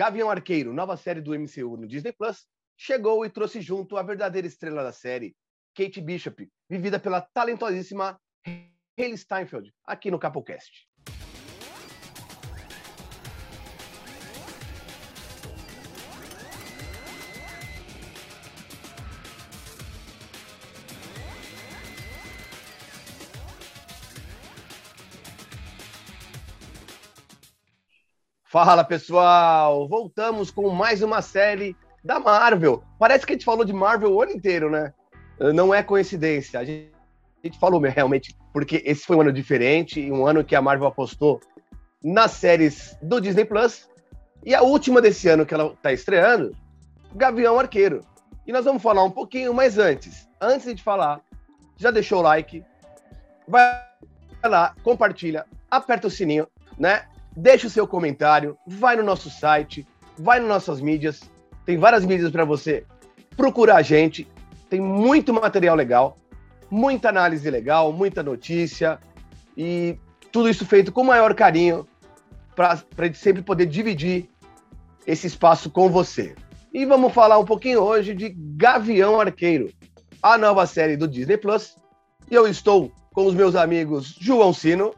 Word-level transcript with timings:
Gavião 0.00 0.30
Arqueiro, 0.30 0.72
nova 0.72 0.96
série 0.96 1.20
do 1.20 1.38
MCU 1.38 1.76
no 1.76 1.86
Disney 1.86 2.10
Plus, 2.10 2.46
chegou 2.74 3.22
e 3.22 3.28
trouxe 3.28 3.60
junto 3.60 3.98
a 3.98 4.02
verdadeira 4.02 4.46
estrela 4.46 4.82
da 4.82 4.92
série, 4.92 5.36
Kate 5.74 6.00
Bishop, 6.00 6.50
vivida 6.70 6.98
pela 6.98 7.20
talentosíssima 7.20 8.18
Hayley 8.98 9.18
Steinfeld, 9.18 9.70
aqui 9.84 10.10
no 10.10 10.18
Capocast. 10.18 10.88
Fala 28.50 28.82
pessoal, 28.82 29.86
voltamos 29.86 30.50
com 30.50 30.70
mais 30.70 31.02
uma 31.02 31.22
série 31.22 31.76
da 32.02 32.18
Marvel. 32.18 32.82
Parece 32.98 33.24
que 33.24 33.32
a 33.32 33.36
gente 33.36 33.44
falou 33.44 33.64
de 33.64 33.72
Marvel 33.72 34.12
o 34.12 34.20
ano 34.20 34.32
inteiro, 34.32 34.68
né? 34.68 34.92
Não 35.54 35.72
é 35.72 35.84
coincidência. 35.84 36.58
A 36.58 36.64
gente, 36.64 36.90
a 37.44 37.46
gente 37.46 37.60
falou 37.60 37.80
realmente, 37.80 38.36
porque 38.52 38.82
esse 38.84 39.06
foi 39.06 39.14
um 39.14 39.20
ano 39.20 39.32
diferente, 39.32 40.10
um 40.10 40.26
ano 40.26 40.42
que 40.42 40.56
a 40.56 40.60
Marvel 40.60 40.88
apostou 40.88 41.40
nas 42.02 42.32
séries 42.32 42.98
do 43.00 43.20
Disney 43.20 43.44
Plus. 43.44 43.88
E 44.44 44.52
a 44.52 44.62
última 44.62 45.00
desse 45.00 45.28
ano 45.28 45.46
que 45.46 45.54
ela 45.54 45.72
está 45.72 45.92
estreando, 45.92 46.52
Gavião 47.14 47.56
Arqueiro. 47.56 48.04
E 48.44 48.50
nós 48.50 48.64
vamos 48.64 48.82
falar 48.82 49.04
um 49.04 49.12
pouquinho, 49.12 49.54
mas 49.54 49.78
antes, 49.78 50.28
antes 50.40 50.74
de 50.74 50.82
falar, 50.82 51.20
já 51.76 51.92
deixou 51.92 52.18
o 52.18 52.22
like, 52.22 52.64
vai 53.46 53.80
lá, 54.42 54.74
compartilha, 54.82 55.46
aperta 55.70 56.08
o 56.08 56.10
sininho, 56.10 56.48
né? 56.76 57.04
Deixa 57.36 57.66
o 57.66 57.70
seu 57.70 57.86
comentário, 57.86 58.56
vai 58.66 58.96
no 58.96 59.02
nosso 59.02 59.30
site, 59.30 59.86
vai 60.18 60.40
nas 60.40 60.48
nossas 60.48 60.80
mídias, 60.80 61.22
tem 61.64 61.78
várias 61.78 62.04
mídias 62.04 62.30
para 62.30 62.44
você 62.44 62.84
procurar 63.36 63.76
a 63.76 63.82
gente, 63.82 64.28
tem 64.68 64.80
muito 64.80 65.32
material 65.32 65.76
legal, 65.76 66.18
muita 66.70 67.08
análise 67.08 67.48
legal, 67.50 67.92
muita 67.92 68.22
notícia 68.22 68.98
e 69.56 69.96
tudo 70.30 70.48
isso 70.48 70.64
feito 70.64 70.92
com 70.92 71.02
o 71.02 71.06
maior 71.06 71.34
carinho 71.34 71.86
para 72.54 72.78
sempre 73.14 73.42
poder 73.42 73.66
dividir 73.66 74.28
esse 75.06 75.26
espaço 75.26 75.70
com 75.70 75.88
você. 75.88 76.34
E 76.72 76.84
vamos 76.84 77.12
falar 77.12 77.38
um 77.38 77.44
pouquinho 77.44 77.80
hoje 77.80 78.14
de 78.14 78.28
Gavião 78.36 79.20
Arqueiro, 79.20 79.72
a 80.22 80.38
nova 80.38 80.66
série 80.66 80.96
do 80.96 81.08
Disney 81.08 81.36
Plus. 81.36 81.76
E 82.30 82.34
eu 82.34 82.46
estou 82.46 82.92
com 83.12 83.26
os 83.26 83.34
meus 83.34 83.56
amigos 83.56 84.16
João 84.20 84.52
Sino 84.52 84.94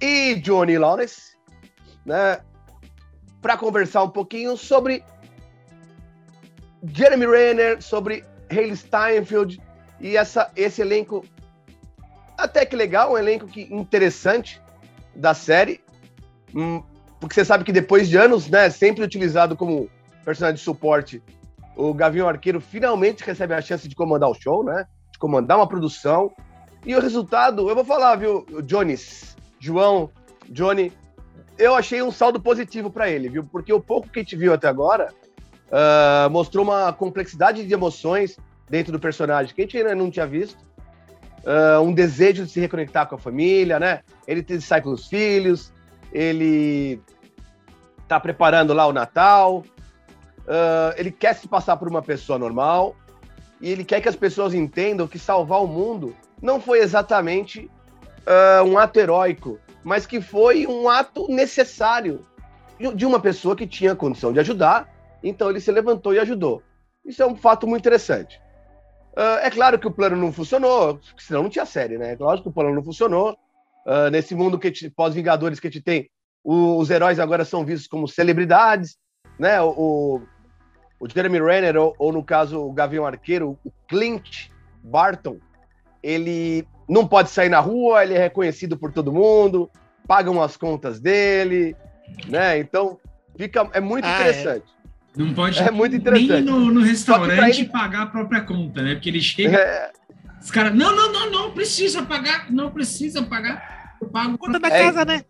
e 0.00 0.34
Johnny 0.34 0.76
Lawrence 0.76 1.35
né, 2.06 2.40
para 3.42 3.56
conversar 3.56 4.04
um 4.04 4.08
pouquinho 4.08 4.56
sobre 4.56 5.04
Jeremy 6.82 7.26
Renner, 7.26 7.82
sobre 7.82 8.24
Haley 8.50 8.76
Steinfeld 8.76 9.60
e 10.00 10.16
essa, 10.16 10.50
esse 10.54 10.80
elenco 10.80 11.24
até 12.38 12.64
que 12.66 12.76
legal, 12.76 13.12
um 13.12 13.18
elenco 13.18 13.46
que 13.46 13.62
interessante 13.74 14.60
da 15.14 15.32
série, 15.32 15.80
hum, 16.54 16.82
porque 17.18 17.34
você 17.34 17.44
sabe 17.44 17.64
que 17.64 17.72
depois 17.72 18.08
de 18.08 18.16
anos, 18.16 18.48
né, 18.48 18.68
sempre 18.68 19.02
utilizado 19.02 19.56
como 19.56 19.88
personagem 20.24 20.56
de 20.56 20.62
suporte, 20.62 21.22
o 21.74 21.94
Gavião 21.94 22.28
Arqueiro 22.28 22.60
finalmente 22.60 23.24
recebe 23.24 23.54
a 23.54 23.60
chance 23.60 23.88
de 23.88 23.94
comandar 23.94 24.28
o 24.28 24.34
show, 24.34 24.62
né, 24.62 24.86
de 25.10 25.18
comandar 25.18 25.56
uma 25.56 25.66
produção, 25.66 26.30
e 26.84 26.94
o 26.94 27.00
resultado, 27.00 27.68
eu 27.68 27.74
vou 27.74 27.84
falar, 27.84 28.16
viu, 28.16 28.46
Jones, 28.64 29.34
João, 29.58 30.10
Johnny, 30.48 30.92
eu 31.58 31.74
achei 31.74 32.02
um 32.02 32.10
saldo 32.10 32.40
positivo 32.40 32.90
para 32.90 33.08
ele, 33.10 33.28
viu? 33.28 33.44
Porque 33.44 33.72
o 33.72 33.80
pouco 33.80 34.08
que 34.08 34.20
a 34.20 34.22
gente 34.22 34.36
viu 34.36 34.52
até 34.52 34.68
agora 34.68 35.12
uh, 35.68 36.30
mostrou 36.30 36.64
uma 36.64 36.92
complexidade 36.92 37.66
de 37.66 37.72
emoções 37.72 38.38
dentro 38.68 38.92
do 38.92 39.00
personagem 39.00 39.54
que 39.54 39.60
a 39.60 39.64
gente 39.64 39.76
ainda 39.78 39.94
não 39.94 40.10
tinha 40.10 40.26
visto. 40.26 40.64
Uh, 41.44 41.80
um 41.80 41.92
desejo 41.92 42.44
de 42.44 42.50
se 42.50 42.58
reconectar 42.58 43.06
com 43.08 43.14
a 43.14 43.18
família, 43.18 43.78
né? 43.78 44.00
Ele 44.26 44.44
sai 44.60 44.82
com 44.82 44.90
os 44.90 45.06
filhos, 45.06 45.72
ele 46.12 47.00
tá 48.08 48.18
preparando 48.18 48.72
lá 48.72 48.86
o 48.86 48.92
Natal, 48.92 49.58
uh, 49.58 50.92
ele 50.96 51.12
quer 51.12 51.34
se 51.34 51.46
passar 51.46 51.76
por 51.76 51.88
uma 51.88 52.02
pessoa 52.02 52.38
normal 52.38 52.96
e 53.60 53.70
ele 53.70 53.84
quer 53.84 54.00
que 54.00 54.08
as 54.08 54.16
pessoas 54.16 54.54
entendam 54.54 55.06
que 55.06 55.18
salvar 55.18 55.62
o 55.62 55.66
mundo 55.66 56.14
não 56.40 56.60
foi 56.60 56.80
exatamente 56.80 57.70
uh, 58.26 58.64
um 58.64 58.76
ato 58.76 58.98
heróico, 58.98 59.58
mas 59.86 60.04
que 60.04 60.20
foi 60.20 60.66
um 60.66 60.88
ato 60.88 61.28
necessário 61.28 62.26
de 62.96 63.06
uma 63.06 63.20
pessoa 63.20 63.54
que 63.54 63.68
tinha 63.68 63.94
condição 63.94 64.32
de 64.32 64.40
ajudar, 64.40 64.92
então 65.22 65.48
ele 65.48 65.60
se 65.60 65.70
levantou 65.70 66.12
e 66.12 66.18
ajudou. 66.18 66.60
Isso 67.04 67.22
é 67.22 67.26
um 67.26 67.36
fato 67.36 67.68
muito 67.68 67.82
interessante. 67.82 68.42
Uh, 69.16 69.38
é 69.42 69.48
claro 69.48 69.78
que 69.78 69.86
o 69.86 69.92
plano 69.92 70.16
não 70.16 70.32
funcionou, 70.32 70.98
senão 71.16 71.44
não 71.44 71.48
tinha 71.48 71.64
série, 71.64 71.96
né? 71.96 72.14
É 72.14 72.16
lógico 72.16 72.42
que 72.42 72.48
o 72.48 72.52
plano 72.52 72.74
não 72.74 72.82
funcionou. 72.82 73.38
Uh, 73.86 74.10
nesse 74.10 74.34
mundo 74.34 74.58
que 74.58 74.90
pós-Vingadores 74.90 75.60
que 75.60 75.68
a 75.68 75.70
gente 75.70 75.84
tem, 75.84 76.10
o, 76.42 76.78
os 76.78 76.90
heróis 76.90 77.20
agora 77.20 77.44
são 77.44 77.64
vistos 77.64 77.86
como 77.86 78.08
celebridades, 78.08 78.96
né? 79.38 79.62
O, 79.62 80.20
o 80.98 81.08
Jeremy 81.08 81.38
Renner, 81.38 81.76
ou, 81.76 81.94
ou, 81.96 82.12
no 82.12 82.24
caso 82.24 82.60
o 82.60 82.72
Gavião 82.72 83.06
Arqueiro, 83.06 83.56
o 83.64 83.70
Clint 83.86 84.48
Barton, 84.82 85.38
ele 86.02 86.66
não 86.88 87.06
pode 87.06 87.30
sair 87.30 87.48
na 87.48 87.60
rua, 87.60 88.02
ele 88.02 88.14
é 88.14 88.18
reconhecido 88.18 88.76
por 88.76 88.92
todo 88.92 89.12
mundo, 89.12 89.70
pagam 90.06 90.42
as 90.42 90.56
contas 90.56 91.00
dele, 91.00 91.76
né? 92.28 92.58
Então, 92.58 92.98
fica, 93.36 93.68
é 93.72 93.80
muito 93.80 94.04
ah, 94.04 94.10
é. 94.10 94.14
interessante. 94.14 94.64
É. 94.72 94.76
Não 95.16 95.32
pode 95.32 95.58
é 95.58 95.70
muito 95.70 95.96
interessante. 95.96 96.30
nem 96.30 96.44
no, 96.44 96.70
no 96.70 96.82
restaurante 96.82 97.60
ele... 97.60 97.68
pagar 97.70 98.02
a 98.02 98.06
própria 98.06 98.42
conta, 98.42 98.82
né? 98.82 98.94
Porque 98.94 99.08
ele 99.08 99.20
chega. 99.20 99.56
É... 99.56 99.90
Os 100.40 100.50
caras, 100.50 100.74
não, 100.74 100.94
não, 100.94 101.10
não, 101.10 101.30
não 101.30 101.50
precisa 101.52 102.02
pagar, 102.02 102.52
não 102.52 102.70
precisa 102.70 103.22
pagar. 103.22 103.96
Eu 104.00 104.08
pago 104.08 104.36
conta 104.36 104.60
da 104.60 104.70
casa, 104.70 105.04
né? 105.04 105.24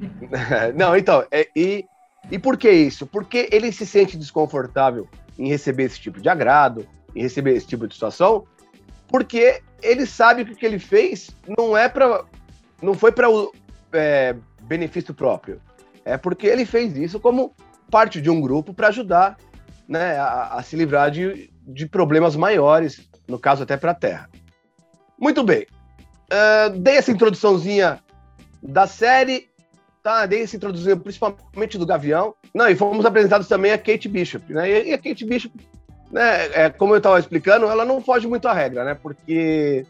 Não, 0.76 0.96
então, 0.96 1.24
é, 1.30 1.48
e, 1.54 1.84
e 2.30 2.38
por 2.38 2.56
que 2.56 2.70
isso? 2.70 3.06
Porque 3.06 3.48
ele 3.52 3.70
se 3.72 3.84
sente 3.84 4.16
desconfortável 4.16 5.08
em 5.38 5.48
receber 5.48 5.84
esse 5.84 6.00
tipo 6.00 6.20
de 6.20 6.28
agrado, 6.28 6.86
em 7.14 7.22
receber 7.22 7.54
esse 7.54 7.66
tipo 7.66 7.86
de 7.86 7.94
situação, 7.94 8.46
porque 9.10 9.60
ele 9.82 10.06
sabe 10.06 10.44
que 10.44 10.52
o 10.52 10.56
que 10.56 10.64
ele 10.64 10.78
fez 10.78 11.30
não 11.58 11.76
é 11.76 11.88
para 11.88 12.24
não 12.80 12.94
foi 12.94 13.12
para 13.12 13.28
o 13.28 13.52
é, 13.92 14.34
benefício 14.62 15.12
próprio. 15.12 15.60
É 16.04 16.16
porque 16.16 16.46
ele 16.46 16.64
fez 16.64 16.96
isso 16.96 17.20
como 17.20 17.54
parte 17.90 18.20
de 18.22 18.30
um 18.30 18.40
grupo 18.40 18.72
para 18.72 18.88
ajudar 18.88 19.36
né, 19.86 20.16
a, 20.16 20.54
a, 20.54 20.62
se 20.62 20.76
livrar 20.76 21.10
de, 21.10 21.50
de 21.66 21.86
problemas 21.86 22.36
maiores, 22.36 23.10
no 23.28 23.38
caso 23.38 23.64
até 23.64 23.76
para 23.76 23.90
a 23.90 23.94
Terra. 23.94 24.30
Muito 25.18 25.42
bem. 25.42 25.66
Uh, 26.32 26.78
dei 26.78 26.96
essa 26.96 27.10
introduçãozinha 27.10 28.00
da 28.62 28.86
série, 28.86 29.48
tá? 30.02 30.24
Dei 30.24 30.42
essa 30.42 30.56
introdução 30.56 30.98
principalmente 30.98 31.76
do 31.76 31.84
Gavião. 31.84 32.34
Não, 32.54 32.68
e 32.68 32.76
fomos 32.76 33.04
apresentados 33.04 33.48
também 33.48 33.72
a 33.72 33.78
Kate 33.78 34.08
Bishop, 34.08 34.52
né? 34.54 34.86
E 34.86 34.94
a 34.94 34.98
Kate 34.98 35.26
Bishop 35.26 35.52
né, 36.10 36.46
é, 36.52 36.70
como 36.70 36.94
eu 36.94 36.98
estava 36.98 37.18
explicando, 37.18 37.66
ela 37.66 37.84
não 37.84 38.00
foge 38.00 38.26
muito 38.26 38.48
à 38.48 38.52
regra, 38.52 38.84
né? 38.84 38.94
Porque 38.94 39.86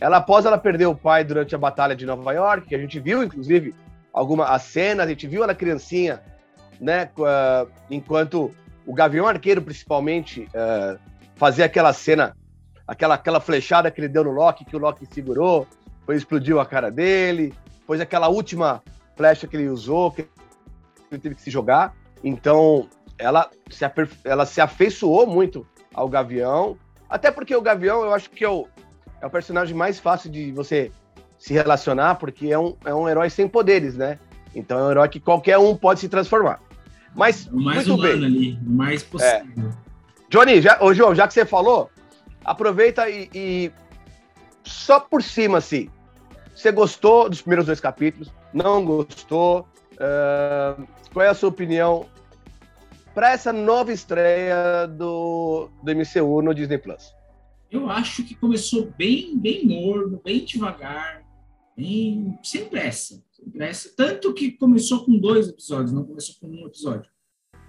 ela, 0.00 0.18
após 0.18 0.46
ela 0.46 0.56
perder 0.56 0.86
o 0.86 0.94
pai 0.94 1.24
durante 1.24 1.54
a 1.54 1.58
Batalha 1.58 1.94
de 1.94 2.06
Nova 2.06 2.32
York, 2.32 2.68
que 2.68 2.74
a 2.74 2.78
gente 2.78 2.98
viu, 2.98 3.22
inclusive, 3.22 3.74
algumas 4.12 4.50
as 4.50 4.62
cenas, 4.62 5.06
a 5.06 5.08
gente 5.10 5.26
viu 5.26 5.44
ela 5.44 5.54
criancinha, 5.54 6.22
né? 6.80 7.10
Uh, 7.18 7.70
enquanto 7.90 8.54
o 8.86 8.94
Gavião 8.94 9.26
Arqueiro, 9.26 9.60
principalmente, 9.60 10.48
uh, 10.54 10.98
fazia 11.34 11.66
aquela 11.66 11.92
cena, 11.92 12.34
aquela, 12.86 13.14
aquela 13.16 13.40
flechada 13.40 13.90
que 13.90 14.00
ele 14.00 14.08
deu 14.08 14.24
no 14.24 14.30
Loki, 14.30 14.64
que 14.64 14.76
o 14.76 14.78
Loki 14.78 15.04
segurou, 15.06 15.66
depois 16.00 16.18
explodiu 16.18 16.58
a 16.58 16.64
cara 16.64 16.90
dele, 16.90 17.52
depois 17.80 18.00
aquela 18.00 18.28
última 18.28 18.82
flecha 19.14 19.46
que 19.46 19.56
ele 19.56 19.68
usou, 19.68 20.12
que 20.12 20.26
ele 21.10 21.20
teve 21.20 21.34
que 21.34 21.42
se 21.42 21.50
jogar. 21.50 21.94
Então, 22.24 22.88
ela 23.18 23.50
se, 23.70 23.84
ela 24.24 24.46
se 24.46 24.60
afeiçoou 24.60 25.26
muito 25.26 25.66
ao 25.92 26.08
Gavião, 26.08 26.76
até 27.08 27.30
porque 27.30 27.54
o 27.54 27.62
Gavião 27.62 28.02
eu 28.02 28.14
acho 28.14 28.30
que 28.30 28.44
é 28.44 28.48
o, 28.48 28.66
é 29.20 29.26
o 29.26 29.30
personagem 29.30 29.74
mais 29.74 29.98
fácil 29.98 30.30
de 30.30 30.52
você 30.52 30.92
se 31.38 31.52
relacionar, 31.52 32.16
porque 32.16 32.48
é 32.48 32.58
um, 32.58 32.76
é 32.84 32.94
um 32.94 33.08
herói 33.08 33.30
sem 33.30 33.48
poderes, 33.48 33.96
né? 33.96 34.18
Então 34.54 34.78
é 34.78 34.82
um 34.84 34.90
herói 34.90 35.08
que 35.08 35.20
qualquer 35.20 35.58
um 35.58 35.76
pode 35.76 36.00
se 36.00 36.08
transformar. 36.08 36.60
Mas, 37.14 37.46
o 37.46 37.60
mais 37.60 37.86
muito 37.86 38.00
humano 38.00 38.20
bem. 38.20 38.26
ali, 38.26 38.58
o 38.66 38.70
mais 38.70 39.02
possível. 39.02 39.70
É. 39.70 39.88
Johnny, 40.28 40.60
já, 40.60 40.78
ô, 40.80 40.92
João, 40.92 41.14
já 41.14 41.26
que 41.26 41.34
você 41.34 41.44
falou, 41.44 41.90
aproveita 42.44 43.08
e, 43.08 43.30
e 43.34 43.72
só 44.62 45.00
por 45.00 45.22
cima, 45.22 45.58
assim, 45.58 45.88
você 46.54 46.70
gostou 46.70 47.28
dos 47.28 47.40
primeiros 47.40 47.66
dois 47.66 47.80
capítulos? 47.80 48.30
Não 48.52 48.84
gostou? 48.84 49.66
Uh, 49.94 50.86
qual 51.12 51.24
é 51.24 51.28
a 51.28 51.34
sua 51.34 51.48
opinião 51.48 52.06
para 53.18 53.32
essa 53.32 53.52
nova 53.52 53.92
estreia 53.92 54.86
do, 54.86 55.68
do 55.82 55.92
MCU 55.92 56.40
no 56.40 56.54
Disney 56.54 56.78
Plus? 56.78 57.12
Eu 57.68 57.90
acho 57.90 58.22
que 58.22 58.32
começou 58.32 58.94
bem, 58.96 59.36
bem 59.36 59.66
morno, 59.66 60.22
bem 60.24 60.44
devagar, 60.44 61.24
bem 61.76 62.38
sem 62.44 62.66
pressa, 62.66 63.20
sem 63.32 63.50
pressa. 63.50 63.90
Tanto 63.96 64.32
que 64.32 64.52
começou 64.52 65.04
com 65.04 65.18
dois 65.18 65.48
episódios, 65.48 65.90
não 65.90 66.04
começou 66.04 66.36
com 66.40 66.46
um 66.46 66.64
episódio. 66.68 67.10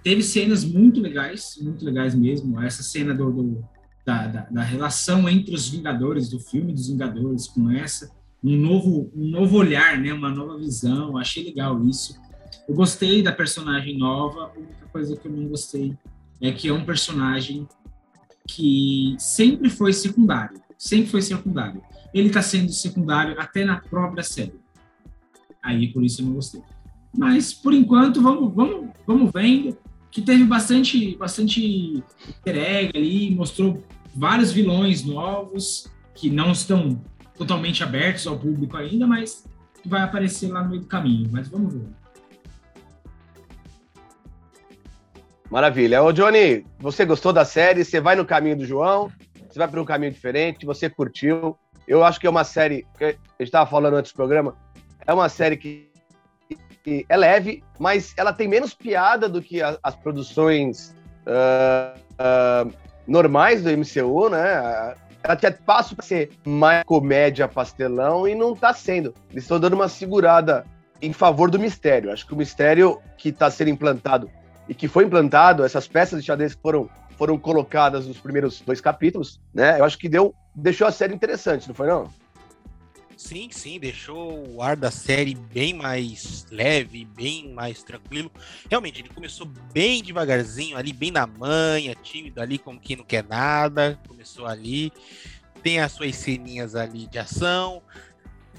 teve 0.04 0.22
cenas 0.22 0.64
muito 0.64 1.00
legais, 1.00 1.58
muito 1.60 1.84
legais 1.84 2.14
mesmo. 2.14 2.62
Essa 2.62 2.84
cena 2.84 3.12
do, 3.12 3.32
do 3.32 3.68
da, 4.06 4.28
da, 4.28 4.40
da, 4.42 4.62
relação 4.62 5.28
entre 5.28 5.52
os 5.52 5.68
Vingadores, 5.68 6.28
do 6.28 6.38
filme 6.38 6.72
dos 6.72 6.86
Vingadores 6.86 7.48
com 7.48 7.68
essa, 7.72 8.08
um 8.42 8.56
novo, 8.56 9.10
um 9.16 9.26
novo 9.26 9.56
olhar, 9.56 9.98
né, 9.98 10.12
uma 10.12 10.30
nova 10.30 10.56
visão. 10.56 11.18
Achei 11.18 11.42
legal 11.42 11.84
isso. 11.88 12.14
Eu 12.70 12.76
gostei 12.76 13.20
da 13.20 13.32
personagem 13.32 13.98
nova. 13.98 14.44
A 14.44 14.56
única 14.56 14.86
coisa 14.92 15.16
que 15.16 15.26
eu 15.26 15.32
não 15.32 15.48
gostei 15.48 15.98
é 16.40 16.52
que 16.52 16.68
é 16.68 16.72
um 16.72 16.84
personagem 16.84 17.66
que 18.46 19.16
sempre 19.18 19.68
foi 19.68 19.92
secundário, 19.92 20.56
sempre 20.78 21.10
foi 21.10 21.20
secundário. 21.20 21.82
Ele 22.14 22.28
está 22.28 22.40
sendo 22.40 22.72
secundário 22.72 23.34
até 23.40 23.64
na 23.64 23.80
própria 23.80 24.22
série. 24.22 24.54
Aí 25.60 25.88
por 25.88 26.04
isso 26.04 26.22
eu 26.22 26.26
não 26.26 26.34
gostei. 26.34 26.62
Mas 27.12 27.52
por 27.52 27.74
enquanto 27.74 28.22
vamos 28.22 28.54
vamos 28.54 28.90
vamos 29.04 29.32
vendo 29.32 29.76
que 30.08 30.22
teve 30.22 30.44
bastante 30.44 31.16
bastante 31.16 32.04
easter 32.24 32.90
ali, 32.94 33.34
mostrou 33.34 33.82
vários 34.14 34.52
vilões 34.52 35.02
novos 35.02 35.88
que 36.14 36.30
não 36.30 36.52
estão 36.52 37.02
totalmente 37.36 37.82
abertos 37.82 38.28
ao 38.28 38.38
público 38.38 38.76
ainda, 38.76 39.08
mas 39.08 39.44
vai 39.84 40.02
aparecer 40.02 40.52
lá 40.52 40.62
no 40.62 40.70
meio 40.70 40.82
do 40.82 40.86
caminho. 40.86 41.28
Mas 41.32 41.48
vamos 41.48 41.74
ver. 41.74 41.99
Maravilha. 45.50 46.00
Ô, 46.00 46.12
Johnny, 46.12 46.64
você 46.78 47.04
gostou 47.04 47.32
da 47.32 47.44
série? 47.44 47.84
Você 47.84 48.00
vai 48.00 48.14
no 48.14 48.24
caminho 48.24 48.56
do 48.56 48.64
João? 48.64 49.10
Você 49.48 49.58
vai 49.58 49.66
para 49.66 49.82
um 49.82 49.84
caminho 49.84 50.12
diferente? 50.12 50.64
Você 50.64 50.88
curtiu? 50.88 51.58
Eu 51.88 52.04
acho 52.04 52.20
que 52.20 52.26
é 52.28 52.30
uma 52.30 52.44
série, 52.44 52.86
que 52.96 53.06
gente 53.06 53.18
estava 53.40 53.68
falando 53.68 53.94
antes 53.94 54.12
do 54.12 54.14
programa, 54.14 54.54
é 55.04 55.12
uma 55.12 55.28
série 55.28 55.56
que, 55.56 55.90
que, 56.84 57.04
é 57.08 57.16
leve, 57.16 57.64
mas 57.80 58.14
ela 58.16 58.32
tem 58.32 58.46
menos 58.46 58.74
piada 58.74 59.28
do 59.28 59.42
que 59.42 59.60
a, 59.60 59.76
as 59.82 59.96
produções 59.96 60.94
uh, 61.26 61.98
uh, 61.98 62.72
normais 63.04 63.64
do 63.64 63.70
MCU, 63.70 64.28
né? 64.28 64.94
Ela 65.20 65.34
tinha 65.34 65.50
passo 65.50 65.96
para 65.96 66.04
ser 66.04 66.30
mais 66.46 66.84
comédia 66.84 67.48
pastelão 67.48 68.28
e 68.28 68.36
não 68.36 68.52
está 68.52 68.72
sendo. 68.72 69.12
Eles 69.32 69.42
estão 69.42 69.58
dando 69.58 69.74
uma 69.74 69.88
segurada 69.88 70.64
em 71.02 71.12
favor 71.12 71.50
do 71.50 71.58
mistério. 71.58 72.12
Acho 72.12 72.24
que 72.24 72.34
o 72.34 72.36
mistério 72.36 73.02
que 73.18 73.30
está 73.30 73.50
sendo 73.50 73.70
implantado 73.70 74.30
e 74.70 74.74
que 74.74 74.86
foi 74.86 75.04
implantado, 75.04 75.64
essas 75.64 75.88
peças 75.88 76.20
de 76.20 76.26
xadrez 76.26 76.56
foram, 76.62 76.88
foram 77.18 77.36
colocadas 77.36 78.06
nos 78.06 78.18
primeiros 78.18 78.60
dois 78.60 78.80
capítulos, 78.80 79.40
né? 79.52 79.80
Eu 79.80 79.84
acho 79.84 79.98
que 79.98 80.08
deu, 80.08 80.32
deixou 80.54 80.86
a 80.86 80.92
série 80.92 81.12
interessante, 81.12 81.66
não 81.66 81.74
foi 81.74 81.88
não? 81.88 82.08
Sim, 83.16 83.48
sim, 83.50 83.80
deixou 83.80 84.48
o 84.48 84.62
ar 84.62 84.76
da 84.76 84.92
série 84.92 85.34
bem 85.34 85.74
mais 85.74 86.46
leve, 86.52 87.04
bem 87.04 87.52
mais 87.52 87.82
tranquilo. 87.82 88.30
Realmente, 88.70 89.00
ele 89.00 89.08
começou 89.08 89.44
bem 89.72 90.04
devagarzinho, 90.04 90.76
ali 90.76 90.92
bem 90.92 91.10
na 91.10 91.26
manha, 91.26 91.96
tímido 91.96 92.40
ali, 92.40 92.56
como 92.56 92.78
quem 92.78 92.94
não 92.94 93.04
quer 93.04 93.24
nada. 93.24 93.98
Começou 94.06 94.46
ali, 94.46 94.92
tem 95.64 95.80
as 95.80 95.90
suas 95.90 96.14
ceninhas 96.14 96.76
ali 96.76 97.08
de 97.08 97.18
ação. 97.18 97.82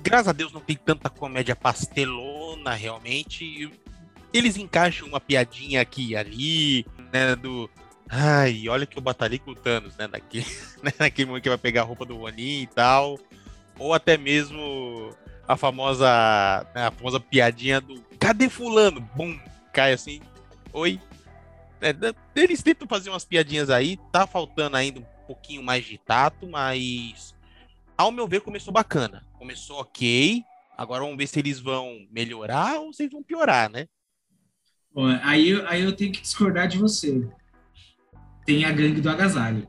Graças 0.04 0.28
a 0.28 0.34
Deus 0.34 0.52
não 0.52 0.60
tem 0.60 0.76
tanta 0.76 1.10
comédia 1.10 1.56
pastelona, 1.56 2.74
realmente 2.74 3.72
eles 4.34 4.58
encaixam 4.58 5.08
uma 5.08 5.20
piadinha 5.20 5.82
aqui 5.82 6.10
e 6.10 6.16
ali, 6.16 6.86
né, 7.12 7.36
do 7.36 7.70
ai, 8.10 8.68
olha 8.68 8.86
que 8.86 8.98
eu 8.98 9.02
batalhei 9.02 9.40
com 9.40 9.52
o 9.52 9.56
Thanos, 9.56 9.96
né, 9.96 10.08
naquele, 10.08 10.46
né, 10.84 10.92
naquele 11.00 11.28
momento 11.28 11.44
que 11.44 11.50
vai 11.50 11.58
pegar 11.58 11.82
a 11.82 11.86
roupa 11.86 12.06
do 12.06 12.18
Ronin 12.18 12.62
e 12.62 12.68
tal, 12.68 13.18
ou 13.80 13.94
até 13.94 14.18
mesmo 14.18 15.16
a 15.48 15.56
famosa, 15.56 16.08
né, 16.76 16.88
a 16.88 16.92
famosa 16.92 17.20
piadinha 17.20 17.80
do 17.80 18.02
cadê 18.20 18.50
fulano? 18.50 19.02
Bum, 19.16 19.40
cai 19.74 19.94
assim, 19.94 20.22
oi. 20.74 21.00
É, 21.82 21.96
eles 22.36 22.62
tentam 22.62 22.88
fazer 22.88 23.10
umas 23.10 23.26
piadinhas 23.26 23.70
aí, 23.72 23.98
tá 24.12 24.28
faltando 24.28 24.78
ainda 24.78 25.00
um 25.00 25.06
pouquinho 25.26 25.64
mais 25.64 25.84
de 25.84 25.98
tato, 25.98 26.48
mas 26.48 27.34
ao 27.98 28.12
meu 28.12 28.28
ver 28.28 28.42
começou 28.42 28.72
bacana. 28.72 29.26
Começou 29.40 29.80
ok, 29.80 30.44
agora 30.78 31.02
vamos 31.02 31.18
ver 31.18 31.28
se 31.28 31.40
eles 31.40 31.60
vão 31.60 32.06
melhorar 32.12 32.80
ou 32.80 32.94
se 32.94 33.04
eles 33.04 33.12
vão 33.12 33.24
piorar, 33.24 33.68
né? 33.70 33.88
Bom, 34.94 35.08
aí, 35.24 35.62
aí 35.68 35.82
eu 35.82 35.96
tenho 35.96 36.12
que 36.12 36.22
discordar 36.22 36.68
de 36.68 36.78
você. 36.78 37.26
Tem 38.46 38.66
a 38.66 38.72
gangue 38.72 39.00
do 39.00 39.10
agasalho. 39.10 39.68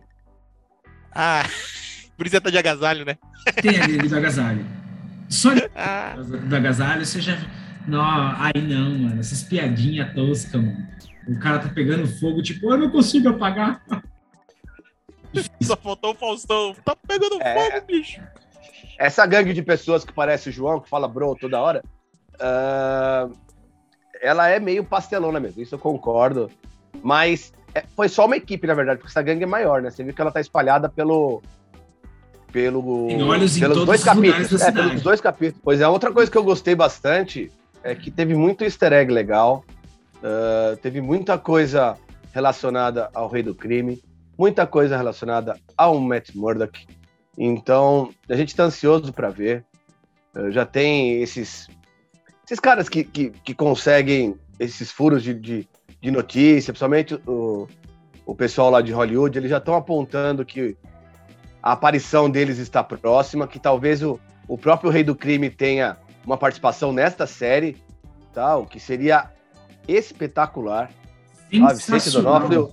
Ah, 1.14 1.44
por 2.16 2.26
isso 2.26 2.36
é 2.36 2.40
tá 2.40 2.50
de 2.50 2.58
agasalho, 2.58 3.04
né? 3.04 3.16
Tem 3.60 3.78
a 3.78 3.86
gangue 3.86 4.08
do 4.08 4.16
agasalho. 4.16 4.66
Só 5.28 5.50
ah. 5.76 6.14
do 6.16 6.56
agasalho, 6.56 7.06
você 7.06 7.20
já. 7.20 7.38
Não, 7.86 8.02
aí 8.02 8.60
não, 8.60 8.98
mano. 8.98 9.20
Essas 9.20 9.42
piadinhas 9.42 10.12
toscas, 10.14 10.60
mano. 10.60 10.88
O 11.28 11.38
cara 11.38 11.60
tá 11.60 11.68
pegando 11.68 12.06
fogo, 12.18 12.42
tipo, 12.42 12.70
eu 12.70 12.78
não 12.78 12.90
consigo 12.90 13.28
apagar. 13.28 13.82
Só 15.62 15.76
faltou 15.76 16.12
o 16.12 16.14
Faustão. 16.14 16.74
Tá 16.84 16.96
pegando 16.96 17.40
é... 17.40 17.70
fogo, 17.70 17.86
bicho. 17.86 18.20
Essa 18.98 19.24
gangue 19.26 19.52
de 19.52 19.62
pessoas 19.62 20.04
que 20.04 20.12
parece 20.12 20.48
o 20.48 20.52
João, 20.52 20.80
que 20.80 20.88
fala 20.88 21.08
bro 21.08 21.34
toda 21.34 21.60
hora, 21.60 21.82
uh, 22.34 23.34
ela 24.22 24.48
é 24.48 24.60
meio 24.60 24.84
pastelona 24.84 25.40
mesmo, 25.40 25.60
isso 25.60 25.74
eu 25.74 25.78
concordo. 25.78 26.48
Mas 27.02 27.52
é, 27.74 27.82
foi 27.96 28.08
só 28.08 28.26
uma 28.26 28.36
equipe, 28.36 28.66
na 28.66 28.74
verdade, 28.74 28.98
porque 28.98 29.10
essa 29.10 29.20
gangue 29.20 29.42
é 29.42 29.46
maior, 29.46 29.82
né? 29.82 29.90
Você 29.90 30.04
viu 30.04 30.14
que 30.14 30.20
ela 30.20 30.30
tá 30.30 30.40
espalhada 30.40 30.88
pelo. 30.88 31.42
Pelo, 32.52 33.08
pelos 33.08 33.86
dois 33.86 34.04
capítulos. 34.04 34.60
É, 34.60 34.70
pelos 34.70 35.02
dois 35.02 35.20
capítulos. 35.22 35.60
Pois 35.64 35.80
é, 35.80 35.88
outra 35.88 36.12
coisa 36.12 36.30
que 36.30 36.36
eu 36.36 36.44
gostei 36.44 36.74
bastante 36.74 37.50
é 37.82 37.94
que 37.94 38.10
teve 38.10 38.34
muito 38.34 38.62
easter 38.62 38.92
egg 38.92 39.10
legal. 39.10 39.64
Uh, 40.18 40.76
teve 40.76 41.00
muita 41.00 41.38
coisa 41.38 41.96
relacionada 42.32 43.10
ao 43.14 43.26
Rei 43.28 43.42
do 43.42 43.54
Crime, 43.54 44.00
muita 44.38 44.66
coisa 44.66 44.96
relacionada 44.96 45.58
ao 45.76 45.98
Matt 45.98 46.34
Murdock. 46.34 46.86
Então, 47.36 48.10
a 48.28 48.36
gente 48.36 48.48
está 48.48 48.64
ansioso 48.64 49.12
para 49.14 49.30
ver. 49.30 49.64
Uh, 50.36 50.50
já 50.50 50.66
tem 50.66 51.22
esses 51.22 51.68
esses 52.52 52.60
caras 52.60 52.86
que, 52.86 53.02
que, 53.02 53.30
que 53.30 53.54
conseguem 53.54 54.38
esses 54.58 54.92
furos 54.92 55.22
de, 55.22 55.32
de, 55.32 55.68
de 56.02 56.10
notícia, 56.10 56.70
principalmente 56.70 57.14
o, 57.26 57.66
o 58.26 58.34
pessoal 58.34 58.68
lá 58.68 58.82
de 58.82 58.92
Hollywood, 58.92 59.38
eles 59.38 59.48
já 59.48 59.56
estão 59.56 59.74
apontando 59.74 60.44
que 60.44 60.76
a 61.62 61.72
aparição 61.72 62.28
deles 62.28 62.58
está 62.58 62.84
próxima, 62.84 63.48
que 63.48 63.58
talvez 63.58 64.02
o, 64.02 64.20
o 64.46 64.58
próprio 64.58 64.90
Rei 64.90 65.02
do 65.02 65.16
Crime 65.16 65.48
tenha 65.48 65.96
uma 66.26 66.36
participação 66.36 66.92
nesta 66.92 67.26
série, 67.26 67.82
tá? 68.34 68.54
o 68.58 68.66
que 68.66 68.78
seria 68.78 69.30
espetacular. 69.88 70.90
Ah, 71.62 71.72
Vicente 71.72 72.10
Donofrio, 72.10 72.70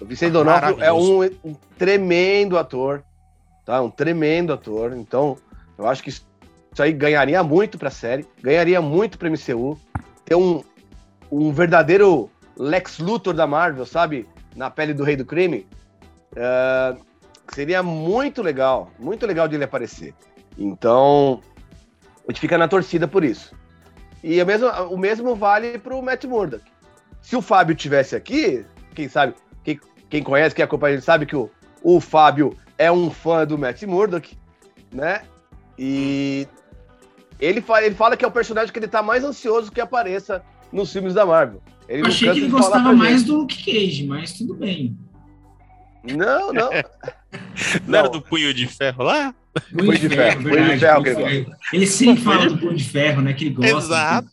o 0.00 0.04
Vicente 0.06 0.32
Donofrio 0.32 0.82
é 0.82 0.90
um, 0.90 1.24
um, 1.44 1.54
tremendo 1.76 2.56
ator, 2.56 3.04
tá? 3.66 3.82
Um 3.82 3.90
tremendo 3.90 4.52
ator. 4.52 4.94
Então, 4.94 5.36
eu 5.76 5.86
acho 5.86 6.02
que 6.02 6.10
isso 6.72 6.82
aí 6.82 6.92
ganharia 6.92 7.42
muito 7.42 7.78
para 7.78 7.88
a 7.88 7.92
série, 7.92 8.26
ganharia 8.42 8.80
muito 8.80 9.18
para 9.18 9.28
MCU. 9.28 9.78
Ter 10.24 10.36
um, 10.36 10.62
um 11.30 11.52
verdadeiro 11.52 12.30
Lex 12.56 12.98
Luthor 12.98 13.34
da 13.34 13.46
Marvel, 13.46 13.84
sabe? 13.84 14.28
Na 14.54 14.70
pele 14.70 14.94
do 14.94 15.02
Rei 15.02 15.16
do 15.16 15.24
Crime. 15.24 15.66
Uh, 16.32 17.00
seria 17.52 17.82
muito 17.82 18.42
legal, 18.42 18.90
muito 18.98 19.26
legal 19.26 19.48
de 19.48 19.56
ele 19.56 19.64
aparecer. 19.64 20.14
Então, 20.56 21.40
a 22.28 22.30
gente 22.30 22.40
fica 22.40 22.56
na 22.56 22.68
torcida 22.68 23.08
por 23.08 23.24
isso. 23.24 23.54
E 24.22 24.40
o 24.40 24.46
mesmo, 24.46 24.68
o 24.68 24.98
mesmo 24.98 25.34
vale 25.34 25.78
para 25.78 25.94
o 25.94 26.02
Matt 26.02 26.24
Murdock. 26.24 26.64
Se 27.20 27.34
o 27.34 27.42
Fábio 27.42 27.74
tivesse 27.74 28.14
aqui, 28.14 28.64
quem 28.94 29.08
sabe, 29.08 29.34
quem, 29.64 29.80
quem 30.08 30.22
conhece, 30.22 30.54
quem 30.54 30.64
acompanha, 30.64 30.94
ele 30.94 31.02
sabe 31.02 31.26
que 31.26 31.34
o, 31.34 31.50
o 31.82 32.00
Fábio 32.00 32.56
é 32.78 32.90
um 32.92 33.10
fã 33.10 33.46
do 33.46 33.58
Matt 33.58 33.82
Murdock, 33.82 34.38
né? 34.92 35.22
E 35.78 36.46
ele 37.40 37.60
fala, 37.60 37.86
ele 37.86 37.94
fala 37.94 38.16
que 38.16 38.24
é 38.24 38.28
o 38.28 38.32
personagem 38.32 38.72
que 38.72 38.78
ele 38.78 38.88
tá 38.88 39.02
mais 39.02 39.24
ansioso 39.24 39.72
que 39.72 39.80
apareça 39.80 40.44
nos 40.72 40.92
filmes 40.92 41.14
da 41.14 41.24
Marvel. 41.24 41.62
Ele 41.88 42.06
Achei 42.06 42.30
que 42.30 42.38
ele 42.38 42.48
gostava 42.48 42.92
mais 42.92 43.24
do 43.24 43.38
Luke 43.38 43.64
Cage, 43.64 44.06
mas 44.06 44.32
tudo 44.32 44.54
bem. 44.54 44.96
Não, 46.04 46.52
não. 46.52 46.70
não 47.86 47.98
era 47.98 48.08
do 48.08 48.22
punho 48.22 48.52
de 48.54 48.66
ferro 48.66 49.04
lá? 49.04 49.34
Punho, 49.70 49.86
punho 49.86 49.98
de, 49.98 50.08
de, 50.08 50.16
ferro, 50.16 50.42
punho 50.42 50.72
de 50.72 50.78
ferro. 50.78 51.02
Punho 51.02 51.16
de 51.16 51.22
ferro. 51.22 51.56
Ele 51.72 51.86
sempre 51.86 52.22
fala 52.22 52.46
do 52.46 52.58
punho 52.58 52.76
de 52.76 52.84
ferro, 52.84 53.22
né? 53.22 53.32
Que 53.32 53.46
ele 53.46 53.54
gosta. 53.54 53.76
Exato. 53.76 54.30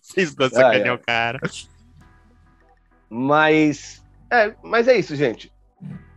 Vocês 0.00 0.34
gostam 0.34 0.66
ah, 0.66 0.76
é. 0.76 0.92
o 0.92 0.98
cara. 0.98 1.40
Mas 3.10 4.02
é, 4.30 4.54
mas 4.62 4.86
é 4.86 4.96
isso, 4.96 5.16
gente. 5.16 5.52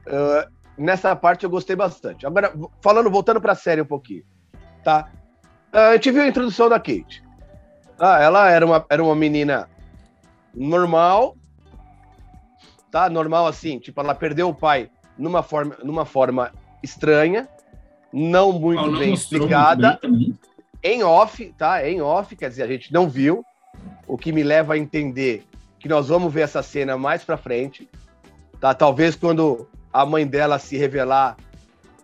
Uh, 0.06 0.50
nessa 0.78 1.16
parte 1.16 1.44
eu 1.44 1.50
gostei 1.50 1.76
bastante. 1.76 2.26
Agora, 2.26 2.54
falando, 2.82 3.10
voltando 3.10 3.42
para 3.42 3.54
a 3.54 3.56
série 3.56 3.82
um 3.82 3.86
pouquinho 3.86 4.24
tá? 4.86 5.10
A 5.74 5.94
gente 5.94 6.12
viu 6.12 6.22
a 6.22 6.28
introdução 6.28 6.70
da 6.70 6.80
Kate. 6.80 7.24
Ah, 8.00 8.22
ela 8.22 8.50
era 8.50 8.66
uma, 8.66 8.86
era 8.88 9.04
uma 9.04 9.16
menina 9.16 9.68
normal, 10.54 11.36
tá? 12.92 13.10
Normal 13.10 13.48
assim, 13.48 13.80
tipo, 13.80 14.00
ela 14.00 14.14
perdeu 14.14 14.48
o 14.48 14.56
pai 14.56 14.90
numa 15.18 15.42
forma, 15.42 15.76
numa 15.84 16.06
forma 16.06 16.54
estranha, 16.84 17.50
não 18.14 18.54
muito 18.54 18.98
bem 18.98 19.14
explicada, 19.14 20.00
muito 20.04 20.18
bem 20.18 20.38
em 20.84 21.04
off, 21.04 21.54
tá? 21.58 21.88
Em 21.88 22.00
off, 22.00 22.36
quer 22.36 22.50
dizer, 22.50 22.64
a 22.64 22.68
gente 22.68 22.94
não 22.94 23.10
viu, 23.10 23.44
o 24.08 24.18
que 24.18 24.32
me 24.32 24.44
leva 24.44 24.76
a 24.76 24.78
entender 24.78 25.44
que 25.80 25.90
nós 25.90 26.10
vamos 26.10 26.32
ver 26.32 26.42
essa 26.42 26.62
cena 26.62 26.96
mais 26.96 27.24
pra 27.24 27.38
frente, 27.38 27.90
tá? 28.60 28.74
Talvez 28.74 29.16
quando 29.16 29.68
a 29.92 30.06
mãe 30.06 30.28
dela 30.28 30.60
se 30.60 30.78
revelar 30.78 31.38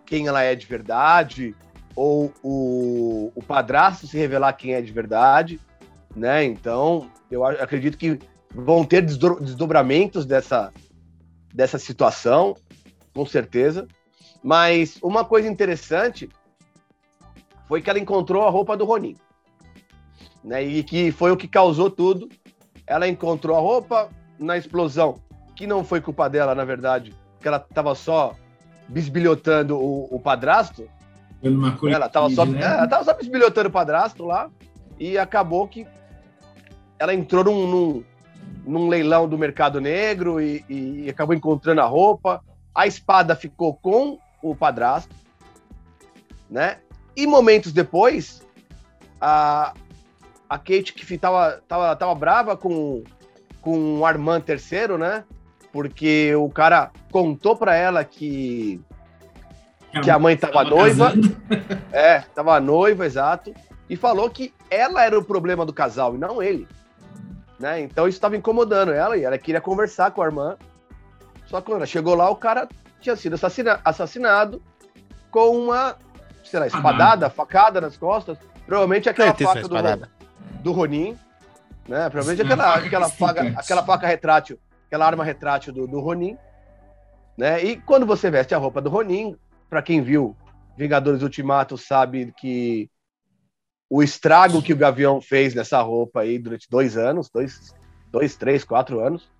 quem 0.04 0.26
ela 0.26 0.42
é 0.42 0.54
de 0.56 0.66
verdade, 0.66 1.54
ou 1.94 2.32
o, 2.42 3.32
o 3.34 3.42
padrasto 3.42 4.06
se 4.06 4.16
revelar 4.16 4.52
quem 4.54 4.74
é 4.74 4.80
de 4.82 4.92
verdade, 4.92 5.60
né? 6.14 6.44
Então, 6.44 7.10
eu 7.30 7.44
acredito 7.44 7.96
que 7.96 8.18
vão 8.54 8.84
ter 8.84 9.02
desdobramentos 9.02 10.26
dessa, 10.26 10.72
dessa 11.52 11.78
situação, 11.78 12.56
com 13.14 13.24
certeza. 13.26 13.86
Mas 14.42 14.98
uma 15.02 15.24
coisa 15.24 15.48
interessante 15.48 16.28
foi 17.68 17.80
que 17.80 17.88
ela 17.88 17.98
encontrou 17.98 18.44
a 18.44 18.50
roupa 18.50 18.76
do 18.76 18.84
Ronin. 18.84 19.16
Né, 20.44 20.62
e 20.64 20.82
que 20.82 21.12
foi 21.12 21.30
o 21.30 21.36
que 21.36 21.46
causou 21.46 21.88
tudo. 21.88 22.28
Ela 22.86 23.06
encontrou 23.06 23.56
a 23.56 23.60
roupa 23.60 24.10
na 24.38 24.58
explosão, 24.58 25.20
que 25.54 25.68
não 25.68 25.84
foi 25.84 26.00
culpa 26.00 26.28
dela, 26.28 26.52
na 26.52 26.64
verdade, 26.64 27.14
que 27.40 27.46
ela 27.46 27.58
estava 27.58 27.94
só 27.94 28.34
bisbilhotando 28.88 29.78
o, 29.78 30.08
o 30.14 30.18
padrasto. 30.18 30.88
Ela 31.94 32.06
estava 32.06 32.30
só, 32.30 32.46
né? 32.46 32.62
ela 32.62 32.86
tava 32.86 33.04
só 33.04 33.14
bisbilhotando 33.14 33.68
o 33.68 33.72
padrasto 33.72 34.24
lá 34.24 34.48
e 34.98 35.18
acabou 35.18 35.66
que 35.66 35.86
ela 36.98 37.12
entrou 37.12 37.42
num, 37.42 37.66
num, 37.66 38.04
num 38.64 38.88
leilão 38.88 39.28
do 39.28 39.36
mercado 39.36 39.80
negro 39.80 40.40
e, 40.40 40.64
e, 40.68 41.10
acabou 41.10 41.34
encontrando 41.34 41.80
a 41.80 41.84
roupa. 41.84 42.42
A 42.72 42.86
espada 42.86 43.34
ficou 43.34 43.74
com 43.74 44.18
o 44.40 44.54
padrasto, 44.54 45.14
né? 46.48 46.78
E 47.16 47.26
momentos 47.26 47.72
depois, 47.72 48.46
a, 49.20 49.74
a 50.48 50.58
Kate 50.58 50.92
que 50.92 51.18
tava, 51.18 51.60
tava, 51.66 51.96
tava 51.96 52.14
brava 52.14 52.56
com, 52.56 53.02
com 53.60 53.98
o 53.98 54.06
Armand 54.06 54.40
terceiro, 54.42 54.96
né? 54.96 55.24
Porque 55.72 56.34
o 56.36 56.48
cara 56.48 56.92
contou 57.10 57.56
para 57.56 57.74
ela 57.74 58.04
que 58.04 58.80
que 60.00 60.10
a 60.10 60.18
mãe 60.18 60.36
tava, 60.36 60.52
tava 60.52 60.70
noiva, 60.70 61.12
é, 61.92 62.20
tava 62.34 62.60
noiva, 62.60 63.04
exato, 63.04 63.52
e 63.88 63.96
falou 63.96 64.28
que 64.30 64.54
ela 64.70 65.04
era 65.04 65.18
o 65.18 65.24
problema 65.24 65.66
do 65.66 65.72
casal 65.72 66.14
e 66.14 66.18
não 66.18 66.42
ele, 66.42 66.66
né? 67.58 67.80
Então 67.80 68.08
isso 68.08 68.16
estava 68.16 68.36
incomodando 68.36 68.92
ela 68.92 69.16
e 69.16 69.24
ela 69.24 69.36
queria 69.36 69.60
conversar 69.60 70.10
com 70.10 70.22
a 70.22 70.26
irmã. 70.26 70.56
Só 71.46 71.60
que 71.60 71.66
quando 71.66 71.76
ela 71.76 71.86
chegou 71.86 72.14
lá, 72.14 72.30
o 72.30 72.36
cara 72.36 72.68
tinha 73.00 73.14
sido 73.16 73.34
assassina 73.34 73.80
assassinado 73.84 74.62
com 75.30 75.56
uma, 75.56 75.96
sei 76.44 76.60
lá, 76.60 76.66
espadada, 76.66 77.28
facada 77.28 77.80
nas 77.80 77.96
costas. 77.96 78.38
Provavelmente 78.64 79.08
aquela 79.08 79.34
faca 79.34 79.68
do, 79.68 80.08
do 80.62 80.72
Ronin, 80.72 81.18
né? 81.88 82.08
Provavelmente 82.08 82.42
aquela, 82.42 82.74
aquela, 82.74 83.08
faca, 83.10 83.42
aquela 83.56 83.82
faca 83.82 84.06
retrátil, 84.06 84.58
aquela 84.86 85.06
arma 85.06 85.24
retrátil 85.24 85.72
do, 85.72 85.86
do 85.86 86.00
Ronin. 86.00 86.36
Né? 87.36 87.62
E 87.64 87.76
quando 87.76 88.06
você 88.06 88.30
veste 88.30 88.54
a 88.54 88.58
roupa 88.58 88.80
do 88.80 88.90
Ronin, 88.90 89.36
para 89.72 89.80
quem 89.80 90.02
viu 90.02 90.36
Vingadores 90.76 91.22
Ultimato 91.22 91.78
sabe 91.78 92.30
que 92.38 92.90
o 93.88 94.02
estrago 94.02 94.60
que 94.60 94.74
o 94.74 94.76
Gavião 94.76 95.18
fez 95.18 95.54
nessa 95.54 95.80
roupa 95.80 96.20
aí 96.20 96.38
durante 96.38 96.68
dois 96.68 96.98
anos, 96.98 97.30
dois, 97.32 97.74
dois 98.10 98.36
três, 98.36 98.64
quatro 98.64 99.00
anos, 99.00 99.30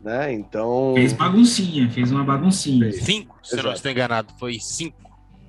né? 0.00 0.32
Então. 0.32 0.94
Fez 0.96 1.12
baguncinha, 1.12 1.90
fez 1.90 2.10
uma 2.10 2.24
baguncinha. 2.24 2.90
Cinco, 2.90 3.38
se 3.42 3.58
eu 3.58 3.64
não 3.64 3.72
estou 3.74 3.90
enganado, 3.90 4.32
foi 4.38 4.58
cinco. 4.58 4.96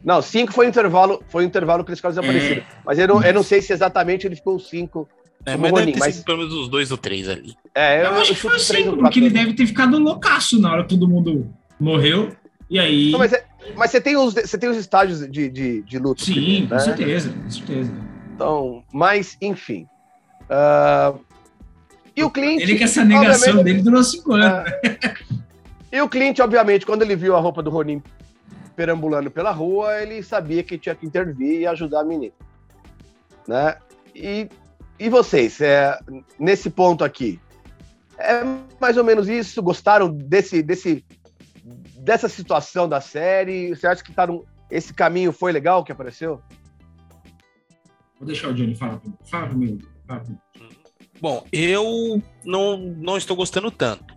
Não, 0.03 0.21
cinco 0.21 0.51
foi 0.51 0.65
o 0.65 0.69
intervalo, 0.69 1.23
foi 1.29 1.45
o 1.45 1.47
intervalo 1.47 1.85
que 1.85 1.91
eles 1.91 1.99
ficaram 1.99 2.15
desaparecidos. 2.15 2.63
É, 2.63 2.77
mas 2.85 2.99
eu 2.99 3.07
não, 3.07 3.23
eu 3.23 3.33
não 3.33 3.43
sei 3.43 3.61
se 3.61 3.71
exatamente 3.71 4.27
ele 4.27 4.35
ficou 4.35 4.59
cinco. 4.59 5.07
É, 5.45 5.55
mas 5.55 5.71
Ronin, 5.71 5.85
deve 5.85 5.93
ter 5.93 5.99
mas... 5.99 6.21
pelo 6.21 6.39
menos 6.39 6.53
os 6.53 6.67
dois 6.67 6.91
ou 6.91 6.97
três 6.97 7.29
ali. 7.29 7.55
É, 7.73 8.01
eu, 8.01 8.07
eu 8.07 8.15
acho 8.15 8.31
eu 8.31 8.35
que 8.35 8.41
foi 8.41 8.59
cinco, 8.59 8.97
porque 8.97 9.19
ele 9.19 9.29
deve 9.29 9.53
ter 9.53 9.65
ficado 9.65 9.97
loucaço 9.97 10.59
na 10.59 10.73
hora 10.73 10.83
que 10.83 10.89
todo 10.89 11.07
mundo 11.07 11.49
morreu. 11.79 12.35
E 12.69 12.79
aí. 12.79 13.11
Não, 13.11 13.19
mas, 13.19 13.31
mas 13.75 13.91
você, 13.91 14.01
tem 14.01 14.15
os, 14.15 14.33
você 14.33 14.57
tem 14.57 14.69
os 14.69 14.77
estágios 14.77 15.19
de, 15.29 15.49
de, 15.49 15.81
de 15.81 15.99
luto. 15.99 16.23
Sim, 16.23 16.61
né? 16.61 16.67
com 16.69 16.79
certeza, 16.79 17.29
com 17.29 17.49
certeza. 17.49 17.91
Então, 18.33 18.83
mas, 18.93 19.37
enfim. 19.41 19.87
Uh, 20.43 21.19
e 22.15 22.23
o 22.23 22.29
Clint. 22.29 22.61
Ele 22.61 22.75
que 22.75 22.83
essa 22.83 23.03
negação 23.03 23.63
dele 23.63 23.81
durou 23.81 24.03
cinco 24.03 24.33
anos. 24.33 24.69
Uh, 24.69 25.35
e 25.91 26.01
o 26.01 26.09
Clint, 26.09 26.39
obviamente, 26.39 26.85
quando 26.85 27.01
ele 27.01 27.15
viu 27.15 27.35
a 27.35 27.39
roupa 27.39 27.63
do 27.63 27.69
Ronin 27.69 28.01
perambulando 28.75 29.31
pela 29.31 29.51
rua, 29.51 30.01
ele 30.01 30.21
sabia 30.21 30.61
que 30.61 30.77
tinha 30.77 30.93
que 30.93 31.05
intervir 31.05 31.61
e 31.61 31.67
ajudar 31.67 32.01
a 32.01 32.03
menina. 32.03 32.33
Né? 33.47 33.77
E, 34.13 34.49
e 34.99 35.09
vocês, 35.09 35.61
é, 35.61 35.97
nesse 36.37 36.69
ponto 36.69 37.03
aqui, 37.03 37.39
é 38.17 38.43
mais 38.79 38.97
ou 38.97 39.03
menos 39.03 39.29
isso? 39.29 39.61
Gostaram 39.61 40.09
desse, 40.09 40.61
desse, 40.61 41.05
dessa 42.05 42.29
situação 42.29 42.87
da 42.87 43.01
série? 43.01 43.69
Você 43.69 43.87
acha 43.87 44.03
que 44.03 44.13
tá 44.13 44.27
num, 44.27 44.43
esse 44.69 44.93
caminho 44.93 45.31
foi 45.31 45.51
legal 45.51 45.83
que 45.83 45.91
apareceu? 45.91 46.39
Vou 48.19 48.27
deixar 48.27 48.49
o 48.49 48.53
Johnny 48.53 48.75
falar. 48.75 49.01
Fala 49.25 49.47
primeiro. 49.47 49.79
Bom, 51.19 51.43
eu 51.51 52.21
não, 52.45 52.77
não 52.77 53.17
estou 53.17 53.35
gostando 53.35 53.71
tanto. 53.71 54.13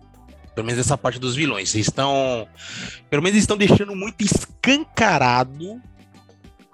Pelo 0.53 0.67
menos 0.67 0.79
essa 0.79 0.97
parte 0.97 1.19
dos 1.19 1.35
vilões. 1.35 1.73
Eles 1.73 1.87
estão. 1.87 2.47
Pelo 3.09 3.23
menos 3.23 3.39
estão 3.39 3.57
deixando 3.57 3.95
muito 3.95 4.23
escancarado. 4.23 5.81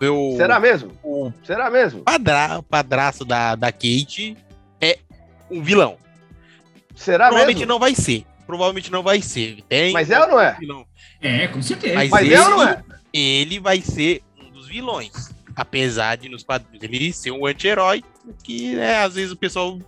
Eu, 0.02 0.34
Será 0.36 0.60
mesmo? 0.60 0.92
O 1.02 1.32
Será 1.44 1.70
mesmo? 1.72 2.04
Padra, 2.04 2.62
padrasto 2.64 3.24
da, 3.24 3.56
da 3.56 3.72
Kate 3.72 4.36
é 4.82 5.00
um 5.50 5.64
vilão. 5.64 5.98
Será 6.94 7.28
Provavelmente 7.28 7.60
mesmo? 7.60 7.72
não 7.72 7.80
vai 7.80 7.96
ser. 7.96 8.26
Provavelmente 8.46 8.92
não 8.92 9.02
vai 9.02 9.22
ser. 9.22 9.64
Tem 9.68 9.92
Mas 9.92 10.10
é 10.10 10.20
ou 10.20 10.28
não 10.28 10.40
é? 10.40 10.56
Vilão. 10.60 10.86
É, 11.22 11.48
com 11.48 11.62
certeza. 11.62 11.96
Mas, 11.96 12.10
Mas 12.10 12.32
é 12.32 12.42
ou 12.42 12.50
não 12.50 12.68
é? 12.68 12.84
Ele 13.14 13.60
vai 13.60 13.82
ser 13.82 14.22
um 14.40 14.52
dos 14.52 14.68
vilões. 14.68 15.34
Apesar 15.56 16.18
de 16.18 16.28
nos 16.28 16.44
quadrinhos 16.44 16.84
ele 16.84 17.14
ser 17.14 17.32
um 17.32 17.46
anti-herói, 17.46 18.04
que 18.44 18.76
né, 18.76 18.98
às 18.98 19.16
vezes 19.16 19.32
o 19.32 19.38
pessoal 19.38 19.80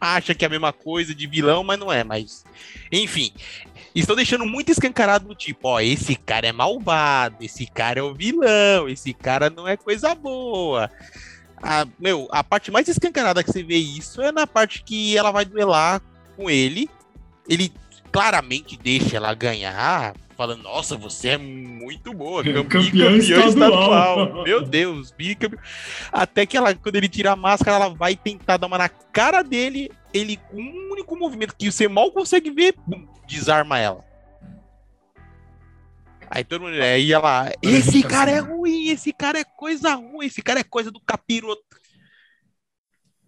acha 0.00 0.34
que 0.34 0.44
é 0.44 0.46
a 0.46 0.50
mesma 0.50 0.72
coisa 0.72 1.14
de 1.14 1.26
vilão, 1.26 1.62
mas 1.62 1.78
não 1.78 1.92
é. 1.92 2.02
Mas, 2.02 2.44
enfim, 2.90 3.32
estão 3.94 4.16
deixando 4.16 4.46
muito 4.46 4.70
escancarado 4.70 5.28
no 5.28 5.34
tipo, 5.34 5.68
ó, 5.68 5.80
esse 5.80 6.16
cara 6.16 6.46
é 6.46 6.52
malvado, 6.52 7.36
esse 7.40 7.66
cara 7.66 8.00
é 8.00 8.02
o 8.02 8.14
vilão, 8.14 8.88
esse 8.88 9.12
cara 9.12 9.50
não 9.50 9.68
é 9.68 9.76
coisa 9.76 10.14
boa. 10.14 10.90
A, 11.62 11.86
meu, 11.98 12.26
a 12.30 12.42
parte 12.42 12.70
mais 12.70 12.88
escancarada 12.88 13.44
que 13.44 13.52
você 13.52 13.62
vê 13.62 13.76
isso 13.76 14.22
é 14.22 14.32
na 14.32 14.46
parte 14.46 14.82
que 14.82 15.16
ela 15.16 15.30
vai 15.30 15.44
duelar 15.44 16.00
com 16.36 16.48
ele. 16.48 16.88
Ele 17.48 17.70
claramente 18.10 18.76
deixa 18.76 19.16
ela 19.16 19.32
ganhar, 19.34 20.14
falando, 20.36 20.62
nossa, 20.62 20.96
você 20.96 21.30
é 21.30 21.38
muito 21.38 22.12
boa, 22.14 22.42
campeão, 22.42 22.64
campeão 22.64 23.16
estadual. 23.16 23.48
estadual. 23.48 24.44
Meu 24.44 24.62
Deus, 24.62 25.10
bicampeão. 25.10 25.60
Até 26.10 26.46
que 26.46 26.56
ela, 26.56 26.74
quando 26.74 26.96
ele 26.96 27.08
tira 27.08 27.32
a 27.32 27.36
máscara, 27.36 27.76
ela 27.76 27.94
vai 27.94 28.16
tentar 28.16 28.56
dar 28.56 28.66
uma 28.66 28.78
na 28.78 28.88
cara 28.88 29.42
dele, 29.42 29.90
ele, 30.14 30.38
com 30.50 30.60
um 30.60 30.92
único 30.92 31.16
movimento 31.16 31.54
que 31.56 31.70
você 31.70 31.86
mal 31.88 32.10
consegue 32.10 32.50
ver, 32.50 32.74
bum, 32.86 33.06
desarma 33.28 33.78
ela. 33.78 34.04
Aí 36.30 36.44
todo 36.44 36.62
mundo, 36.62 36.80
aí 36.80 37.12
ela, 37.12 37.52
esse 37.60 38.04
cara 38.04 38.30
é 38.30 38.38
ruim, 38.38 38.88
esse 38.88 39.12
cara 39.12 39.40
é 39.40 39.44
coisa 39.44 39.94
ruim, 39.94 40.26
esse 40.26 40.40
cara 40.40 40.60
é 40.60 40.64
coisa 40.64 40.90
do 40.90 41.00
capiroto. 41.00 41.62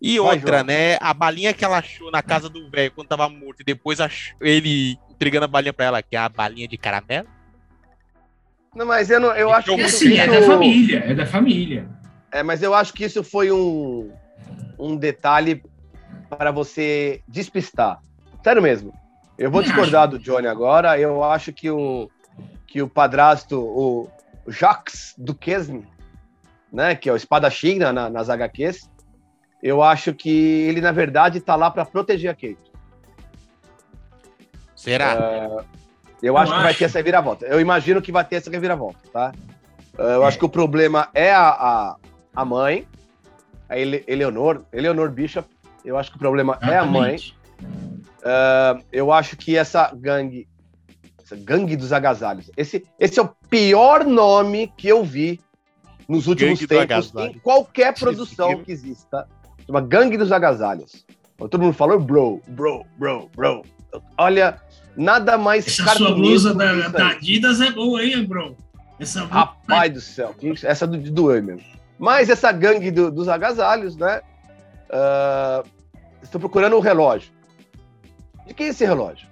E 0.02 0.18
outra, 0.18 0.64
né? 0.64 0.98
A 1.00 1.14
balinha 1.14 1.54
que 1.54 1.64
ela 1.64 1.78
achou 1.78 2.10
na 2.10 2.20
casa 2.20 2.48
do 2.48 2.68
velho 2.68 2.90
quando 2.90 3.06
tava 3.06 3.28
morto 3.28 3.60
e 3.60 3.64
depois 3.64 4.00
achou, 4.00 4.36
ele 4.40 4.98
entregando 5.08 5.44
a 5.44 5.48
balinha 5.48 5.72
pra 5.72 5.84
ela, 5.86 6.02
que 6.02 6.16
é 6.16 6.18
a 6.18 6.28
balinha 6.28 6.66
de 6.66 6.76
caramelo. 6.76 7.28
Não, 8.74 8.84
mas 8.84 9.10
eu, 9.10 9.20
não, 9.20 9.32
eu 9.36 9.52
acho 9.52 9.72
que. 9.76 9.80
Isso, 9.80 10.08
é 10.08 10.26
da 10.26 10.42
família, 10.42 11.04
é 11.06 11.14
da 11.14 11.24
família. 11.24 11.88
É, 12.32 12.42
mas 12.42 12.64
eu 12.64 12.74
acho 12.74 12.92
que 12.92 13.04
isso 13.04 13.22
foi 13.22 13.52
um, 13.52 14.10
um 14.76 14.96
detalhe 14.96 15.62
para 16.28 16.50
você 16.50 17.22
despistar. 17.28 18.00
Sério 18.42 18.60
mesmo. 18.60 18.92
Eu 19.38 19.52
vou 19.52 19.62
discordar 19.62 20.08
do 20.08 20.18
Johnny 20.18 20.48
agora. 20.48 20.98
Eu 20.98 21.22
acho 21.22 21.52
que 21.52 21.70
o, 21.70 22.10
que 22.66 22.82
o 22.82 22.88
padrasto, 22.88 23.60
o 23.60 24.08
Jacques 24.48 25.14
Duquesne, 25.16 25.86
né, 26.72 26.96
que 26.96 27.08
é 27.08 27.12
o 27.12 27.16
espadachim 27.16 27.78
na, 27.78 28.10
nas 28.10 28.28
HQs, 28.28 28.90
eu 29.62 29.82
acho 29.82 30.12
que 30.12 30.28
ele, 30.28 30.80
na 30.80 30.90
verdade, 30.90 31.40
tá 31.40 31.54
lá 31.54 31.70
para 31.70 31.84
proteger 31.84 32.30
a 32.30 32.34
Kate. 32.34 32.72
Será? 34.74 35.14
Uh, 35.14 35.64
eu, 36.20 36.36
acho, 36.36 36.52
acho 36.52 36.58
que 36.58 36.64
vai 36.64 36.74
ter 36.74 36.84
essa 36.84 36.98
reviravolta. 36.98 37.46
Eu 37.46 37.60
imagino 37.60 38.02
que 38.02 38.10
vai 38.10 38.24
ter 38.24 38.36
essa 38.36 38.50
reviravolta, 38.50 38.98
tá? 39.12 39.32
Uh, 39.96 40.02
eu 40.02 40.24
é. 40.24 40.26
acho 40.26 40.38
que 40.38 40.44
o 40.44 40.48
problema 40.48 41.08
é 41.14 41.32
a, 41.32 41.48
a, 41.50 41.96
a 42.34 42.44
mãe, 42.44 42.88
a 43.68 43.78
Ele, 43.78 44.02
Eleonor, 44.08 44.62
Eleonor 44.72 45.10
Bishop. 45.10 45.48
Eu 45.84 45.96
acho 45.96 46.10
que 46.10 46.16
o 46.16 46.18
problema 46.18 46.58
Exatamente. 46.60 46.76
é 46.76 46.78
a 46.78 46.86
mãe. 46.86 47.16
Uh, 48.22 48.84
eu 48.90 49.12
acho 49.12 49.36
que 49.36 49.56
essa 49.56 49.92
gangue, 49.94 50.48
essa 51.22 51.36
gangue 51.36 51.76
dos 51.76 51.92
agasalhos, 51.92 52.50
esse, 52.56 52.84
esse 52.98 53.20
é 53.20 53.22
o 53.22 53.28
pior 53.48 54.04
nome 54.04 54.72
que 54.76 54.88
eu 54.88 55.04
vi 55.04 55.40
nos 56.08 56.26
últimos 56.26 56.60
gangue 56.64 56.88
tempos 56.88 57.12
em 57.14 57.38
qualquer 57.38 57.94
produção 57.96 58.62
que 58.64 58.72
exista. 58.72 59.28
Uma 59.72 59.80
gangue 59.80 60.18
dos 60.18 60.30
agasalhos. 60.30 61.06
Todo 61.38 61.62
mundo 61.62 61.72
falou 61.72 61.98
bro, 61.98 62.42
bro, 62.46 62.84
bro, 62.98 63.30
bro. 63.34 63.62
Olha, 64.18 64.60
nada 64.94 65.38
mais 65.38 65.66
Essa 65.66 65.94
sua 65.94 66.14
blusa 66.14 66.52
da, 66.52 66.88
da 66.88 67.08
Adidas 67.08 67.58
é 67.58 67.70
boa, 67.70 68.04
hein, 68.04 68.22
bro? 68.26 68.54
Essa 69.00 69.24
Rapaz 69.24 69.90
do 69.90 70.00
céu, 70.02 70.34
essa 70.62 70.86
do, 70.86 70.98
doeu 70.98 71.42
mesmo. 71.42 71.64
Mas 71.98 72.28
essa 72.28 72.52
gangue 72.52 72.90
do, 72.90 73.10
dos 73.10 73.30
agasalhos, 73.30 73.96
né? 73.96 74.20
Uh, 74.90 75.66
estou 76.22 76.38
procurando 76.38 76.76
um 76.76 76.80
relógio. 76.80 77.32
De 78.46 78.52
quem 78.52 78.66
é 78.66 78.68
esse 78.68 78.84
relógio? 78.84 79.26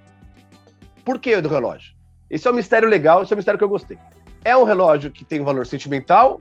Por 1.04 1.18
que 1.18 1.38
do 1.42 1.50
relógio? 1.50 1.92
Esse 2.30 2.48
é 2.48 2.50
um 2.50 2.54
mistério 2.54 2.88
legal, 2.88 3.22
esse 3.22 3.30
é 3.30 3.36
um 3.36 3.36
mistério 3.36 3.58
que 3.58 3.64
eu 3.64 3.68
gostei. 3.68 3.98
É 4.42 4.56
um 4.56 4.64
relógio 4.64 5.10
que 5.10 5.22
tem 5.22 5.38
um 5.38 5.44
valor 5.44 5.66
sentimental 5.66 6.40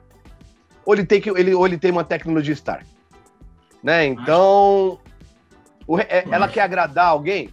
ou 0.85 0.93
ele 0.93 1.05
tem, 1.05 1.19
que, 1.19 1.29
ele, 1.31 1.53
ou 1.53 1.67
ele 1.67 1.77
tem 1.77 1.91
uma 1.91 2.05
tecnologia 2.05 2.55
Star? 2.55 2.85
Né? 3.83 4.05
Então, 4.05 4.99
o, 5.87 5.99
é, 5.99 6.25
ela 6.29 6.47
quer 6.47 6.61
agradar 6.61 7.07
alguém? 7.07 7.49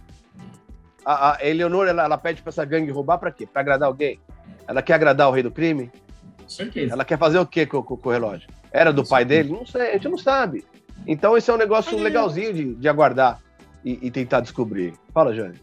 A, 1.05 1.37
a 1.37 1.47
Eleonora, 1.47 1.89
ela, 1.89 2.03
ela 2.03 2.17
pede 2.17 2.41
para 2.41 2.49
essa 2.49 2.65
gangue 2.65 2.91
roubar 2.91 3.17
para 3.17 3.31
quê? 3.31 3.45
Para 3.45 3.61
agradar 3.61 3.87
alguém? 3.87 4.19
Ela 4.67 4.81
quer 4.81 4.93
agradar 4.93 5.29
o 5.29 5.31
rei 5.31 5.41
do 5.41 5.51
crime? 5.51 5.89
Com 6.41 6.49
certeza. 6.49 6.93
Ela 6.93 7.05
quer 7.05 7.17
fazer 7.17 7.39
o 7.39 7.45
quê 7.45 7.65
com, 7.65 7.81
com, 7.81 7.95
com 7.95 8.09
o 8.09 8.11
relógio? 8.11 8.49
Era 8.71 8.91
do 8.91 9.07
pai 9.07 9.23
dele? 9.23 9.49
Não 9.49 9.65
sei, 9.65 9.89
a 9.89 9.93
gente 9.93 10.09
não 10.09 10.17
sabe. 10.17 10.65
Então, 11.05 11.37
esse 11.37 11.49
é 11.49 11.53
um 11.53 11.57
negócio 11.57 11.97
legalzinho 11.97 12.53
de, 12.53 12.75
de 12.75 12.89
aguardar 12.89 13.39
e, 13.83 14.07
e 14.07 14.11
tentar 14.11 14.41
descobrir. 14.41 14.93
Fala, 15.13 15.33
Jane. 15.33 15.59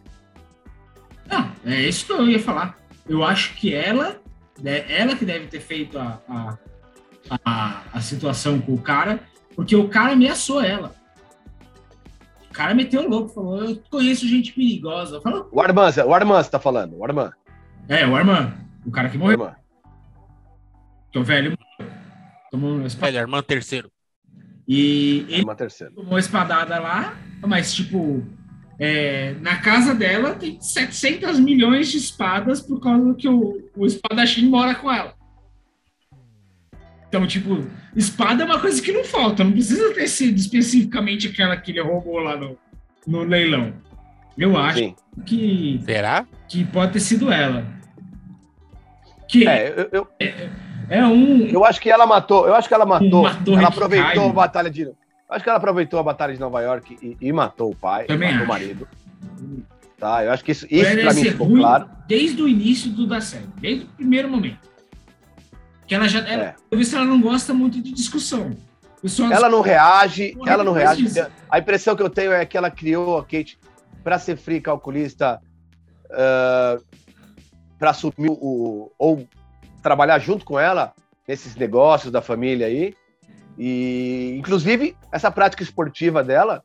Não, 1.27 1.51
é 1.67 1.81
isso 1.83 2.07
que 2.07 2.13
eu 2.13 2.27
ia 2.29 2.41
falar. 2.41 2.79
Eu 3.07 3.23
acho 3.23 3.55
que 3.55 3.75
ela, 3.75 4.17
né, 4.61 4.85
ela 4.91 5.15
que 5.15 5.25
deve 5.25 5.47
ter 5.47 5.61
feito 5.61 5.99
a, 5.99 6.19
a, 6.29 6.59
a, 7.45 7.83
a 7.93 8.01
situação 8.01 8.61
com 8.61 8.75
o 8.75 8.81
cara, 8.81 9.21
porque 9.55 9.75
o 9.77 9.89
cara 9.89 10.13
ameaçou 10.13 10.63
ela. 10.63 10.95
O 12.51 12.53
cara 12.53 12.75
meteu 12.75 13.09
louco, 13.09 13.35
falou: 13.35 13.65
Eu 13.65 13.83
conheço 13.91 14.29
gente 14.29 14.53
perigosa. 14.53 15.21
Falou, 15.21 15.49
o 15.51 15.61
Arman, 15.61 15.91
o 16.07 16.15
Arman 16.15 16.43
você 16.43 16.51
tá 16.51 16.59
falando, 16.59 16.97
o 16.97 17.05
Arman. 17.05 17.31
É, 17.89 18.07
o 18.07 18.15
Arman, 18.15 18.55
o 18.87 18.91
cara 18.91 19.09
que 19.09 19.19
morreu. 19.19 19.43
Arman. 19.43 19.57
Que 21.11 21.19
o 21.19 21.25
velho 21.25 21.57
tomou 22.51 22.77
uma 22.77 22.87
espadada. 22.87 23.13
Velho, 23.13 23.25
Arman 23.25 23.43
terceiro. 23.43 23.91
E 24.67 25.27
ele 25.29 25.45
tomou 25.95 26.13
uma 26.13 26.19
espadada 26.19 26.79
lá, 26.79 27.17
mas 27.47 27.75
tipo, 27.75 28.25
é, 28.79 29.35
na 29.41 29.59
casa 29.59 29.95
dela 29.95 30.35
tem 30.35 30.61
700 30.61 31.39
milhões 31.39 31.91
de 31.91 31.99
espadas 31.99 32.61
por 32.61 32.81
causa 32.81 33.15
que 33.15 33.29
o, 33.29 33.71
o 33.77 33.87
espadachim 33.87 34.49
mora 34.49 34.75
com 34.75 34.91
ela. 34.91 35.15
Então, 37.09 37.27
tipo, 37.27 37.65
espada 37.95 38.43
é 38.43 38.47
uma 38.47 38.61
coisa 38.61 38.81
que 38.83 38.93
não 38.93 39.05
falta, 39.05 39.45
não 39.45 39.53
precisa 39.53 39.93
ter 39.95 40.09
sido 40.09 40.37
especificamente 40.37 41.29
aquela 41.29 41.57
que 41.57 41.71
ele 41.71 41.81
roubou 41.81 42.19
lá 42.19 42.37
no, 42.37 42.59
no 43.07 43.23
leilão. 43.23 43.73
Eu 44.37 44.57
acho 44.59 44.79
Sim. 44.79 44.97
que. 45.25 45.81
Será? 45.85 46.27
Que 46.49 46.65
pode 46.65 46.93
ter 46.93 47.01
sido 47.01 47.31
ela. 47.33 47.65
Que 49.29 49.47
é, 49.47 49.73
eu, 49.77 49.89
eu, 49.93 50.09
é, 50.21 50.49
é, 50.89 51.07
um. 51.07 51.47
Eu 51.47 51.65
acho 51.65 51.81
que 51.81 51.91
ela 51.91 52.07
matou. 52.07 52.47
Eu 52.47 52.55
acho 52.55 52.69
que 52.69 52.75
ela 52.75 52.85
matou. 52.85 53.27
Ela 53.29 53.69
aproveitou 53.69 54.29
a 54.29 54.33
batalha 54.33 54.71
de. 54.71 54.91
Acho 55.29 55.43
que 55.43 55.49
ela 55.49 55.59
aproveitou 55.59 55.99
a 55.99 56.03
batalha 56.03 56.35
de 56.35 56.41
Nova 56.41 56.61
York 56.61 56.99
e, 57.01 57.17
e 57.21 57.33
matou 57.33 57.71
o 57.71 57.77
pai, 57.77 58.05
Também 58.05 58.33
matou 58.33 58.43
acho. 58.43 58.45
o 58.45 58.49
marido. 58.49 58.89
Tá, 59.99 60.25
eu 60.25 60.33
acho 60.33 60.45
que 60.45 60.53
isso, 60.53 60.67
isso 60.69 60.97
pra 61.01 61.15
mim 61.15 61.25
ficou 61.25 61.49
claro. 61.49 61.89
Desde 62.07 62.43
o 62.43 62.49
início 62.49 62.91
do 62.91 63.07
da 63.07 63.21
série, 63.21 63.47
desde 63.61 63.85
o 63.85 63.89
primeiro 63.89 64.29
momento. 64.29 64.74
Que 65.87 65.95
ela 65.95 66.09
já. 66.09 66.21
Ela, 66.21 66.43
é. 66.43 66.55
Eu 66.71 66.79
vi 66.79 66.85
se 66.85 66.95
ela 66.95 67.05
não 67.05 67.21
gosta 67.21 67.53
muito 67.53 67.81
de 67.81 67.93
discussão. 67.93 68.57
Ela 69.31 69.51
não 69.51 69.61
reage, 69.61 70.35
ela 70.47 70.65
não 70.65 70.73
reage. 70.73 71.05
A 71.51 71.59
impressão 71.59 71.95
que 71.95 72.03
eu 72.03 72.09
tenho 72.09 72.33
é 72.33 72.47
que 72.47 72.57
ela 72.57 72.71
criou 72.71 73.19
a 73.19 73.23
Kate 73.23 73.59
para 74.03 74.19
ser 74.19 74.37
free 74.37 74.63
calculista, 74.63 75.41
uh, 76.07 76.83
para 77.79 77.91
assumir 77.91 78.31
o. 78.31 78.91
ou 78.99 79.29
trabalhar 79.83 80.19
junto 80.19 80.45
com 80.45 80.59
ela 80.59 80.95
nesses 81.29 81.55
negócios 81.55 82.11
da 82.11 82.23
família 82.23 82.67
aí. 82.67 82.95
E, 83.59 84.35
inclusive, 84.39 84.97
essa 85.13 85.31
prática 85.31 85.63
esportiva 85.63 86.25
dela 86.25 86.65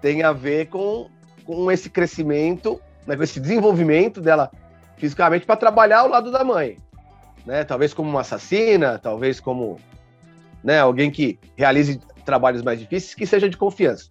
tem 0.00 0.22
a 0.22 0.32
ver 0.32 0.66
com, 0.66 1.08
com 1.44 1.72
esse 1.72 1.88
crescimento, 1.88 2.80
né, 3.06 3.16
com 3.16 3.22
esse 3.22 3.40
desenvolvimento 3.40 4.20
dela 4.20 4.50
fisicamente 4.96 5.46
para 5.46 5.56
trabalhar 5.56 6.00
ao 6.00 6.08
lado 6.08 6.30
da 6.30 6.44
mãe. 6.44 6.78
Né? 7.44 7.64
Talvez 7.64 7.92
como 7.92 8.08
uma 8.08 8.20
assassina, 8.20 8.98
talvez 8.98 9.40
como 9.40 9.78
né, 10.62 10.78
alguém 10.78 11.10
que 11.10 11.38
realize 11.56 12.00
trabalhos 12.24 12.62
mais 12.62 12.80
difíceis, 12.80 13.14
que 13.14 13.26
seja 13.26 13.48
de 13.48 13.56
confiança. 13.56 14.08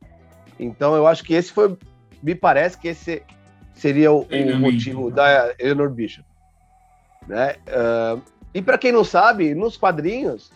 Então, 0.60 0.96
eu 0.96 1.08
acho 1.08 1.24
que 1.24 1.34
esse 1.34 1.52
foi, 1.52 1.76
me 2.22 2.36
parece 2.36 2.78
que 2.78 2.90
esse 2.90 3.24
seria 3.74 4.12
o, 4.12 4.22
o 4.22 4.60
motivo 4.60 5.10
da 5.10 5.54
Eleanor 5.58 5.90
Bishop. 5.90 6.28
Né? 7.28 7.56
Uh, 7.68 8.22
e 8.54 8.62
para 8.62 8.78
quem 8.78 8.92
não 8.92 9.04
sabe, 9.04 9.56
nos 9.56 9.78
quadrinhos, 9.78 10.52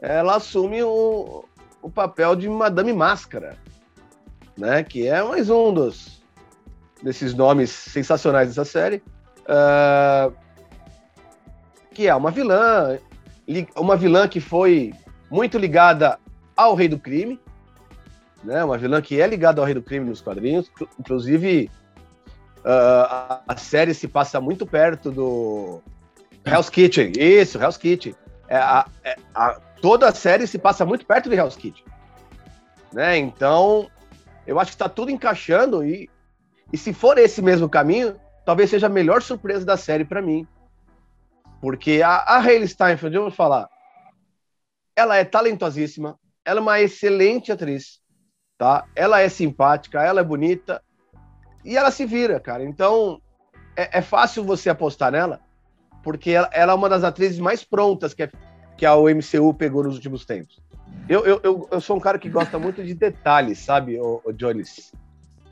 ela 0.00 0.36
assume 0.36 0.82
o, 0.82 1.44
o 1.82 1.90
papel 1.90 2.36
de 2.36 2.48
Madame 2.48 2.92
Máscara, 2.92 3.56
né? 4.56 4.82
Que 4.82 5.06
é 5.08 5.22
mais 5.22 5.50
um 5.50 5.72
dos 5.72 6.22
desses 7.02 7.34
nomes 7.34 7.70
sensacionais 7.70 8.48
dessa 8.48 8.64
série, 8.64 9.02
uh, 9.44 10.32
que 11.98 12.06
é 12.06 12.14
uma 12.14 12.30
vilã, 12.30 12.96
uma 13.74 13.96
vilã 13.96 14.28
que 14.28 14.38
foi 14.38 14.94
muito 15.28 15.58
ligada 15.58 16.16
ao 16.56 16.76
Rei 16.76 16.86
do 16.86 16.96
Crime, 16.96 17.40
né? 18.44 18.62
Uma 18.62 18.78
vilã 18.78 19.02
que 19.02 19.20
é 19.20 19.26
ligada 19.26 19.60
ao 19.60 19.64
Rei 19.64 19.74
do 19.74 19.82
Crime 19.82 20.08
nos 20.08 20.20
quadrinhos, 20.20 20.70
inclusive 20.96 21.68
uh, 22.58 23.42
a, 23.48 23.56
série 23.56 23.94
se 23.94 24.06
passa 24.06 24.40
muito 24.40 24.64
perto 24.64 25.10
do 25.10 25.82
Hell's 26.44 26.70
Kitchen, 26.70 27.10
isso, 27.18 27.60
Hell's 27.60 27.76
Kitchen. 27.76 28.14
É, 28.46 28.58
a, 28.58 28.86
é, 29.02 29.16
a, 29.34 29.60
toda 29.82 30.08
a 30.08 30.14
série 30.14 30.46
se 30.46 30.56
passa 30.56 30.86
muito 30.86 31.04
perto 31.04 31.28
de 31.28 31.34
Hell's 31.34 31.56
Kitchen. 31.56 31.84
Né? 32.92 33.18
Então, 33.18 33.90
eu 34.46 34.60
acho 34.60 34.70
que 34.70 34.76
está 34.76 34.88
tudo 34.88 35.10
encaixando 35.10 35.84
e, 35.84 36.08
e 36.72 36.78
se 36.78 36.92
for 36.92 37.18
esse 37.18 37.42
mesmo 37.42 37.68
caminho, 37.68 38.14
talvez 38.46 38.70
seja 38.70 38.86
a 38.86 38.88
melhor 38.88 39.20
surpresa 39.20 39.66
da 39.66 39.76
série 39.76 40.04
para 40.04 40.22
mim. 40.22 40.46
Porque 41.60 42.02
a, 42.02 42.16
a 42.16 42.38
Hayley 42.38 42.68
Steinfeld, 42.68 43.14
eu 43.14 43.22
vou 43.22 43.30
falar, 43.30 43.68
ela 44.94 45.16
é 45.16 45.24
talentosíssima, 45.24 46.18
ela 46.44 46.60
é 46.60 46.62
uma 46.62 46.80
excelente 46.80 47.52
atriz, 47.52 48.00
tá? 48.56 48.84
Ela 48.94 49.20
é 49.20 49.28
simpática, 49.28 50.02
ela 50.02 50.20
é 50.20 50.24
bonita 50.24 50.82
e 51.64 51.76
ela 51.76 51.90
se 51.90 52.04
vira, 52.06 52.40
cara. 52.40 52.64
Então, 52.64 53.20
é, 53.76 53.98
é 53.98 54.02
fácil 54.02 54.44
você 54.44 54.70
apostar 54.70 55.12
nela, 55.12 55.40
porque 56.02 56.30
ela, 56.30 56.48
ela, 56.52 56.72
é 56.72 56.74
uma 56.74 56.88
das 56.88 57.04
atrizes 57.04 57.38
mais 57.38 57.64
prontas 57.64 58.14
que, 58.14 58.24
é, 58.24 58.30
que 58.76 58.86
a 58.86 58.94
MCU 58.96 59.52
pegou 59.54 59.84
nos 59.84 59.96
últimos 59.96 60.24
tempos. 60.24 60.60
Eu, 61.08 61.24
eu, 61.24 61.40
eu, 61.42 61.68
eu, 61.70 61.80
sou 61.80 61.96
um 61.96 62.00
cara 62.00 62.18
que 62.18 62.28
gosta 62.28 62.58
muito 62.58 62.84
de 62.84 62.94
detalhes, 62.94 63.58
sabe, 63.58 63.98
o, 63.98 64.20
o 64.24 64.32
Jones, 64.32 64.92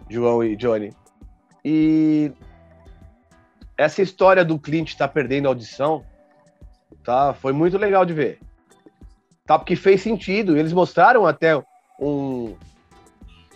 João 0.09 0.43
e 0.43 0.57
Johnny. 0.57 0.93
E 1.65 2.33
essa 3.77 4.03
história 4.03 4.45
do 4.45 4.59
Clint 4.59 4.89
estar 4.89 5.09
tá 5.09 5.13
perdendo 5.13 5.47
a 5.47 5.51
audição, 5.51 6.05
tá, 7.05 7.35
foi 7.35 7.53
muito 7.53 7.77
legal 7.77 8.05
de 8.05 8.13
ver. 8.13 8.39
Tá, 9.45 9.59
porque 9.59 9.77
fez 9.77 10.03
sentido. 10.03 10.57
Eles 10.57 10.73
mostraram 10.73 11.27
até 11.27 11.57
um, 12.01 12.57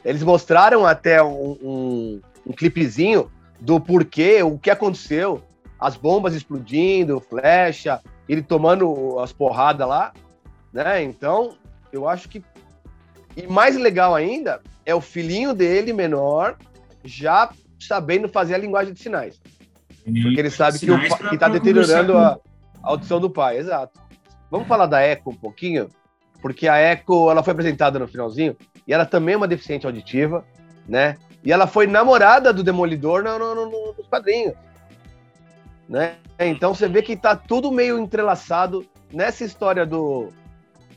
eles 0.04 0.22
mostraram 0.22 0.87
até 0.87 1.22
um, 1.22 1.59
um, 1.62 2.20
um 2.46 2.52
clipezinho 2.52 3.30
do 3.61 3.80
porquê, 3.80 4.42
o 4.42 4.59
que 4.59 4.70
aconteceu 4.70 5.42
as 5.78 5.96
bombas 5.96 6.35
explodindo, 6.35 7.20
flecha, 7.20 8.00
ele 8.28 8.42
tomando 8.42 9.18
as 9.18 9.33
porradas 9.33 9.88
lá, 9.88 10.12
né? 10.72 11.02
Então, 11.02 11.56
eu 11.90 12.06
acho 12.06 12.28
que. 12.28 12.44
E 13.37 13.46
mais 13.46 13.76
legal 13.76 14.14
ainda 14.14 14.61
é 14.85 14.94
o 14.94 15.00
filhinho 15.00 15.54
dele, 15.54 15.92
menor, 15.92 16.56
já 17.02 17.50
sabendo 17.78 18.28
fazer 18.28 18.54
a 18.54 18.59
linguagem 18.59 18.92
de 18.92 19.00
sinais. 19.00 19.40
Porque 20.04 20.40
ele 20.40 20.50
sabe 20.50 20.78
que, 20.78 20.90
o, 20.90 21.28
que 21.30 21.38
tá 21.38 21.48
deteriorando 21.48 22.16
a, 22.16 22.38
a 22.82 22.88
audição 22.88 23.20
do 23.20 23.30
pai, 23.30 23.58
exato. 23.58 24.00
Vamos 24.50 24.66
falar 24.66 24.86
da 24.86 25.06
Echo 25.06 25.30
um 25.30 25.34
pouquinho, 25.34 25.88
porque 26.42 26.66
a 26.66 26.80
Echo 26.80 27.30
ela 27.30 27.42
foi 27.42 27.52
apresentada 27.52 27.98
no 27.98 28.08
finalzinho 28.08 28.56
e 28.86 28.92
ela 28.92 29.06
também 29.06 29.34
é 29.34 29.36
uma 29.36 29.48
deficiente 29.48 29.86
auditiva, 29.86 30.44
né? 30.88 31.16
E 31.44 31.52
ela 31.52 31.66
foi 31.66 31.86
namorada 31.86 32.52
do 32.52 32.62
Demolidor 32.62 33.22
no, 33.22 33.38
no, 33.38 33.54
no, 33.54 33.94
nos 33.96 34.06
quadrinhos. 34.08 34.54
Né? 35.88 36.16
Então 36.38 36.74
você 36.74 36.88
vê 36.88 37.02
que 37.02 37.12
está 37.12 37.34
tudo 37.34 37.72
meio 37.72 37.98
entrelaçado 37.98 38.86
nessa 39.12 39.44
história 39.44 39.84
do, 39.84 40.28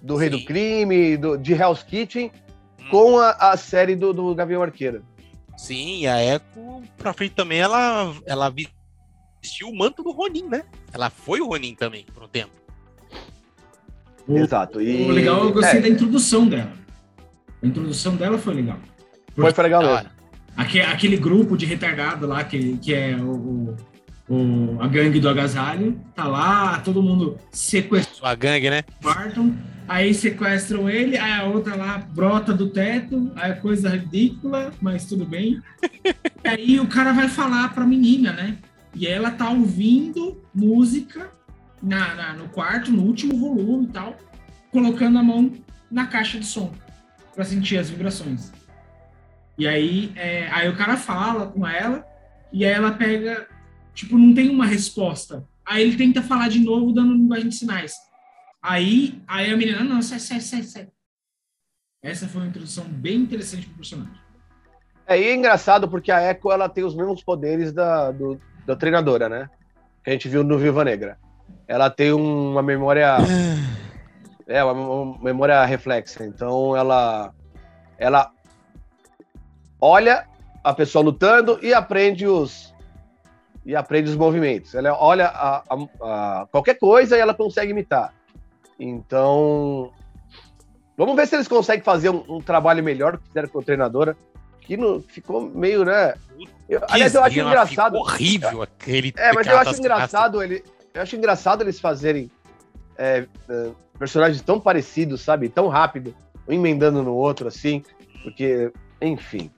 do 0.01 0.15
Rei 0.15 0.29
do 0.29 0.43
Crime, 0.43 1.17
do, 1.17 1.37
de 1.37 1.53
Hell's 1.53 1.81
Kitchen, 1.81 2.31
hum. 2.79 2.89
com 2.91 3.17
a, 3.17 3.31
a 3.31 3.57
série 3.57 3.95
do, 3.95 4.13
do 4.13 4.35
Gavião 4.35 4.61
Arqueiro. 4.61 5.03
Sim, 5.57 6.07
a 6.07 6.23
Echo, 6.23 6.83
pra 6.97 7.13
frente 7.13 7.35
também, 7.35 7.59
ela, 7.59 8.13
ela 8.25 8.53
vestiu 9.43 9.67
o 9.67 9.75
manto 9.77 10.01
do 10.01 10.11
Ronin, 10.11 10.47
né? 10.47 10.63
Ela 10.93 11.09
foi 11.09 11.41
o 11.41 11.47
Ronin 11.47 11.75
também, 11.75 12.05
por 12.13 12.23
um 12.23 12.27
tempo. 12.27 12.51
Exato. 14.27 14.81
E... 14.81 15.03
O 15.03 15.11
legal, 15.11 15.43
eu 15.43 15.51
gostei 15.51 15.79
é. 15.79 15.81
da 15.81 15.89
introdução 15.89 16.47
dela. 16.47 16.71
A 17.61 17.67
introdução 17.67 18.15
dela 18.15 18.37
foi 18.37 18.53
legal. 18.53 18.79
Foi, 19.35 19.51
foi 19.51 19.63
legal 19.65 19.81
mesmo. 19.81 19.95
hora. 19.95 20.11
Aque- 20.55 20.79
Aquele 20.79 21.17
grupo 21.17 21.57
de 21.57 21.65
retardado 21.65 22.25
lá, 22.25 22.43
que, 22.45 22.77
que 22.77 22.93
é 22.93 23.17
o, 23.17 23.75
o- 24.29 24.77
a 24.79 24.87
gangue 24.87 25.19
do 25.19 25.27
agasalho, 25.27 25.99
tá 26.15 26.23
lá, 26.25 26.79
todo 26.79 27.03
mundo 27.03 27.37
sequestrado. 27.51 28.17
Sua 28.17 28.35
gangue, 28.35 28.69
né? 28.69 28.83
Barton, 29.01 29.53
aí 29.89 30.13
sequestram 30.13 30.89
ele, 30.89 31.17
aí 31.17 31.33
a 31.33 31.43
outra 31.43 31.75
lá 31.75 31.97
brota 31.97 32.53
do 32.53 32.69
teto, 32.69 33.29
aí 33.35 33.51
é 33.51 33.55
coisa 33.55 33.89
ridícula, 33.89 34.71
mas 34.81 35.05
tudo 35.05 35.25
bem. 35.25 35.59
E 36.45 36.47
aí 36.49 36.79
o 36.79 36.87
cara 36.87 37.13
vai 37.13 37.29
falar 37.29 37.73
pra 37.73 37.85
menina, 37.85 38.33
né? 38.33 38.57
E 38.95 39.07
ela 39.07 39.31
tá 39.31 39.49
ouvindo 39.49 40.41
música 40.53 41.31
na, 41.81 42.13
na- 42.15 42.33
no 42.33 42.49
quarto, 42.49 42.91
no 42.91 43.03
último 43.03 43.37
volume 43.37 43.85
e 43.85 43.91
tal, 43.91 44.15
colocando 44.71 45.17
a 45.17 45.23
mão 45.23 45.51
na 45.89 46.07
caixa 46.07 46.39
de 46.39 46.45
som 46.45 46.71
pra 47.33 47.43
sentir 47.43 47.77
as 47.77 47.89
vibrações. 47.89 48.51
E 49.57 49.67
aí, 49.67 50.11
é, 50.15 50.47
aí 50.51 50.69
o 50.69 50.75
cara 50.75 50.97
fala 50.97 51.47
com 51.47 51.67
ela, 51.67 52.05
e 52.51 52.65
aí 52.65 52.71
ela 52.71 52.91
pega, 52.91 53.47
tipo, 53.93 54.17
não 54.17 54.33
tem 54.33 54.49
uma 54.49 54.65
resposta. 54.65 55.47
Aí 55.65 55.83
ele 55.83 55.95
tenta 55.97 56.21
falar 56.21 56.49
de 56.49 56.59
novo, 56.59 56.91
dando 56.91 57.13
linguagem 57.13 57.49
de 57.49 57.55
sinais. 57.55 57.93
Aí, 58.61 59.21
aí 59.27 59.51
a 59.51 59.57
menina, 59.57 59.83
não, 59.83 60.01
sai, 60.01 60.19
sai, 60.19 60.39
sai, 60.41 60.63
sai. 60.63 60.87
Essa 62.01 62.27
foi 62.27 62.41
uma 62.41 62.47
introdução 62.49 62.83
bem 62.85 63.17
interessante 63.17 63.65
pro 63.67 63.77
personagem. 63.77 64.13
É, 65.07 65.19
e 65.19 65.25
é 65.25 65.35
engraçado 65.35 65.87
porque 65.89 66.11
a 66.11 66.21
Echo 66.31 66.51
ela 66.51 66.67
tem 66.69 66.83
os 66.83 66.95
mesmos 66.95 67.23
poderes 67.23 67.71
da, 67.73 68.11
do- 68.11 68.39
da 68.65 68.75
treinadora, 68.75 69.27
né? 69.29 69.49
Que 70.03 70.09
a 70.09 70.13
gente 70.13 70.27
viu 70.29 70.43
no 70.43 70.57
Viva 70.57 70.83
Negra. 70.83 71.17
Ela 71.67 71.89
tem 71.89 72.11
uma 72.11 72.61
memória. 72.61 73.17
É, 74.47 74.63
uma, 74.63 75.17
memória 75.23 75.63
reflexa. 75.65 76.25
Então 76.25 76.75
ela. 76.75 77.33
Ela 77.97 78.31
olha 79.79 80.27
a 80.63 80.73
pessoa 80.73 81.03
lutando 81.03 81.59
e 81.61 81.73
aprende 81.73 82.27
os. 82.27 82.73
E 83.65 83.75
aprende 83.75 84.09
os 84.09 84.17
movimentos. 84.17 84.75
Ela 84.75 84.93
olha 85.01 85.27
a, 85.27 85.63
a- 85.69 86.41
a 86.41 86.47
qualquer 86.51 86.77
coisa 86.77 87.15
e 87.17 87.19
ela 87.21 87.33
consegue 87.33 87.71
imitar. 87.71 88.13
Então. 88.79 89.91
Vamos 90.97 91.15
ver 91.15 91.25
se 91.27 91.35
eles 91.35 91.47
conseguem 91.47 91.83
fazer 91.83 92.09
um, 92.09 92.23
um 92.27 92.41
trabalho 92.41 92.83
melhor 92.83 93.17
que 93.17 93.27
fizeram 93.27 93.47
com 93.49 93.59
a 93.59 93.63
treinadora. 93.63 94.15
Que 94.65 94.77
não, 94.77 95.01
ficou 95.01 95.41
meio, 95.41 95.83
né? 95.83 96.13
Eu, 96.67 96.81
aliás, 96.89 97.13
eu 97.13 97.23
acho 97.23 97.39
engraçado. 97.39 97.95
horrível 97.95 98.61
aquele. 98.61 99.13
É, 99.17 99.33
mas 99.33 99.45
eu 99.45 99.53
aquela 99.53 99.61
acho 99.61 99.79
engraçado 99.79 100.41
ele, 100.41 100.63
eu 100.93 101.01
acho 101.01 101.15
engraçado 101.15 101.61
eles 101.61 101.79
fazerem 101.79 102.31
é, 102.97 103.27
é, 103.49 103.71
personagens 103.99 104.41
tão 104.41 104.59
parecidos, 104.59 105.21
sabe? 105.21 105.49
Tão 105.49 105.67
rápido, 105.67 106.15
um 106.47 106.53
emendando 106.53 107.03
no 107.03 107.13
outro, 107.13 107.47
assim, 107.47 107.83
porque, 108.23 108.71
enfim. 109.01 109.51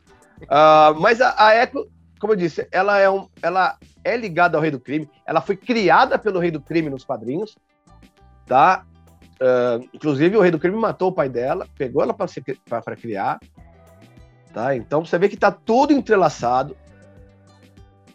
Ah, 0.50 0.94
mas 0.98 1.22
a, 1.22 1.36
a 1.38 1.56
Echo, 1.56 1.88
como 2.20 2.34
eu 2.34 2.38
disse, 2.38 2.68
ela 2.72 3.00
é, 3.00 3.10
um, 3.10 3.28
ela 3.42 3.78
é 4.04 4.18
ligada 4.18 4.58
ao 4.58 4.62
Rei 4.62 4.72
do 4.72 4.80
Crime, 4.80 5.10
ela 5.26 5.42
foi 5.42 5.56
criada 5.56 6.18
pelo 6.18 6.40
Rei 6.40 6.52
do 6.52 6.62
Crime 6.62 6.90
nos 6.90 7.04
quadrinhos, 7.04 7.56
tá? 8.46 8.86
Ah, 9.40 9.80
inclusive, 9.94 10.38
o 10.38 10.42
Rei 10.42 10.52
do 10.52 10.60
Crime 10.60 10.78
matou 10.78 11.10
o 11.10 11.14
pai 11.14 11.30
dela, 11.30 11.68
pegou 11.78 12.02
ela 12.02 12.14
para 12.14 12.96
criar, 12.96 13.40
tá? 14.56 14.74
Então 14.74 15.06
você 15.06 15.20
vê 15.20 15.28
que 15.28 15.36
tá 15.36 15.52
tudo 15.52 15.92
entrelaçado 15.92 16.76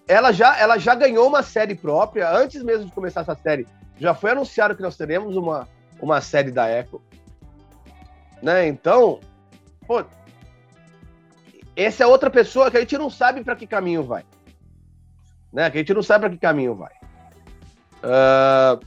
ela 0.08 0.32
já, 0.32 0.58
ela 0.58 0.76
já 0.76 0.92
ganhou 0.92 1.28
uma 1.28 1.40
série 1.40 1.76
própria, 1.76 2.36
antes 2.36 2.64
mesmo 2.64 2.86
de 2.86 2.92
começar 2.92 3.20
essa 3.20 3.36
série. 3.36 3.64
Já 3.96 4.12
foi 4.12 4.32
anunciado 4.32 4.74
que 4.74 4.82
nós 4.82 4.96
teremos 4.96 5.36
uma, 5.36 5.68
uma 6.00 6.20
série 6.20 6.50
da 6.50 6.68
Echo. 6.68 7.00
Né? 8.42 8.66
Então, 8.66 9.20
pô, 9.86 10.04
essa 11.76 12.02
é 12.02 12.06
outra 12.08 12.28
pessoa 12.28 12.72
que 12.72 12.76
a 12.76 12.80
gente 12.80 12.98
não 12.98 13.08
sabe 13.08 13.44
para 13.44 13.54
que 13.54 13.68
caminho 13.68 14.02
vai. 14.02 14.24
Né? 15.52 15.70
Que 15.70 15.78
a 15.78 15.80
gente 15.80 15.94
não 15.94 16.02
sabe 16.02 16.22
para 16.22 16.30
que 16.30 16.40
caminho 16.40 16.74
vai. 16.74 16.92
Ah, 18.02 18.80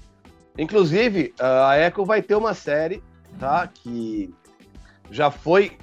inclusive, 0.57 1.33
a 1.39 1.79
Echo 1.79 2.03
vai 2.03 2.21
ter 2.21 2.35
uma 2.35 2.53
série, 2.53 3.01
tá? 3.39 3.65
Que 3.65 4.35
já 5.09 5.31
foi 5.31 5.77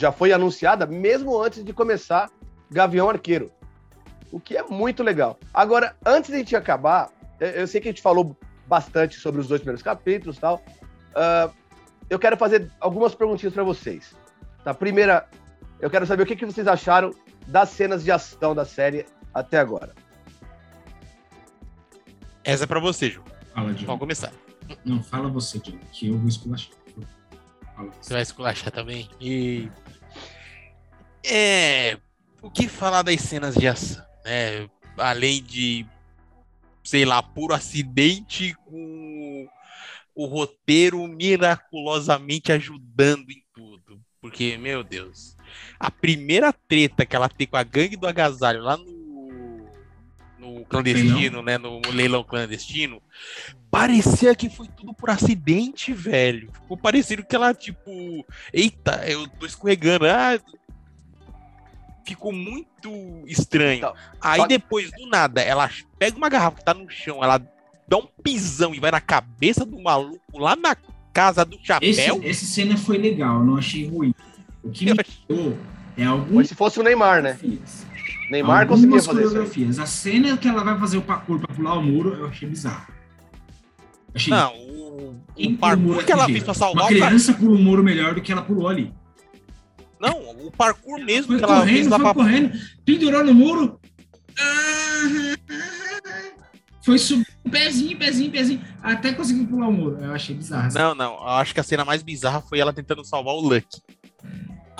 já 0.00 0.10
foi 0.10 0.32
anunciada 0.32 0.86
mesmo 0.86 1.38
antes 1.42 1.62
de 1.62 1.72
começar 1.74 2.30
Gavião 2.70 3.10
Arqueiro 3.10 3.52
o 4.32 4.38
que 4.40 4.56
é 4.56 4.62
muito 4.62 5.02
legal. 5.02 5.38
Agora, 5.52 5.96
antes 6.06 6.30
de 6.30 6.36
a 6.36 6.38
gente 6.38 6.54
acabar, 6.54 7.10
eu- 7.40 7.66
sei 7.66 7.80
que 7.80 7.88
a 7.88 7.90
gente 7.90 8.00
falou 8.00 8.36
bastante 8.66 9.18
sobre 9.18 9.40
os 9.40 9.48
dois 9.48 9.60
primeiros 9.60 9.82
capítulos 9.82 10.36
e 10.36 10.40
tal. 10.40 10.62
ah, 11.16 11.50
eu 12.08 12.18
quero 12.18 12.36
fazer 12.36 12.70
algumas 12.80 13.12
perguntinhas 13.14 13.52
para 13.52 13.64
vocês. 13.64 14.14
Tá? 14.64 14.72
Primeira, 14.72 15.28
eu 15.80 15.90
quero 15.90 16.06
saber 16.06 16.22
o 16.22 16.26
que, 16.26 16.36
que 16.36 16.46
vocês 16.46 16.66
acharam 16.68 17.12
das 17.48 17.70
cenas 17.70 18.02
de 18.04 18.10
ação 18.12 18.54
da 18.54 18.64
série 18.64 19.04
até 19.34 19.58
agora. 19.58 19.92
Essa 22.44 22.64
é 22.64 22.66
pra 22.66 22.78
você, 22.80 23.10
Ju. 23.10 23.22
Fala, 23.54 23.74
John. 23.74 23.86
Vamos 23.86 24.00
começar. 24.00 24.32
Não, 24.84 25.02
fala 25.02 25.28
você, 25.28 25.58
John, 25.58 25.78
que 25.92 26.08
eu 26.08 26.16
vou 26.16 26.28
esculachar. 26.28 26.72
Você. 28.00 28.12
vai 28.12 28.22
esculachar 28.22 28.72
também? 28.72 29.08
E... 29.20 29.68
É... 31.24 31.98
O 32.42 32.50
que 32.50 32.68
falar 32.68 33.02
das 33.02 33.20
cenas 33.20 33.54
de 33.54 33.68
ação, 33.68 34.04
né? 34.24 34.68
Além 34.96 35.42
de, 35.42 35.86
sei 36.82 37.04
lá, 37.04 37.22
puro 37.22 37.54
acidente 37.54 38.54
com 38.64 39.46
o 40.14 40.26
roteiro 40.26 41.06
miraculosamente 41.06 42.50
ajudando 42.52 43.30
em 43.30 43.42
tudo. 43.54 44.00
Porque, 44.20 44.56
meu 44.58 44.82
Deus, 44.82 45.36
a 45.78 45.90
primeira 45.90 46.52
treta 46.52 47.06
que 47.06 47.16
ela 47.16 47.28
tem 47.28 47.46
com 47.46 47.56
a 47.56 47.62
gangue 47.62 47.96
do 47.96 48.06
agasalho 48.06 48.62
lá 48.62 48.76
no, 48.76 48.99
no 50.58 50.64
clandestino, 50.64 51.42
né? 51.42 51.58
No 51.58 51.80
leilão 51.92 52.22
clandestino, 52.24 53.00
parecia 53.70 54.34
que 54.34 54.48
foi 54.50 54.66
tudo 54.68 54.92
por 54.94 55.10
acidente, 55.10 55.92
velho. 55.92 56.50
Ficou 56.52 56.76
parecendo 56.76 57.24
que 57.24 57.34
ela, 57.36 57.54
tipo, 57.54 58.24
eita, 58.52 59.04
eu 59.08 59.26
tô 59.28 59.46
escorregando. 59.46 60.06
Ah, 60.06 60.38
ficou 62.04 62.32
muito 62.32 63.22
estranho. 63.26 63.78
Então, 63.78 63.94
Aí 64.20 64.40
só- 64.40 64.46
depois, 64.46 64.90
do 64.92 65.06
nada, 65.08 65.40
ela 65.40 65.70
pega 65.98 66.16
uma 66.16 66.28
garrafa 66.28 66.58
que 66.58 66.64
tá 66.64 66.74
no 66.74 66.88
chão, 66.90 67.22
ela 67.22 67.40
dá 67.86 67.96
um 67.96 68.06
pisão 68.22 68.74
e 68.74 68.80
vai 68.80 68.90
na 68.90 69.00
cabeça 69.00 69.64
do 69.64 69.80
maluco 69.80 70.38
lá 70.38 70.56
na 70.56 70.76
casa 71.12 71.44
do 71.44 71.56
Esse, 71.56 71.66
chapéu. 71.66 72.20
essa 72.24 72.44
cena 72.44 72.76
foi 72.76 72.98
legal, 72.98 73.44
não 73.44 73.56
achei 73.56 73.88
ruim. 73.88 74.14
O 74.62 74.70
que 74.70 74.88
Eu 74.88 74.94
me 74.94 75.00
achei- 75.00 75.14
irritou 75.28 75.58
é 75.96 76.04
Mas 76.04 76.08
algumas 76.08 76.48
se 76.48 76.54
fosse 76.54 76.78
o 76.80 76.82
Neymar, 76.82 77.22
né? 77.22 77.34
coreografias. 77.34 77.86
Neymar 78.30 78.66
conseguia 78.66 78.96
Algumas 78.98 79.06
fazer 79.06 79.20
isso. 79.20 79.28
aí. 79.28 79.34
coreografias. 79.34 79.78
A 79.78 79.86
cena 79.86 80.36
que 80.36 80.48
ela 80.48 80.62
vai 80.62 80.78
fazer 80.78 80.96
o 80.98 81.02
parkour 81.02 81.38
pra 81.40 81.54
pular 81.54 81.74
o 81.74 81.82
muro, 81.82 82.14
eu 82.14 82.26
achei 82.26 82.48
bizarro. 82.48 82.86
Achei 84.14 84.32
Não, 84.32 84.52
o, 84.56 85.16
o 85.36 85.56
parkour 85.56 86.04
que 86.04 86.12
ela 86.12 86.26
fez 86.26 86.42
pra 86.42 86.54
salvar 86.54 86.84
Uma 86.84 86.88
criança 86.88 87.32
pula 87.34 87.54
o 87.56 87.58
muro 87.58 87.82
melhor 87.82 88.14
do 88.14 88.20
que 88.20 88.30
ela 88.32 88.42
pulou 88.42 88.68
ali. 88.68 88.92
Não, 90.00 90.30
o 90.46 90.50
parkour 90.50 90.98
mesmo 91.04 91.26
Foi 91.28 91.38
que 91.38 91.44
ela 91.44 91.62
fez 91.64 91.86
correndo, 91.86 91.90
lá 91.90 91.96
foi 91.98 92.04
pra. 92.06 92.14
correndo, 92.14 92.52
pendurou 92.84 93.24
no 93.24 93.34
muro. 93.34 93.80
Foi 96.82 96.98
subir 96.98 97.26
pezinho, 97.50 97.98
pezinho, 97.98 98.30
pezinho, 98.30 98.60
até 98.82 99.12
conseguir 99.12 99.44
pular 99.46 99.68
o 99.68 99.72
muro. 99.72 99.98
Eu 100.02 100.12
achei 100.14 100.34
bizarro. 100.34 100.72
Não, 100.72 100.94
não, 100.94 101.12
eu 101.14 101.28
acho 101.28 101.52
que 101.52 101.60
a 101.60 101.64
cena 101.64 101.84
mais 101.84 102.02
bizarra 102.02 102.40
foi 102.40 102.58
ela 102.58 102.72
tentando 102.72 103.04
salvar 103.04 103.34
o 103.34 103.40
Lucky. 103.40 103.82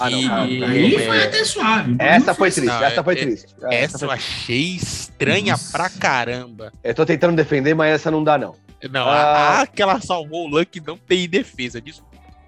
Ah, 0.01 0.11
não, 0.11 0.29
cara, 0.29 0.43
aí 0.45 0.95
é- 0.95 1.07
foi 1.07 1.23
até 1.25 1.45
suave. 1.45 1.97
Essa 1.99 2.35
foi 2.35 2.51
triste, 2.51 2.67
Não, 2.67 2.83
essa 2.85 3.05
foi 3.05 3.15
é- 3.15 3.21
triste. 3.21 3.55
É, 3.65 3.75
Essa 3.83 3.97
eu 3.97 4.09
foi- 4.09 4.17
achei 4.17 4.75
estranha 4.77 5.53
Nossa. 5.53 5.73
pra 5.73 5.91
caramba. 5.91 6.73
Eu 6.83 6.95
tô 6.95 7.05
tentando 7.07 7.37
defender, 7.37 7.75
mas 7.75 7.93
essa 7.93 8.11
não 8.11 8.25
dá, 8.25 8.39
não. 8.39 8.55
Não, 8.91 9.07
Ah. 9.07 9.59
a, 9.59 9.61
a 9.63 9.67
que 9.67 9.83
ela 9.83 10.01
salvou 10.01 10.47
o 10.47 10.49
Lucky 10.49 10.81
não 10.81 10.97
tem 10.97 11.29
defesa 11.29 11.81
disso. 11.81 12.03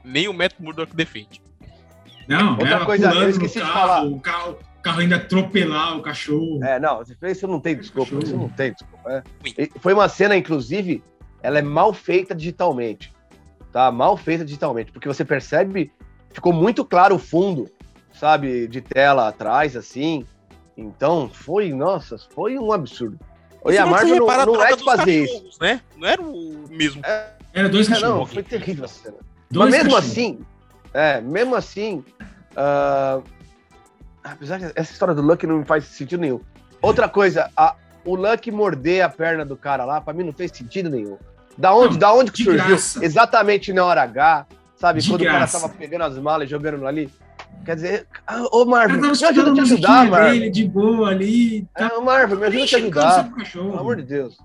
Nem 0.05 0.29
o 0.29 0.33
Matt 0.33 0.55
Murdock 0.59 0.97
defende. 0.97 1.43
Não, 2.27 2.53
Outra 2.53 2.69
ela 2.71 2.87
coisa, 2.87 3.11
eu 3.12 3.29
esqueci 3.29 3.55
de 3.55 3.61
carro, 3.61 3.73
falar. 3.75 4.05
O 4.05 4.21
carro, 4.21 4.53
o 4.79 4.83
carro 4.83 5.01
ainda 5.01 5.17
atropelar 5.17 5.97
o 5.97 6.03
cachorro. 6.03 6.62
É, 6.65 6.79
não, 6.81 7.03
isso 7.29 7.47
não 7.47 7.61
tem 7.61 7.77
desculpa, 7.77 8.15
isso 8.23 8.37
não 8.37 8.49
tem 8.49 8.73
desculpa. 8.73 9.25
é. 9.57 9.69
Foi 9.81 9.93
uma 9.93 10.09
cena, 10.09 10.37
inclusive, 10.37 11.03
ela 11.43 11.59
é 11.59 11.62
mal 11.62 11.93
feita 11.93 12.35
digitalmente, 12.35 13.12
tá? 13.73 13.91
Mal 13.91 14.17
feita 14.17 14.45
digitalmente, 14.45 14.93
porque 14.93 15.09
você 15.09 15.25
percebe, 15.25 15.93
ficou 16.33 16.53
muito 16.53 16.85
claro 16.85 17.14
o 17.16 17.18
fundo, 17.18 17.71
sabe, 18.12 18.66
de 18.66 18.81
tela 18.81 19.29
atrás, 19.29 19.77
assim. 19.77 20.27
Então, 20.77 21.29
foi, 21.29 21.73
nossa, 21.73 22.16
foi 22.35 22.59
um 22.59 22.73
absurdo. 22.73 23.18
E 23.66 23.79
a 23.79 23.83
Se 23.85 23.88
você 23.88 23.90
Marvel 23.90 24.16
não, 24.27 24.31
a 24.31 24.47
não 24.47 24.62
é 24.64 24.75
de 24.77 24.85
fazer 24.85 25.25
isso. 25.25 25.59
Né? 25.61 25.81
Não 25.97 26.09
era 26.09 26.21
o 26.23 26.64
mesmo. 26.68 27.01
Era 27.55 27.68
dois 27.68 27.88
É, 27.90 28.01
não, 28.01 28.27
foi 28.27 28.42
terrível 28.42 28.85
essa 28.87 29.03
cena. 29.05 29.16
Dois 29.51 29.71
Mas 29.71 29.79
mesmo 29.79 29.90
cachorros. 29.95 30.11
assim, 30.12 30.40
é, 30.95 31.21
mesmo 31.21 31.55
assim, 31.55 32.05
ah, 32.57 33.21
apesar 34.25 34.59
que 34.59 34.73
essa 34.75 34.92
história 34.92 35.14
do 35.14 35.23
Lucky 35.23 35.47
não 35.47 35.59
me 35.59 35.64
faz 35.64 35.85
sentido 35.85 36.21
nenhum. 36.21 36.40
Outra 36.81 37.09
coisa, 37.09 37.51
a- 37.57 37.77
o 38.05 38.16
Lucky 38.16 38.51
morder 38.51 39.05
a 39.05 39.09
perna 39.09 39.45
do 39.45 39.57
cara 39.57 39.85
lá, 39.85 40.01
pra 40.01 40.12
mim 40.12 40.25
não 40.25 40.33
fez 40.33 40.51
sentido 40.53 40.90
nenhum. 40.90 41.16
Da 41.57 41.75
onde, 41.75 41.92
Não, 41.92 41.99
da 41.99 42.12
onde 42.14 42.33
que 42.33 42.38
de 42.38 42.45
surgiu? 42.45 42.66
graça. 42.66 43.05
Exatamente 43.05 43.73
na 43.73 43.85
hora 43.85 44.03
H, 44.03 44.47
sabe? 44.83 45.01
De 45.01 45.09
Quando 45.09 45.21
graça. 45.23 45.57
o 45.57 45.61
cara 45.61 45.68
tava 45.71 45.79
pegando 45.79 46.03
as 46.03 46.18
malas 46.18 46.49
e 46.49 46.51
jogando 46.51 46.85
ali. 46.87 47.09
Quer 47.64 47.77
dizer, 47.77 48.07
ah, 48.27 48.42
ô 48.51 48.64
Marvel, 48.64 49.01
me 49.01 49.09
ajuda 49.09 49.51
a 49.51 49.55
te 49.55 49.61
ajudar, 49.61 50.11
Marvel. 50.11 50.33
dele 50.33 50.51
de 50.51 50.66
boa 50.68 51.11
ali. 51.11 51.64
É, 51.77 51.88
Tá 51.88 51.97
ô, 51.97 52.01
Marvel, 52.03 52.37
me 52.38 52.47
ajuda 52.47 52.64
a 52.64 52.66
te 52.66 52.75
o 52.75 52.79
ajudar. 52.79 53.31
Pelo 53.53 53.79
amor 53.79 53.97
de 53.97 54.03
Deus. 54.03 54.37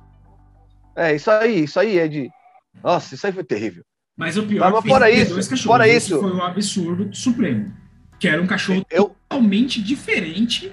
É, 0.96 1.16
isso 1.16 1.32
aí, 1.32 1.64
isso 1.64 1.80
aí 1.80 1.98
é 1.98 2.08
de. 2.08 2.30
Nossa, 2.84 3.16
isso 3.16 3.26
aí 3.26 3.34
foi 3.34 3.44
terrível. 3.44 3.84
Mas 4.16 4.38
o 4.38 4.44
pior 4.44 4.72
Mas 4.72 4.86
fora 4.86 5.10
isso, 5.10 5.34
dois 5.34 5.48
cachorros. 5.48 5.66
fora 5.66 5.88
Esse 5.88 6.12
isso- 6.12 6.20
foi 6.20 6.32
o 6.32 6.42
absurdo 6.44 7.16
supremo. 7.16 7.74
Que 8.20 8.28
era 8.28 8.42
um 8.42 8.48
cachorro 8.48 8.86
Eu, 8.92 9.16
totalmente 9.30 9.82
diferente. 9.82 10.72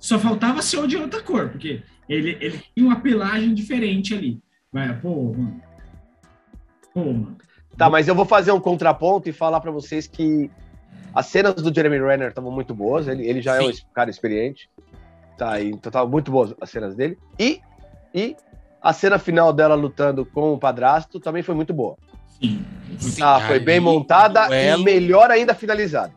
Só 0.00 0.18
faltava 0.18 0.62
ser 0.62 0.78
o 0.78 0.86
de 0.86 0.96
outra 0.96 1.22
cor, 1.22 1.48
porque 1.50 1.82
ele, 2.08 2.36
ele 2.40 2.62
tinha 2.74 2.86
uma 2.86 3.00
pelagem 3.00 3.52
diferente 3.52 4.14
ali. 4.14 4.38
Vai, 4.72 4.98
pô, 4.98 5.32
mano. 5.32 5.60
Pô, 6.94 7.04
mano. 7.12 7.36
Tá, 7.78 7.88
mas 7.88 8.08
eu 8.08 8.14
vou 8.14 8.24
fazer 8.24 8.50
um 8.52 8.60
contraponto 8.60 9.28
e 9.28 9.32
falar 9.32 9.60
pra 9.60 9.70
vocês 9.70 10.06
que 10.08 10.50
as 11.14 11.26
cenas 11.26 11.54
do 11.54 11.72
Jeremy 11.72 11.98
Renner 12.00 12.28
estavam 12.30 12.50
muito 12.50 12.74
boas. 12.74 13.06
Ele, 13.06 13.24
ele 13.24 13.40
já 13.40 13.54
é 13.56 13.60
um 13.60 13.72
Sim. 13.72 13.82
cara 13.94 14.10
experiente. 14.10 14.68
Tá, 15.38 15.60
então 15.62 15.88
estavam 15.88 16.10
muito 16.10 16.30
boas 16.32 16.52
as 16.60 16.68
cenas 16.68 16.96
dele. 16.96 17.16
E, 17.38 17.60
e 18.12 18.34
a 18.82 18.92
cena 18.92 19.18
final 19.18 19.52
dela 19.52 19.76
lutando 19.76 20.26
com 20.26 20.52
o 20.54 20.58
padrasto 20.58 21.20
também 21.20 21.42
foi 21.44 21.54
muito 21.54 21.72
boa. 21.72 21.96
Sim. 22.40 22.64
Sim, 22.98 23.20
Tá, 23.20 23.40
foi 23.46 23.60
bem 23.60 23.78
montada 23.78 24.46
duelo- 24.48 24.80
e 24.82 24.84
melhor 24.84 25.30
ainda 25.30 25.54
finalizada. 25.54 26.12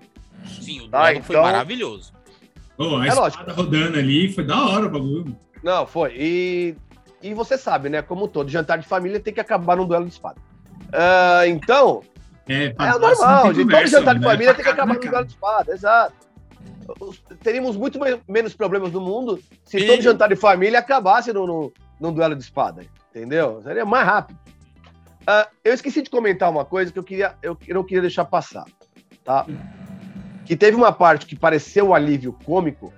Sim, 0.47 0.81
o 0.81 0.89
Tá, 0.89 1.01
duelo 1.11 1.23
foi 1.23 1.35
então- 1.35 1.43
maravilhoso. 1.45 2.11
Ô, 2.77 2.95
a 2.97 3.05
É 3.05 3.09
espada 3.09 3.21
lógico. 3.21 3.51
rodando 3.53 3.99
ali, 3.99 4.33
foi 4.33 4.43
da 4.43 4.65
hora 4.65 4.87
o 4.87 4.89
bagulho. 4.89 5.37
Não, 5.63 5.85
foi. 5.85 6.15
E, 6.17 6.75
e 7.21 7.33
você 7.35 7.55
sabe, 7.55 7.87
né? 7.89 8.01
Como 8.01 8.27
todo 8.27 8.49
jantar 8.49 8.79
de 8.79 8.87
família 8.87 9.19
tem 9.19 9.31
que 9.31 9.39
acabar 9.39 9.77
num 9.77 9.85
duelo 9.85 10.05
de 10.05 10.11
espada. 10.11 10.41
Ah, 10.93 11.47
então, 11.47 12.01
É, 12.49 12.65
É 12.77 12.99
normal, 12.99 13.53
gente. 13.53 13.69
Todo 13.69 13.87
jantar 13.87 14.15
de 14.15 14.19
mano, 14.19 14.31
é 14.31 14.33
família 14.33 14.53
tem 14.53 14.63
que 14.63 14.69
acabar 14.71 14.95
com 14.95 14.99
cara. 14.99 15.11
duelo 15.11 15.25
de 15.25 15.31
espada, 15.33 15.73
exato. 15.73 16.13
Os- 16.99 17.23
Teríamos 17.41 17.77
muito 17.77 17.97
me- 17.99 18.19
menos 18.27 18.53
problemas 18.53 18.91
no 18.91 18.99
mundo 18.99 19.39
se 19.63 19.77
E- 19.77 19.87
todo 19.87 20.01
jantar 20.01 20.27
de 20.27 20.35
família 20.35 20.79
acabasse 20.79 21.31
no, 21.31 21.47
no, 21.47 21.71
num 21.99 22.11
duelo 22.11 22.35
de 22.35 22.43
espada, 22.43 22.83
entendeu? 23.09 23.61
Seria 23.63 23.85
mais 23.85 24.05
rápido. 24.05 24.37
Ah, 25.25 25.47
eu 25.63 25.73
esqueci 25.73 26.01
de 26.01 26.09
comentar 26.09 26.49
uma 26.49 26.65
coisa 26.65 26.91
que 26.91 26.99
eu, 26.99 27.03
queria, 27.03 27.35
eu, 27.41 27.55
eu 27.65 27.75
não 27.75 27.83
queria 27.83 28.01
deixar 28.01 28.25
passar, 28.25 28.65
tá? 29.23 29.45
Que 30.45 30.57
teve 30.57 30.75
uma 30.75 30.91
parte 30.91 31.25
que 31.27 31.37
pareceu 31.37 31.89
um 31.89 31.93
alívio 31.93 32.33
cômico, 32.43 32.91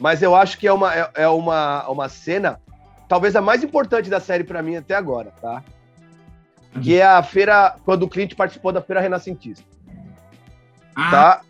mas 0.00 0.20
eu 0.22 0.34
acho 0.34 0.58
que 0.58 0.66
é 0.66 0.72
uma, 0.72 0.92
é, 0.92 1.10
é 1.14 1.28
uma, 1.28 1.86
uma 1.88 2.08
cena, 2.08 2.58
talvez 3.06 3.36
a 3.36 3.40
mais 3.42 3.62
importante 3.62 4.08
da 4.10 4.18
série 4.18 4.42
pra 4.42 4.62
mim 4.62 4.74
até 4.76 4.94
agora, 4.96 5.32
tá? 5.40 5.62
Que 6.80 6.96
é 6.96 7.04
a 7.04 7.22
feira, 7.22 7.76
quando 7.84 8.04
o 8.04 8.08
Clint 8.08 8.34
participou 8.34 8.72
da 8.72 8.80
feira 8.80 9.00
renascentista 9.00 9.64
Ah, 10.96 11.10
tá? 11.10 11.40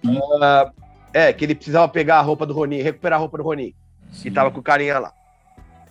Ah, 0.42 0.72
é, 1.12 1.32
que 1.32 1.44
ele 1.44 1.54
precisava 1.54 1.86
pegar 1.88 2.18
a 2.18 2.22
roupa 2.22 2.44
do 2.46 2.52
Ronin, 2.54 2.80
recuperar 2.82 3.18
a 3.18 3.20
roupa 3.20 3.36
do 3.38 3.44
Ronin, 3.44 3.72
sim. 4.10 4.22
que 4.24 4.30
tava 4.30 4.50
com 4.50 4.60
o 4.60 4.62
carinha 4.62 4.98
lá. 4.98 5.12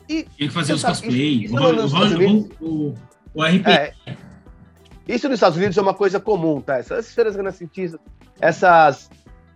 Tinha 0.08 0.26
que 0.36 0.50
fazer 0.50 0.74
os 0.74 0.84
cosplay. 0.84 1.46
isso- 1.46 1.56
O, 1.56 1.86
isso 1.86 1.96
o, 1.96 2.66
o, 2.66 2.90
o, 2.90 2.96
o 3.36 3.44
RP. 3.44 3.68
É, 3.68 3.94
isso 5.08 5.28
nos 5.30 5.36
Estados 5.36 5.58
Unidos 5.58 5.78
é 5.78 5.82
uma 5.82 5.94
coisa 5.94 6.20
comum, 6.20 6.60
tá? 6.60 6.78
Essas 6.78 7.14
feiras 7.14 7.36
renascentistas, 7.36 8.00
essas 8.40 9.10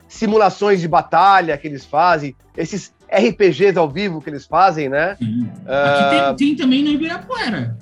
simulações 0.08 0.80
de 0.80 0.88
batalha 0.88 1.58
que 1.58 1.68
eles 1.68 1.84
fazem, 1.86 2.36
esses 2.56 2.94
RPGs 3.12 3.78
ao 3.78 3.90
vivo 3.90 4.22
que 4.22 4.30
eles 4.30 4.46
fazem, 4.46 4.88
né? 4.88 5.16
Sim. 5.18 5.50
Ah, 5.68 5.84
Aqui 6.30 6.36
tem, 6.38 6.50
tem 6.50 6.56
também 6.56 6.84
no 6.84 6.90
Ibirapuera. 6.92 7.78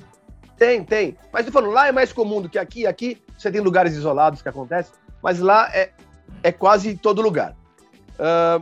Tem, 0.57 0.83
tem. 0.83 1.17
Mas 1.31 1.45
tô 1.45 1.51
falando, 1.51 1.71
lá 1.71 1.87
é 1.87 1.91
mais 1.91 2.13
comum 2.13 2.41
do 2.41 2.49
que 2.49 2.57
aqui. 2.59 2.85
Aqui 2.85 3.21
você 3.37 3.51
tem 3.51 3.61
lugares 3.61 3.93
isolados 3.93 4.41
que 4.41 4.49
acontece, 4.49 4.91
mas 5.21 5.39
lá 5.39 5.69
é, 5.73 5.91
é 6.41 6.51
quase 6.51 6.95
todo 6.95 7.21
lugar. 7.21 7.55
Ah, 8.19 8.61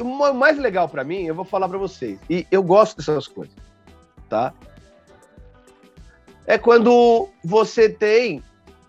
o 0.00 0.04
ma- 0.04 0.32
mais 0.32 0.58
legal 0.58 0.88
pra 0.88 1.04
mim, 1.04 1.24
eu 1.24 1.34
vou 1.34 1.44
falar 1.44 1.68
pra 1.68 1.78
vocês, 1.78 2.18
e 2.28 2.46
eu 2.50 2.62
gosto 2.62 2.96
dessas 2.96 3.28
coisas, 3.28 3.54
tá? 4.28 4.52
É 6.46 6.58
quando 6.58 7.28
você 7.44 7.88
tem 7.88 8.42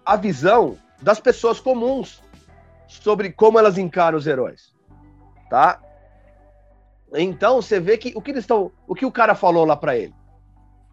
a 0.03 0.15
visão 0.15 0.77
das 1.01 1.19
pessoas 1.19 1.59
comuns 1.59 2.21
sobre 2.87 3.31
como 3.31 3.59
elas 3.59 3.77
encaram 3.77 4.17
os 4.17 4.25
heróis, 4.25 4.73
tá? 5.49 5.79
Então 7.13 7.61
você 7.61 7.79
vê 7.79 7.97
que 7.97 8.11
o 8.15 8.21
que 8.21 8.31
eles 8.31 8.43
estão, 8.43 8.71
o 8.87 8.95
que 8.95 9.05
o 9.05 9.11
cara 9.11 9.35
falou 9.35 9.65
lá 9.65 9.75
pra 9.75 9.95
ele. 9.95 10.15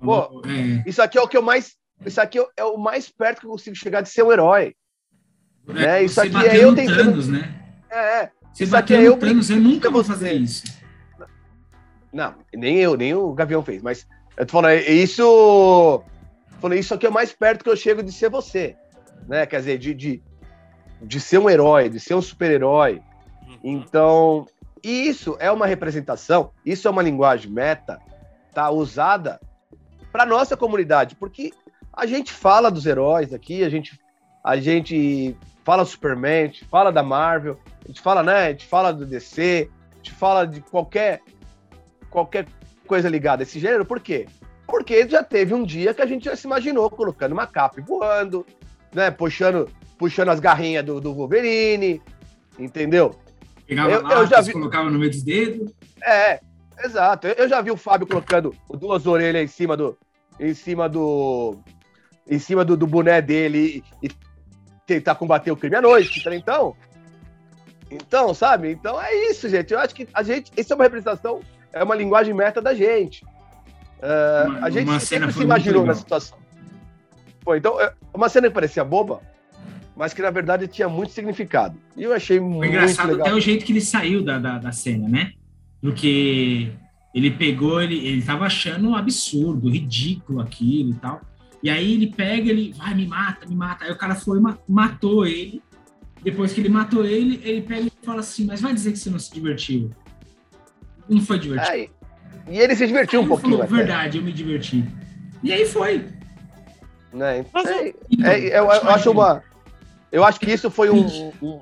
Pô, 0.01 0.43
é, 0.47 0.89
Isso 0.89 1.03
aqui 1.03 1.19
é 1.19 1.21
o 1.23 1.29
que 1.29 1.37
eu 1.37 1.43
mais. 1.43 1.75
Isso 2.05 2.21
aqui 2.21 2.39
é 2.57 2.65
o 2.65 2.79
mais 2.79 3.09
perto 3.11 3.41
que 3.41 3.47
eu 3.47 3.51
consigo 3.51 3.77
chegar 3.77 4.01
de 4.01 4.09
ser 4.09 4.23
um 4.23 4.33
herói. 4.33 4.75
né, 5.67 6.03
isso 6.03 6.21
aqui 6.21 6.37
é 6.37 6.65
eu 6.65 6.75
tentando- 6.75 6.97
Thanos, 7.05 7.29
né? 7.29 7.55
É, 7.91 8.23
é. 8.23 8.31
Você 8.53 8.65
Isso 8.65 8.77
aqui 8.77 8.95
é 8.95 9.03
eu 9.03 9.13
no 9.13 9.19
Thanos, 9.19 9.51
eu 9.51 9.61
nunca 9.61 9.91
vou 9.91 10.03
fazer 10.03 10.33
isso. 10.33 10.65
Não, 12.13 12.35
nem 12.53 12.79
eu, 12.79 12.97
nem 12.97 13.15
o 13.15 13.33
Gavião 13.33 13.63
fez, 13.63 13.81
mas 13.83 14.07
eu 14.37 14.45
tô 14.47 14.53
falando, 14.53 14.73
é 14.73 14.91
isso. 14.91 16.03
Falei, 16.61 16.81
isso 16.81 16.93
aqui 16.93 17.07
é 17.07 17.09
o 17.09 17.13
mais 17.13 17.33
perto 17.33 17.63
que 17.63 17.71
eu 17.71 17.77
chego 17.77 18.03
de 18.03 18.11
ser 18.11 18.29
você. 18.31 18.77
Né? 19.29 19.47
Quer 19.47 19.59
dizer, 19.59 19.79
de, 19.79 19.95
de, 19.95 20.23
de 21.03 21.21
ser 21.21 21.39
um 21.39 21.49
herói, 21.49 21.89
de 21.89 22.01
ser 22.01 22.15
um 22.15 22.23
super-herói. 22.23 23.01
Uhum. 23.47 23.59
Então, 23.63 24.47
isso 24.83 25.37
é 25.39 25.51
uma 25.51 25.67
representação, 25.67 26.51
isso 26.67 26.89
é 26.89 26.91
uma 26.91 27.03
linguagem 27.03 27.51
meta, 27.51 28.01
tá? 28.53 28.71
Usada 28.71 29.41
para 30.13 30.27
nossa 30.27 30.57
comunidade, 30.57 31.15
porque 31.17 31.53
a 31.93 32.07
gente 32.07 32.33
fala 32.33 32.71
dos 32.71 32.87
heróis 32.87 33.33
aqui, 33.33 33.63
a 33.65 33.69
gente, 33.69 33.99
a 34.45 34.57
gente 34.57 35.37
fala 35.65 35.83
do 35.85 35.89
Superman, 35.89 36.43
a 36.45 36.47
gente 36.47 36.65
fala 36.67 36.91
da 36.93 37.03
Marvel, 37.03 37.59
a 37.85 37.89
gente 37.89 38.01
fala, 38.01 38.23
né? 38.23 38.47
A 38.47 38.51
gente 38.51 38.67
fala 38.67 38.93
do 38.93 39.05
DC, 39.07 39.69
a 39.93 39.97
gente 39.97 40.13
fala 40.13 40.47
de 40.47 40.61
qualquer 40.61 41.21
qualquer 42.09 42.47
coisa 42.87 43.09
ligada 43.09 43.43
a 43.43 43.45
esse 43.45 43.61
gênero, 43.61 43.85
por 43.85 44.01
quê? 44.01 44.27
Porque 44.67 45.09
já 45.09 45.23
teve 45.23 45.55
um 45.55 45.65
dia 45.65 45.95
que 45.95 46.03
a 46.03 46.07
gente 46.07 46.25
já 46.25 46.35
se 46.37 46.47
imaginou 46.47 46.91
colocando 46.91 47.33
uma 47.33 47.47
capa 47.47 47.81
e 47.81 47.83
voando, 47.85 48.45
né? 48.93 49.11
Puxando, 49.11 49.69
puxando 49.99 50.29
as 50.31 50.41
garrinhas 50.41 50.85
do, 50.85 51.01
do 51.01 51.15
Wolverine, 51.15 52.01
entendeu? 52.59 53.15
Pegava 53.67 53.91
Eu- 53.91 54.03
lá, 54.03 54.15
eu 54.15 54.27
já 54.27 54.41
vi- 54.41 54.53
colocava 54.53 54.91
no 54.91 54.99
meio 54.99 55.11
dos 55.11 55.23
dedos. 55.23 55.73
É, 56.03 56.41
exato. 56.85 57.27
Eu, 57.29 57.49
já 57.49 57.61
vi 57.61 57.71
o 57.71 57.77
Fábio 57.77 58.07
colocando 58.07 58.55
duas 58.79 59.07
orelhas 59.07 59.43
em 59.43 59.47
cima 59.49 59.77
do. 59.77 59.97
Em 60.39 60.55
cima 60.55 60.89
do. 60.89 61.59
Em 62.29 62.39
cima 62.39 62.65
do, 62.65 62.77
do 62.77 62.87
boné 62.87 63.21
dele 63.21 63.83
e, 64.03 64.07
e 64.07 64.11
tentar 64.87 65.15
combater 65.17 65.51
o 65.51 65.57
crime 65.57 65.77
à 65.77 65.83
noite. 65.83 66.23
tá? 66.23 66.35
Então. 66.35 66.75
Então, 67.91 68.33
sabe? 68.33 68.71
Então 68.71 69.01
é 69.03 69.13
isso, 69.31 69.49
gente. 69.49 69.73
Eu 69.73 69.81
acho 69.81 69.95
que 69.95 70.07
a 70.15 70.23
gente. 70.23 70.53
Isso 70.57 70.73
é 70.73 70.77
uma 70.77 70.85
representação, 70.85 71.41
é 71.73 71.83
uma 71.83 71.95
linguagem 71.95 72.33
meta 72.33 72.61
da 72.63 72.73
gente. 72.75 73.25
É, 74.01 74.45
Uma- 74.47 74.67
a 74.67 74.71
gente 74.71 75.01
sempre 75.01 75.33
se 75.33 75.43
imaginou 75.43 75.85
na 75.85 75.95
situação. 75.95 76.39
Pô, 77.45 77.55
então, 77.55 77.81
é 77.81 77.93
uma 78.15 78.29
cena 78.29 78.49
que 78.49 78.55
parecia 78.55 78.85
boba, 78.85 79.21
mas 79.97 80.15
que 80.15 80.23
na 80.23 80.31
verdade 80.31 80.69
tinha 80.69 80.89
muito 80.89 81.13
significado. 81.13 81.77
E 81.97 82.05
eu 82.05 82.13
achei 82.15 82.39
Foi 82.39 82.49
muito 82.49 82.69
engraçado 82.71 83.11
legal. 83.11 83.27
até 83.27 83.35
o 83.37 83.41
jeito 83.41 83.65
que 83.65 83.73
ele 83.73 83.81
saiu 83.81 84.23
da, 84.25 84.39
da, 84.39 84.59
da 84.59 84.73
cena, 84.73 85.09
né? 85.09 85.33
Porque 85.81 86.73
ele 87.15 87.31
pegou, 87.31 87.81
ele, 87.81 87.97
ele 88.07 88.23
tava 88.23 88.45
achando 88.47 88.89
um 88.89 88.95
absurdo, 88.95 89.69
ridículo 89.71 90.41
aquilo 90.41 90.91
e 90.91 90.95
tal. 90.95 91.21
E 91.63 91.69
aí 91.71 91.95
ele 91.95 92.07
pega, 92.09 92.51
ele 92.51 92.73
vai, 92.77 92.95
me 92.95 93.07
mata, 93.07 93.47
me 93.47 93.55
mata. 93.55 93.85
Aí 93.85 93.91
o 93.93 93.97
cara 93.97 94.15
foi 94.15 94.41
ma- 94.41 94.59
matou 94.69 95.27
ele. 95.27 95.63
Depois 96.23 96.53
que 96.53 96.61
ele 96.61 96.69
matou 96.69 97.05
ele, 97.05 97.41
ele 97.43 97.63
pega 97.63 97.87
e 97.87 97.93
fala 98.05 98.21
assim, 98.21 98.45
mas 98.45 98.61
vai 98.61 98.75
dizer 98.75 98.93
que 98.93 98.99
você 98.99 99.11
não 99.11 99.19
se 99.19 99.33
divertiu. 99.33 99.91
Não 101.09 101.21
foi 101.23 101.39
divertido. 101.39 101.73
É, 101.77 101.81
e- 102.49 102.59
ele 102.59 102.77
se 102.77 102.87
divertiu 102.87 103.21
um 103.21 103.23
Aí 103.25 103.29
ele 103.29 103.37
pouquinho. 103.37 103.59
falou, 103.59 103.77
verdade, 103.77 104.19
eu 104.19 104.25
me 104.25 104.33
diverti. 104.33 104.85
E 105.43 105.53
aí 105.53 105.65
foi. 105.65 106.05
né? 107.13 107.45
Mas 107.53 107.67
É, 107.67 107.95
Então, 108.11 108.31
É, 108.31 108.39
eu, 108.41 108.65
eu 108.65 108.69
acho 108.91 109.11
uma. 109.11 109.43
Eu 110.13 110.25
acho 110.25 110.39
que 110.41 110.51
isso 110.51 110.71
foi 110.71 110.91
um, 110.91 111.33
um, 111.41 111.61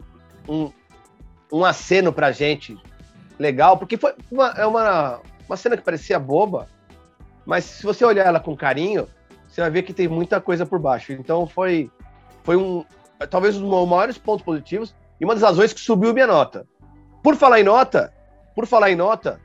um, 0.48 0.72
um 1.52 1.64
aceno 1.64 2.12
pra 2.12 2.32
gente 2.32 2.76
legal, 3.38 3.76
porque 3.76 3.96
foi 3.96 4.14
uma, 4.30 4.48
é 4.50 4.66
uma, 4.66 5.20
uma 5.48 5.56
cena 5.56 5.76
que 5.76 5.82
parecia 5.82 6.18
boba, 6.18 6.68
mas 7.46 7.64
se 7.64 7.82
você 7.82 8.04
olhar 8.04 8.26
ela 8.26 8.40
com 8.40 8.56
carinho, 8.56 9.08
você 9.46 9.60
vai 9.60 9.70
ver 9.70 9.82
que 9.82 9.92
tem 9.92 10.08
muita 10.08 10.40
coisa 10.40 10.66
por 10.66 10.78
baixo. 10.78 11.12
Então 11.12 11.46
foi, 11.46 11.90
foi 12.42 12.56
um. 12.56 12.84
Talvez 13.30 13.56
um 13.56 13.68
dos 13.68 13.88
maiores 13.88 14.18
pontos 14.18 14.44
positivos 14.44 14.94
e 15.20 15.24
uma 15.24 15.34
das 15.34 15.42
razões 15.42 15.72
que 15.72 15.80
subiu 15.80 16.14
minha 16.14 16.26
nota. 16.26 16.66
Por 17.22 17.34
falar 17.36 17.60
em 17.60 17.64
nota, 17.64 18.12
por 18.54 18.66
falar 18.66 18.90
em 18.90 18.96
nota, 18.96 19.40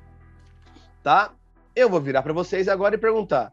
tá? 1.01 1.31
Eu 1.75 1.89
vou 1.89 1.99
virar 1.99 2.21
para 2.21 2.33
vocês 2.33 2.67
agora 2.67 2.95
e 2.95 2.99
perguntar. 2.99 3.51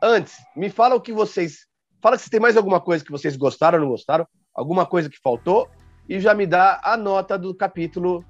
Antes, 0.00 0.36
me 0.54 0.68
fala 0.68 0.94
o 0.94 1.00
que 1.00 1.12
vocês 1.12 1.66
Fala 2.06 2.18
se 2.18 2.30
tem 2.30 2.38
mais 2.38 2.56
alguma 2.56 2.80
coisa 2.80 3.04
que 3.04 3.10
vocês 3.10 3.36
gostaram 3.36 3.78
ou 3.78 3.84
não 3.84 3.90
gostaram, 3.90 4.26
alguma 4.54 4.86
coisa 4.86 5.10
que 5.10 5.18
faltou, 5.18 5.68
e 6.08 6.20
já 6.20 6.34
me 6.34 6.46
dá 6.46 6.80
a 6.84 6.96
nota 6.96 7.36
do 7.36 7.52
capítulo. 7.52 8.24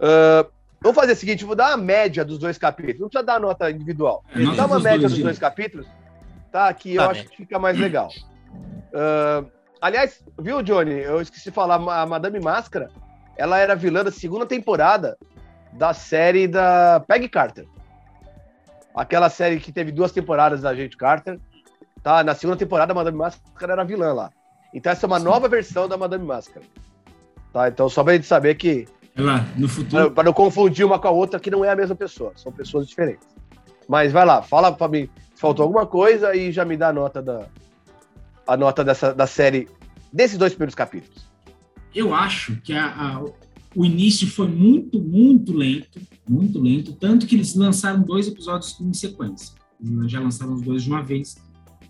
Ah, 0.00 0.46
vamos 0.80 0.96
fazer 0.96 1.12
o 1.12 1.16
seguinte: 1.16 1.44
vou 1.44 1.54
dar 1.56 1.72
a 1.72 1.76
média 1.76 2.24
dos 2.24 2.38
dois 2.38 2.58
capítulos. 2.58 3.00
Não 3.00 3.08
precisa 3.08 3.26
dar 3.26 3.36
a 3.36 3.40
nota 3.40 3.70
individual. 3.70 4.24
É, 4.34 4.56
dá 4.56 4.66
uma 4.66 4.80
média 4.80 5.00
dois, 5.00 5.12
dos 5.12 5.22
dois 5.22 5.38
capítulos, 5.38 5.86
tá? 6.52 6.72
Que 6.72 6.94
eu 6.94 7.02
Tá, 7.02 7.10
acho 7.10 7.24
que 7.24 7.36
fica 7.36 7.58
mais 7.58 7.78
legal. 7.78 8.08
Ah, 8.94 9.44
aliás, 9.80 10.22
viu, 10.40 10.62
Johnny? 10.62 10.92
Eu 11.00 11.20
esqueci 11.20 11.44
de 11.44 11.50
falar, 11.50 11.76
a 11.76 12.06
Madame 12.06 12.40
Máscara 12.40 12.90
ela 13.36 13.58
era 13.58 13.76
vilã 13.76 14.02
da 14.02 14.10
segunda 14.10 14.44
temporada 14.44 15.16
da 15.72 15.94
série 15.94 16.48
da 16.48 17.02
Peggy 17.06 17.28
Carter. 17.28 17.66
Aquela 18.94 19.30
série 19.30 19.60
que 19.60 19.70
teve 19.70 19.92
duas 19.92 20.10
temporadas 20.10 20.62
da 20.62 20.70
Agente 20.70 20.96
Carter. 20.96 21.38
Tá? 22.02 22.24
Na 22.24 22.34
segunda 22.34 22.58
temporada, 22.58 22.92
a 22.92 22.94
Madame 22.96 23.16
Máscara 23.16 23.72
era 23.74 23.84
vilã 23.84 24.12
lá. 24.12 24.30
Então 24.74 24.90
essa 24.92 25.06
é 25.06 25.08
uma 25.08 25.18
Sim. 25.20 25.24
nova 25.26 25.48
versão 25.48 25.88
da 25.88 25.96
Madame 25.96 26.24
Máscara. 26.24 26.64
Tá? 27.52 27.68
Então 27.68 27.88
só 27.88 28.02
pra 28.02 28.14
gente 28.14 28.26
saber 28.26 28.56
que. 28.56 28.88
Lá, 29.18 29.46
no 29.56 29.68
futuro. 29.68 30.10
Para 30.12 30.24
não 30.24 30.32
confundir 30.32 30.86
uma 30.86 30.98
com 30.98 31.08
a 31.08 31.10
outra, 31.10 31.40
que 31.40 31.50
não 31.50 31.64
é 31.64 31.70
a 31.70 31.76
mesma 31.76 31.96
pessoa, 31.96 32.32
são 32.36 32.52
pessoas 32.52 32.86
diferentes. 32.86 33.26
Mas 33.88 34.12
vai 34.12 34.24
lá, 34.24 34.42
fala 34.42 34.70
para 34.70 34.88
mim 34.88 35.08
se 35.34 35.40
faltou 35.40 35.64
alguma 35.64 35.86
coisa 35.86 36.34
e 36.34 36.50
já 36.50 36.64
me 36.64 36.76
dá 36.76 36.88
a 36.88 36.92
nota 36.92 37.22
da 37.22 37.46
a 38.46 38.56
nota 38.56 38.84
dessa 38.84 39.14
da 39.14 39.26
série 39.26 39.68
desses 40.12 40.36
dois 40.36 40.52
primeiros 40.52 40.74
capítulos. 40.74 41.28
Eu 41.94 42.14
acho 42.14 42.56
que 42.62 42.72
a, 42.72 42.86
a, 42.86 43.24
o 43.74 43.84
início 43.84 44.26
foi 44.26 44.48
muito, 44.48 45.00
muito 45.00 45.52
lento, 45.52 46.00
muito 46.28 46.60
lento, 46.60 46.92
tanto 46.92 47.26
que 47.26 47.34
eles 47.34 47.54
lançaram 47.54 48.02
dois 48.02 48.26
episódios 48.26 48.78
em 48.80 48.92
sequência. 48.92 49.54
Eles 49.80 50.10
já 50.10 50.20
lançaram 50.20 50.54
os 50.54 50.62
dois 50.62 50.82
de 50.82 50.90
uma 50.90 51.02
vez 51.02 51.36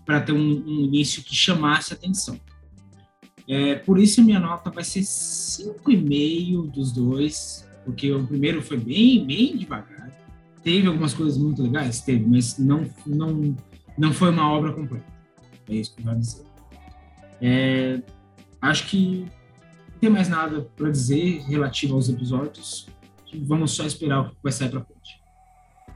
para 0.05 0.21
ter 0.21 0.31
um, 0.31 0.37
um, 0.37 0.85
início 0.85 1.23
que 1.23 1.35
chamasse 1.35 1.93
atenção. 1.93 2.39
É, 3.49 3.73
por 3.73 3.97
isso 3.97 4.23
minha 4.23 4.39
nota 4.39 4.69
vai 4.69 4.83
ser 4.83 4.99
5,5 4.99 6.69
dos 6.69 6.91
dois, 6.91 7.67
porque 7.83 8.11
o 8.11 8.23
primeiro 8.27 8.61
foi 8.61 8.77
bem, 8.77 9.25
bem 9.25 9.57
devagar. 9.57 10.11
Teve 10.63 10.87
algumas 10.87 11.15
coisas 11.15 11.35
muito 11.35 11.63
legais? 11.63 11.99
Teve, 12.01 12.27
mas 12.27 12.59
não, 12.59 12.87
não, 13.07 13.55
não 13.97 14.13
foi 14.13 14.29
uma 14.29 14.51
obra 14.51 14.71
completa. 14.71 15.05
É 15.67 15.73
isso 15.73 15.95
que 15.95 16.01
eu 16.01 16.05
quero 16.05 16.19
dizer. 16.19 16.45
É, 17.41 18.01
acho 18.61 18.87
que 18.87 19.25
não 19.93 19.99
tem 19.99 20.09
mais 20.11 20.29
nada 20.29 20.69
para 20.75 20.91
dizer 20.91 21.41
relativo 21.47 21.95
aos 21.95 22.07
episódios. 22.07 22.87
Vamos 23.33 23.71
só 23.71 23.83
esperar 23.83 24.19
o 24.21 24.29
que 24.29 24.35
vai 24.43 24.51
sair 24.51 24.69
para 24.69 24.81
frente. 24.81 25.19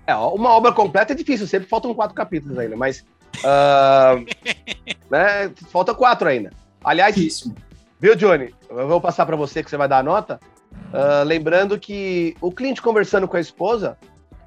É, 0.07 0.15
uma 0.15 0.49
obra 0.49 0.71
completa 0.71 1.13
é 1.13 1.15
difícil, 1.15 1.45
sempre 1.45 1.69
faltam 1.69 1.93
quatro 1.93 2.15
capítulos 2.15 2.57
ainda, 2.57 2.75
mas. 2.75 3.05
Uh, 3.37 4.25
né, 5.11 5.49
falta 5.69 5.93
quatro 5.93 6.27
ainda. 6.27 6.62
Aliás, 6.83 7.15
viu, 7.99 8.15
Johnny? 8.15 8.53
Eu 8.69 8.87
vou 8.87 8.99
passar 8.99 9.25
para 9.25 9.35
você 9.35 9.63
que 9.63 9.69
você 9.69 9.77
vai 9.77 9.87
dar 9.87 9.99
a 9.99 10.03
nota. 10.03 10.39
Uh, 10.71 11.23
lembrando 11.25 11.79
que 11.79 12.35
o 12.41 12.51
cliente 12.51 12.81
conversando 12.81 13.27
com 13.27 13.37
a 13.37 13.39
esposa, 13.39 13.97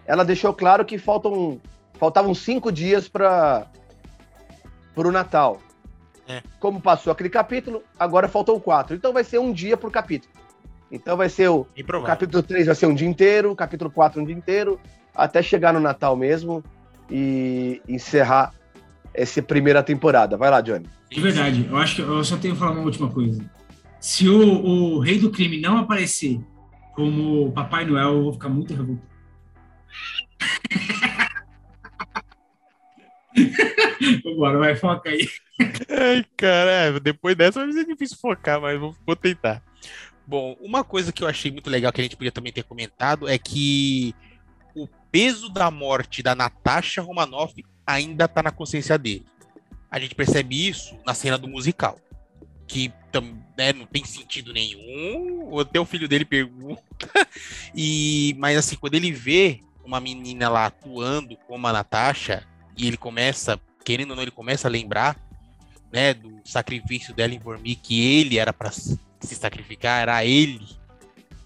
ela 0.07 0.25
deixou 0.25 0.53
claro 0.53 0.85
que 0.85 0.99
faltam, 0.99 1.61
faltavam 1.95 2.35
cinco 2.35 2.71
dias 2.71 3.09
para 3.09 3.67
o 4.95 5.11
Natal. 5.11 5.61
É. 6.29 6.43
Como 6.59 6.81
passou 6.81 7.13
aquele 7.13 7.31
capítulo, 7.31 7.83
agora 7.99 8.29
faltam 8.29 8.59
quatro. 8.59 8.95
Então 8.97 9.13
vai 9.13 9.25
ser 9.25 9.39
um 9.39 9.53
dia 9.53 9.77
por 9.77 9.91
capítulo. 9.91 10.33
Então 10.91 11.17
vai 11.17 11.29
ser 11.29 11.49
o, 11.49 11.67
o 11.77 12.03
capítulo 12.03 12.43
3 12.43 12.67
vai 12.67 12.75
ser 12.75 12.87
um 12.87 12.95
dia 12.95 13.09
inteiro, 13.09 13.51
o 13.51 13.57
capítulo 13.57 13.91
4 13.91 14.21
um 14.21 14.25
dia 14.25 14.35
inteiro, 14.35 14.81
até 15.15 15.43
chegar 15.43 15.73
no 15.73 15.81
Natal 15.81 16.15
mesmo 16.17 16.63
e 17.11 17.81
encerrar 17.89 18.53
essa 19.17 19.43
primeira 19.43 19.83
temporada. 19.83 20.37
Vai 20.37 20.51
lá, 20.51 20.61
Johnny. 20.61 20.87
De 21.11 21.21
verdade, 21.21 21.67
eu 21.69 21.77
acho 21.77 21.97
que 21.97 22.03
eu 22.03 22.23
só 22.25 22.37
tenho 22.37 22.55
que 22.55 22.61
falar 22.61 22.73
uma 22.73 22.83
última 22.83 23.11
coisa. 23.11 23.45
Se 24.01 24.29
o, 24.29 24.65
o 24.65 24.99
rei 24.99 25.19
do 25.19 25.31
crime 25.31 25.61
não 25.61 25.79
aparecer 25.79 26.41
como 26.95 27.51
Papai 27.53 27.85
Noel, 27.85 28.15
eu 28.15 28.23
vou 28.25 28.33
ficar 28.33 28.49
muito 28.49 28.75
revoltado. 28.75 29.17
Vambora, 34.25 34.59
vai, 34.59 34.77
foca 34.77 35.11
aí. 35.11 35.29
Ai, 35.91 36.25
cara, 36.37 36.71
é, 36.71 37.01
depois 37.01 37.37
dessa 37.37 37.61
vai 37.61 37.73
ser 37.73 37.87
difícil 37.87 38.17
focar, 38.19 38.61
mas 38.61 38.79
vou, 38.79 38.95
vou 39.07 39.17
tentar. 39.17 39.63
Bom, 40.27 40.57
uma 40.61 40.83
coisa 40.83 41.13
que 41.13 41.23
eu 41.23 41.29
achei 41.29 41.51
muito 41.53 41.71
legal 41.71 41.93
que 41.93 42.01
a 42.01 42.05
gente 42.05 42.17
podia 42.17 42.33
também 42.33 42.53
ter 42.53 42.65
comentado 42.65 43.29
é 43.29 43.39
que 43.39 44.15
o 44.75 44.89
peso 45.11 45.49
da 45.49 45.71
morte 45.71 46.23
da 46.23 46.35
Natasha 46.35 47.01
Romanoff 47.01 47.55
ainda 47.87 48.27
tá 48.27 48.43
na 48.43 48.51
consciência 48.51 48.99
dele 48.99 49.27
a 49.91 49.99
gente 49.99 50.15
percebe 50.15 50.69
isso 50.69 50.99
na 51.07 51.15
cena 51.15 51.39
do 51.39 51.49
musical. 51.49 51.99
Que 52.67 52.93
né, 53.57 53.73
não 53.73 53.87
tem 53.87 54.05
sentido 54.05 54.53
nenhum. 54.53 55.59
Até 55.59 55.81
o 55.81 55.87
filho 55.87 56.09
dele 56.09 56.25
pergunta. 56.25 56.83
e, 57.75 58.35
mas 58.39 58.59
assim, 58.59 58.77
quando 58.77 58.95
ele 58.95 59.13
vê 59.13 59.61
uma 59.85 60.01
menina 60.01 60.49
lá 60.49 60.67
atuando 60.67 61.37
como 61.47 61.67
a 61.67 61.73
Natasha, 61.73 62.47
e 62.77 62.87
ele 62.87 62.97
começa, 62.97 63.59
querendo 63.85 64.11
ou 64.11 64.17
não, 64.17 64.23
ele 64.23 64.31
começa 64.31 64.69
a 64.69 64.71
lembrar 64.71 65.17
né, 65.93 66.13
do 66.13 66.41
sacrifício 66.45 67.15
dela 67.15 67.33
em 67.33 67.39
Vormir, 67.39 67.79
que 67.81 68.19
ele 68.19 68.39
era 68.39 68.53
para 68.53 68.71
se 68.71 68.99
sacrificar, 69.21 70.03
era 70.03 70.25
ele 70.25 70.67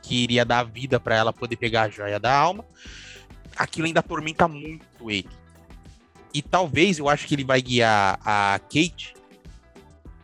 que 0.02 0.24
iria 0.24 0.44
dar 0.44 0.64
vida 0.64 0.98
para 0.98 1.14
ela 1.14 1.32
poder 1.32 1.56
pegar 1.56 1.82
a 1.82 1.88
joia 1.88 2.18
da 2.18 2.34
alma. 2.34 2.64
Aquilo 3.54 3.86
ainda 3.86 4.00
atormenta 4.00 4.48
muito 4.48 5.08
ele. 5.08 5.39
E 6.32 6.42
talvez 6.42 6.98
eu 6.98 7.08
acho 7.08 7.26
que 7.26 7.34
ele 7.34 7.44
vai 7.44 7.60
guiar 7.60 8.20
a 8.24 8.60
Kate 8.68 9.14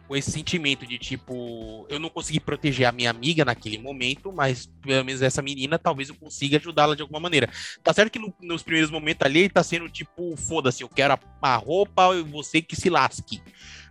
com 0.07 0.17
esse 0.17 0.31
sentimento 0.31 0.87
de 0.87 0.99
tipo, 0.99 1.87
eu 1.89 1.99
não 1.99 2.09
consegui 2.09 2.39
proteger 2.41 2.87
a 2.87 2.93
minha 2.93 3.11
amiga 3.11 3.45
naquele 3.45 3.79
momento, 3.79 4.33
mas 4.33 4.67
pelo 4.81 5.05
menos 5.05 5.23
essa 5.23 5.43
menina 5.43 5.79
talvez 5.79 6.09
eu 6.09 6.15
consiga 6.15 6.59
ajudá-la 6.59 6.95
de 6.95 7.03
alguma 7.03 7.21
maneira. 7.21 7.49
Tá 7.83 7.93
certo 7.93 8.11
que 8.11 8.19
no, 8.19 8.33
nos 8.41 8.63
primeiros 8.63 8.91
momentos 8.91 9.27
ali 9.27 9.41
ele 9.41 9.51
tá 9.51 9.63
sendo 9.63 9.89
tipo, 9.89 10.37
foda-se, 10.37 10.83
eu 10.83 10.89
quero 10.89 11.15
a, 11.15 11.21
a 11.43 11.57
roupa 11.57 12.15
e 12.15 12.23
você 12.23 12.63
que 12.63 12.77
se 12.77 12.89
lasque. 12.89 13.43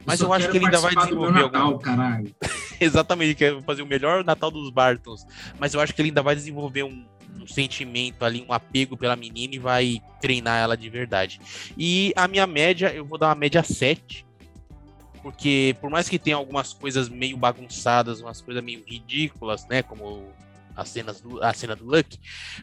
Mas 0.06 0.22
eu, 0.22 0.28
eu 0.28 0.34
acho 0.34 0.50
que 0.50 0.58
ele 0.58 0.66
ainda 0.66 0.80
vai 0.80 0.96
desenvolver 0.96 1.44
Natal, 1.44 1.62
algum... 1.62 1.80
caralho. 1.80 2.36
Exatamente, 2.80 3.36
quer 3.36 3.62
fazer 3.64 3.82
o 3.82 3.88
melhor 3.88 4.24
Natal 4.24 4.52
dos 4.52 4.70
Bartons. 4.70 5.26
Mas 5.60 5.74
eu 5.74 5.82
acho 5.82 5.94
que 5.94 6.02
ele 6.02 6.10
ainda 6.10 6.22
vai 6.22 6.36
desenvolver 6.36 6.84
um, 6.84 7.06
um 7.42 7.48
sentimento 7.48 8.24
ali, 8.24 8.46
um 8.48 8.54
apego 8.54 8.96
pela 8.96 9.16
menina 9.16 9.56
e 9.56 9.60
vai 9.60 10.02
treinar 10.22 10.62
ela 10.62 10.78
de 10.78 10.90
verdade. 10.90 11.40
E 11.78 12.14
a 12.16 12.28
minha 12.28 12.46
média, 12.46 12.94
eu 12.94 13.06
vou 13.06 13.18
dar 13.18 13.30
uma 13.30 13.36
média 13.36 13.64
7. 13.64 14.25
Porque 15.26 15.76
por 15.82 15.90
mais 15.90 16.08
que 16.08 16.20
tenha 16.20 16.36
algumas 16.36 16.72
coisas 16.72 17.10
meio 17.10 17.36
bagunçadas, 17.36 18.22
umas 18.22 18.42
coisas 18.42 18.64
meio 18.64 18.84
ridículas, 18.86 19.66
né? 19.66 19.82
Como 19.82 20.32
as 20.76 20.90
cenas 20.90 21.20
do, 21.20 21.44
a 21.44 21.52
cena 21.52 21.76
do 21.76 21.84
Luck, 21.84 22.20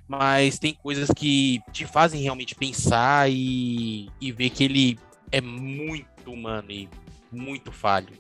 mas 0.06 0.60
tem 0.60 0.72
coisas 0.72 1.10
que 1.10 1.60
te 1.72 1.84
fazem 1.84 2.22
realmente 2.22 2.54
pensar 2.54 3.28
e, 3.28 4.08
e 4.20 4.30
ver 4.30 4.50
que 4.50 4.62
ele 4.62 4.96
é 5.32 5.40
muito 5.40 6.32
humano 6.32 6.70
e 6.70 6.88
muito 7.32 7.72
falho. 7.72 8.16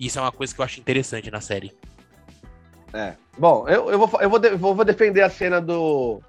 Isso 0.00 0.18
é 0.18 0.22
uma 0.22 0.32
coisa 0.32 0.52
que 0.52 0.60
eu 0.60 0.64
acho 0.64 0.80
interessante 0.80 1.30
na 1.30 1.40
série. 1.40 1.72
É. 2.92 3.14
Bom, 3.38 3.68
eu, 3.68 3.90
eu, 3.90 3.98
vou, 4.00 4.20
eu 4.20 4.58
vou, 4.58 4.74
vou 4.74 4.84
defender 4.84 5.22
a 5.22 5.30
cena 5.30 5.60
do, 5.60 6.20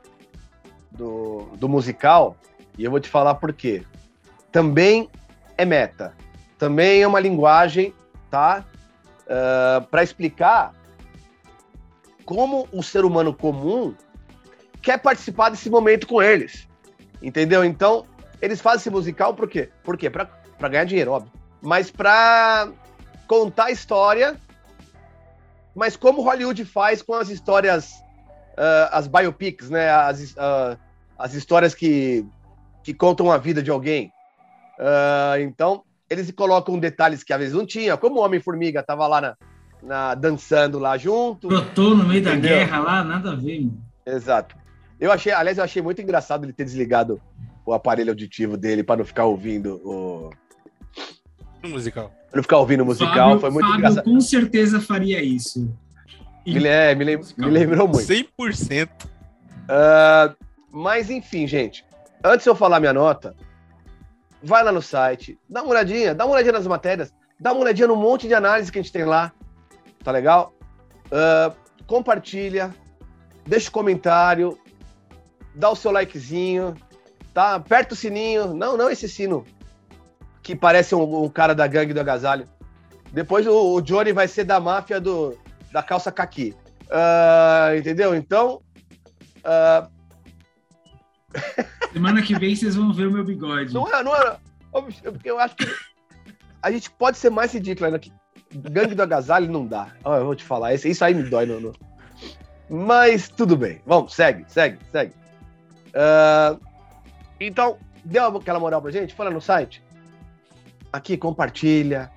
do, 0.92 1.50
do 1.58 1.68
musical 1.68 2.38
e 2.78 2.84
eu 2.84 2.92
vou 2.92 3.00
te 3.00 3.10
falar 3.10 3.34
por 3.34 3.52
quê. 3.54 3.84
Também 4.52 5.10
é 5.58 5.66
meta. 5.66 6.14
Também 6.60 7.02
é 7.02 7.08
uma 7.08 7.20
linguagem, 7.20 7.94
tá? 8.30 8.64
Uh, 9.22 9.32
ah, 9.32 9.88
para 9.90 10.04
explicar 10.04 10.74
como 12.26 12.68
o 12.72 12.84
ser 12.84 13.04
humano 13.04 13.34
comum 13.34 13.96
quer 14.82 15.00
participar 15.00 15.50
desse 15.50 15.70
momento 15.70 16.06
com 16.06 16.22
eles. 16.22 16.68
Entendeu? 17.22 17.66
Então, 17.66 18.06
eles 18.40 18.62
fazem 18.62 18.82
esse 18.82 18.90
musical 18.92 19.34
por 19.34 19.50
quê? 19.50 19.70
Por 19.84 19.98
quê? 19.98 20.10
Pra, 20.10 20.26
pra 20.26 20.70
ganhar 20.70 20.84
dinheiro, 20.84 21.12
óbvio. 21.12 21.32
Mas 21.62 21.90
pra 21.90 22.70
contar 23.28 23.66
a 23.66 23.72
história 23.72 24.38
mas 25.80 25.96
como 25.96 26.22
Hollywood 26.22 26.66
faz 26.66 27.02
com 27.02 27.14
as 27.14 27.30
histórias, 27.30 27.94
uh, 28.58 28.90
as 28.92 29.08
biopics, 29.08 29.70
né? 29.70 29.90
As, 29.90 30.32
uh, 30.32 30.78
as 31.18 31.34
histórias 31.34 31.74
que, 31.74 32.26
que 32.84 32.94
contam 32.94 33.32
a 33.32 33.38
vida 33.38 33.64
de 33.64 33.72
alguém. 33.72 34.12
Uh, 34.78 35.40
então, 35.40 35.84
eles 36.10 36.32
colocam 36.32 36.80
detalhes 36.80 37.24
que 37.24 37.34
às 37.34 37.40
vezes 37.40 37.54
não 37.54 37.66
tinha, 37.66 37.98
como 37.98 38.20
o 38.20 38.24
Homem-Formiga 38.24 38.80
estava 38.80 39.08
lá 39.08 39.22
na, 39.22 39.38
na, 39.82 40.16
dançando 40.16 40.80
lá 40.80 40.98
junto. 40.98 41.48
Brotou 41.48 41.96
no 41.96 42.06
meio 42.06 42.22
entendeu? 42.22 42.42
da 42.42 42.48
guerra 42.48 42.80
lá, 42.80 43.04
nada 43.04 43.32
a 43.32 43.36
ver, 43.36 43.62
mano. 43.62 43.84
Exato. 44.06 44.56
Eu 45.00 45.12
achei, 45.12 45.32
aliás, 45.32 45.58
eu 45.58 45.64
achei 45.64 45.82
muito 45.82 46.02
engraçado 46.02 46.44
ele 46.44 46.54
ter 46.54 46.66
desligado 46.66 47.22
o 47.66 47.74
aparelho 47.74 48.12
auditivo 48.12 48.58
dele 48.58 48.84
para 48.84 48.98
não 48.98 49.06
ficar 49.06 49.26
ouvindo 49.26 49.76
o. 49.86 50.30
Musical 51.64 52.12
não 52.34 52.44
ficar 52.44 52.58
ouvindo 52.58 52.86
musical, 52.86 53.30
Fábio, 53.30 53.40
foi 53.40 53.50
muito 53.50 53.66
Fábio 53.66 53.80
engraçado. 53.80 54.04
com 54.04 54.22
certeza 54.22 54.80
faria 54.80 55.22
isso. 55.22 55.72
Me, 56.46 56.66
é, 56.66 56.96
me, 56.96 57.04
lem 57.04 57.20
me 57.38 57.50
lembrou 57.50 57.88
muito. 57.88 58.08
100%. 58.08 58.88
Uh, 58.88 59.10
ah, 59.70 60.36
mas 60.72 61.10
enfim, 61.10 61.48
gente. 61.48 61.86
Antes 62.24 62.44
de 62.44 62.50
eu 62.50 62.56
falar 62.56 62.80
minha 62.80 62.94
nota, 62.94 63.36
vai 64.42 64.64
lá 64.64 64.72
no 64.72 64.82
site, 64.82 65.38
dá 65.50 65.62
uma 65.62 65.72
olhadinha, 65.72 66.16
dá 66.16 66.26
uma 66.26 66.34
olhadinha 66.34 66.54
nas 66.54 66.68
matérias, 66.68 67.14
dá 67.40 67.52
uma 67.52 67.62
olhadinha 67.62 67.88
no 67.88 67.96
monte 67.96 68.28
de 68.28 68.34
análise 68.34 68.72
que 68.72 68.80
a 68.80 68.82
gente 68.82 68.92
tem 68.92 69.04
lá. 69.04 69.32
Tá 70.04 70.12
legal? 70.12 70.54
Uh, 71.08 71.54
compartilha, 71.86 72.74
deixa 73.46 73.70
o 73.70 73.72
comentário, 73.72 74.58
dá 75.54 75.70
o 75.70 75.76
seu 75.76 75.92
likezinho, 75.92 76.76
tá? 77.34 77.56
Aperta 77.56 77.94
o 77.94 77.98
sininho. 77.98 78.54
Não, 78.54 78.78
não 78.78 78.90
esse 78.90 79.10
sino 79.10 79.46
que 80.42 80.56
parece 80.56 80.96
um, 80.96 81.24
um, 81.24 81.30
cara 81.30 81.54
da 81.54 81.68
gangue 81.68 81.94
do 81.94 82.00
agasalho. 82.00 82.48
Depois 83.12 83.46
o, 83.46 83.74
o, 83.74 83.82
Johnny 83.82 84.14
vai 84.14 84.28
ser 84.28 84.46
da 84.46 84.60
máfia 84.60 85.02
do, 85.02 85.38
da 85.72 85.84
calça 85.84 86.12
caqui. 86.12 86.56
Uh, 86.86 87.76
entendeu? 87.78 88.16
Então. 88.16 88.62
Uh... 89.40 89.90
Semana 91.94 92.22
que 92.22 92.38
vem 92.38 92.56
vocês 92.56 92.76
vão 92.76 92.94
ver 92.94 93.08
o 93.08 93.12
meu 93.12 93.24
bigode. 93.24 93.74
Não 93.74 93.88
é, 93.88 94.04
não 94.04 94.16
é. 94.16 94.38
Porque 94.72 95.30
eu 95.30 95.40
acho 95.40 95.56
que 95.56 95.68
a 96.62 96.72
gente 96.72 96.92
pode 96.92 97.18
ser 97.18 97.30
mais 97.30 97.54
ridículo 97.54 97.88
ainda. 97.88 98.00
Que 98.00 98.12
gangue 98.54 98.96
do 98.96 99.04
agasalho 99.04 99.52
não 99.52 99.66
dá. 99.66 99.92
Eu 100.06 100.26
vou 100.26 100.36
te 100.36 100.44
falar, 100.44 100.74
isso 100.74 101.04
aí 101.04 101.14
me 101.14 101.24
dói. 101.24 101.46
No... 101.46 101.74
Mas 102.70 103.30
tudo 103.30 103.58
bem. 103.58 103.82
Vamos, 103.86 104.14
segue, 104.14 104.46
segue, 104.48 104.78
segue. 104.92 105.14
Uh... 105.90 106.60
Então, 107.40 107.78
deu 108.04 108.38
aquela 108.38 108.60
moral 108.60 108.82
pra 108.82 108.92
gente? 108.92 109.14
Fala 109.14 109.32
no 109.32 109.42
site. 109.42 109.82
Aqui, 110.92 111.18
compartilha, 111.18 112.12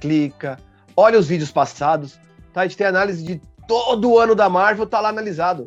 clica, 0.00 0.58
olha 0.96 1.18
os 1.18 1.28
vídeos 1.28 1.50
passados. 1.50 2.18
Tá? 2.52 2.60
A 2.60 2.66
gente 2.66 2.76
tem 2.76 2.86
análise 2.86 3.24
de 3.24 3.40
todo 3.66 4.10
o 4.10 4.18
ano 4.18 4.34
da 4.34 4.48
Marvel, 4.48 4.86
tá 4.86 5.00
lá 5.00 5.08
analisado. 5.08 5.66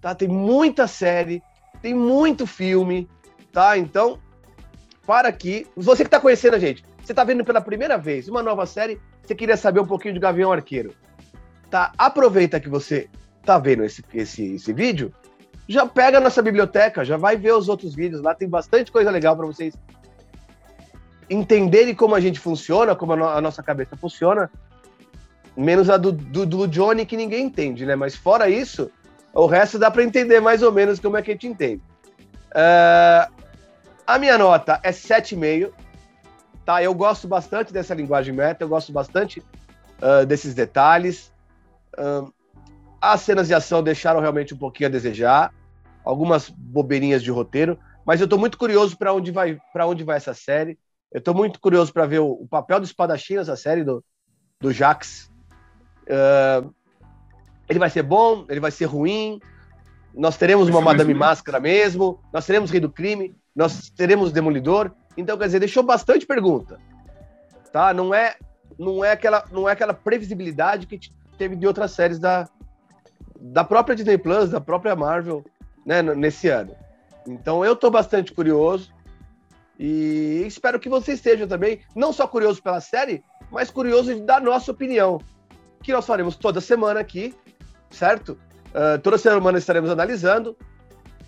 Tá? 0.00 0.14
Tem 0.14 0.28
muita 0.28 0.86
série, 0.86 1.42
tem 1.82 1.92
muito 1.92 2.46
filme, 2.46 3.08
tá? 3.52 3.76
Então, 3.76 4.18
para 5.04 5.28
aqui. 5.28 5.66
Você 5.76 6.04
que 6.04 6.10
tá 6.10 6.20
conhecendo 6.20 6.54
a 6.54 6.58
gente, 6.58 6.84
você 7.02 7.12
tá 7.12 7.24
vendo 7.24 7.44
pela 7.44 7.60
primeira 7.60 7.98
vez 7.98 8.28
uma 8.28 8.42
nova 8.42 8.64
série, 8.64 9.00
você 9.20 9.34
queria 9.34 9.56
saber 9.56 9.80
um 9.80 9.86
pouquinho 9.86 10.14
de 10.14 10.20
Gavião 10.20 10.52
Arqueiro. 10.52 10.94
Tá? 11.68 11.92
Aproveita 11.98 12.60
que 12.60 12.68
você 12.68 13.08
tá 13.44 13.58
vendo 13.58 13.84
esse, 13.84 14.04
esse, 14.14 14.54
esse 14.54 14.72
vídeo, 14.72 15.12
já 15.68 15.86
pega 15.86 16.18
a 16.18 16.20
nossa 16.20 16.40
biblioteca, 16.40 17.04
já 17.04 17.16
vai 17.16 17.36
ver 17.36 17.52
os 17.52 17.68
outros 17.68 17.94
vídeos. 17.94 18.22
Lá 18.22 18.34
tem 18.34 18.48
bastante 18.48 18.92
coisa 18.92 19.10
legal 19.10 19.36
para 19.36 19.46
vocês 19.46 19.74
entenderem 21.28 21.94
como 21.94 22.14
a 22.14 22.20
gente 22.20 22.38
funciona, 22.38 22.94
como 22.94 23.12
a, 23.14 23.16
no 23.16 23.28
a 23.28 23.40
nossa 23.40 23.62
cabeça 23.62 23.96
funciona. 23.96 24.50
Menos 25.56 25.90
a 25.90 25.96
do, 25.96 26.12
do, 26.12 26.46
do, 26.46 26.68
Johnny, 26.68 27.04
que 27.04 27.16
ninguém 27.16 27.46
entende, 27.46 27.84
né? 27.84 27.94
Mas 27.94 28.14
fora 28.14 28.48
isso, 28.48 28.90
o 29.34 29.46
resto 29.46 29.78
dá 29.78 29.90
para 29.90 30.02
entender 30.02 30.40
mais 30.40 30.62
ou 30.62 30.72
menos 30.72 31.00
como 31.00 31.16
é 31.16 31.22
que 31.22 31.30
a 31.30 31.34
gente 31.34 31.46
entende. 31.46 31.82
Uh, 32.50 33.32
a 34.06 34.18
minha 34.18 34.36
nota 34.36 34.80
é 34.82 34.90
7,5. 34.90 35.72
Tá? 36.64 36.82
Eu 36.82 36.94
gosto 36.94 37.26
bastante 37.26 37.72
dessa 37.72 37.94
linguagem 37.94 38.34
meta, 38.34 38.62
eu 38.62 38.68
gosto 38.68 38.92
bastante 38.92 39.42
uh, 40.00 40.24
desses 40.26 40.54
detalhes. 40.54 41.32
Uh, 41.98 42.32
as 43.00 43.20
cenas 43.22 43.48
de 43.48 43.54
ação 43.54 43.82
deixaram 43.82 44.20
realmente 44.20 44.54
um 44.54 44.56
pouquinho 44.56 44.88
a 44.88 44.92
desejar, 44.92 45.52
algumas 46.04 46.48
bobeirinhas 46.48 47.22
de 47.22 47.32
roteiro, 47.32 47.76
mas 48.06 48.20
eu 48.20 48.24
estou 48.24 48.38
muito 48.38 48.56
curioso 48.56 48.96
para 48.96 49.12
onde 49.12 49.32
vai 49.32 49.58
onde 49.80 50.04
vai 50.04 50.16
essa 50.16 50.34
série. 50.34 50.78
Eu 51.10 51.18
estou 51.18 51.34
muito 51.34 51.60
curioso 51.60 51.92
para 51.92 52.06
ver 52.06 52.20
o, 52.20 52.30
o, 52.30 52.46
papel 52.48 52.78
do 52.78 52.86
espadachim 52.86 53.34
nessa 53.34 53.56
série 53.56 53.82
do, 53.82 54.04
do 54.60 54.72
Jax. 54.72 55.30
Uh, 56.04 56.72
ele 57.72 57.78
vai 57.78 57.90
ser 57.90 58.02
bom, 58.02 58.44
ele 58.48 58.60
vai 58.60 58.70
ser 58.70 58.84
ruim. 58.84 59.40
Nós 60.14 60.36
teremos 60.36 60.68
uma 60.68 60.80
Madame 60.80 61.14
Máscara 61.14 61.58
mesmo, 61.58 62.20
nós 62.32 62.44
teremos 62.44 62.70
Rei 62.70 62.80
do 62.80 62.90
Crime, 62.90 63.34
nós 63.56 63.90
teremos 63.90 64.30
Demolidor. 64.30 64.92
Então, 65.16 65.38
quer 65.38 65.46
dizer, 65.46 65.58
deixou 65.58 65.82
bastante 65.82 66.26
pergunta. 66.26 66.78
Tá? 67.72 67.94
Não 67.94 68.14
é, 68.14 68.36
não 68.78 69.02
é, 69.02 69.12
aquela, 69.12 69.44
não 69.50 69.68
é 69.68 69.72
aquela 69.72 69.94
previsibilidade 69.94 70.86
que 70.86 71.00
teve 71.38 71.56
de 71.56 71.66
outras 71.66 71.92
séries 71.92 72.18
da, 72.18 72.46
da 73.40 73.64
própria 73.64 73.96
Disney 73.96 74.18
Plus, 74.18 74.50
da 74.50 74.60
própria 74.60 74.94
Marvel, 74.94 75.42
né, 75.84 76.02
nesse 76.02 76.48
ano. 76.48 76.76
Então 77.26 77.64
eu 77.64 77.72
estou 77.72 77.90
bastante 77.90 78.32
curioso 78.32 78.92
e 79.78 80.44
espero 80.46 80.78
que 80.78 80.88
você 80.88 81.12
esteja 81.12 81.46
também, 81.46 81.80
não 81.96 82.12
só 82.12 82.26
curioso 82.26 82.62
pela 82.62 82.80
série, 82.80 83.24
mas 83.50 83.70
curioso 83.70 84.20
da 84.20 84.38
nossa 84.40 84.70
opinião, 84.70 85.20
que 85.82 85.92
nós 85.92 86.06
faremos 86.06 86.36
toda 86.36 86.60
semana 86.60 87.00
aqui, 87.00 87.34
certo? 87.94 88.38
Uh, 88.68 88.98
toda 89.02 89.18
semana 89.18 89.58
estaremos 89.58 89.90
analisando. 89.90 90.56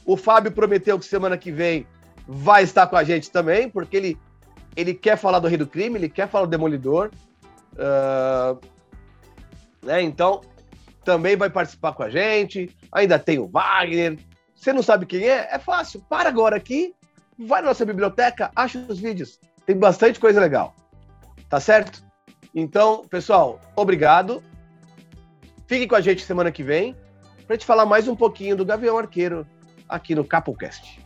O 0.04 0.16
Fábio 0.16 0.52
prometeu 0.52 0.98
que 0.98 1.04
semana 1.04 1.36
que 1.36 1.50
vem 1.50 1.86
vai 2.26 2.62
estar 2.62 2.86
com 2.86 2.96
a 2.96 3.04
gente 3.04 3.30
também, 3.30 3.68
porque 3.68 3.96
ele, 3.96 4.18
ele 4.76 4.94
quer 4.94 5.16
falar 5.16 5.38
do 5.38 5.48
Rei 5.48 5.58
do 5.58 5.66
Crime, 5.66 5.98
ele 5.98 6.08
quer 6.08 6.28
falar 6.28 6.46
do 6.46 6.50
Demolidor. 6.50 7.10
Uh, 7.74 8.58
né? 9.82 10.02
Então, 10.02 10.40
também 11.04 11.36
vai 11.36 11.50
participar 11.50 11.92
com 11.92 12.02
a 12.02 12.10
gente. 12.10 12.74
Ainda 12.90 13.18
tem 13.18 13.38
o 13.38 13.46
Wagner. 13.46 14.18
Você 14.54 14.72
não 14.72 14.82
sabe 14.82 15.06
quem 15.06 15.28
é? 15.28 15.48
É 15.50 15.58
fácil. 15.58 16.02
Para 16.08 16.28
agora 16.28 16.56
aqui, 16.56 16.94
vai 17.38 17.60
na 17.60 17.68
nossa 17.68 17.84
biblioteca, 17.84 18.50
acha 18.56 18.84
os 18.88 18.98
vídeos. 18.98 19.38
Tem 19.66 19.76
bastante 19.76 20.18
coisa 20.18 20.40
legal. 20.40 20.74
Tá 21.48 21.60
certo? 21.60 22.02
Então, 22.54 23.04
pessoal, 23.08 23.60
obrigado. 23.76 24.42
Fique 25.74 25.88
com 25.88 25.96
a 25.96 26.00
gente 26.00 26.22
semana 26.22 26.52
que 26.52 26.62
vem 26.62 26.94
para 27.48 27.56
te 27.56 27.66
falar 27.66 27.84
mais 27.84 28.06
um 28.06 28.14
pouquinho 28.14 28.54
do 28.54 28.64
Gavião 28.64 28.96
Arqueiro 28.96 29.44
aqui 29.88 30.14
no 30.14 30.24
CapoCast. 30.24 31.03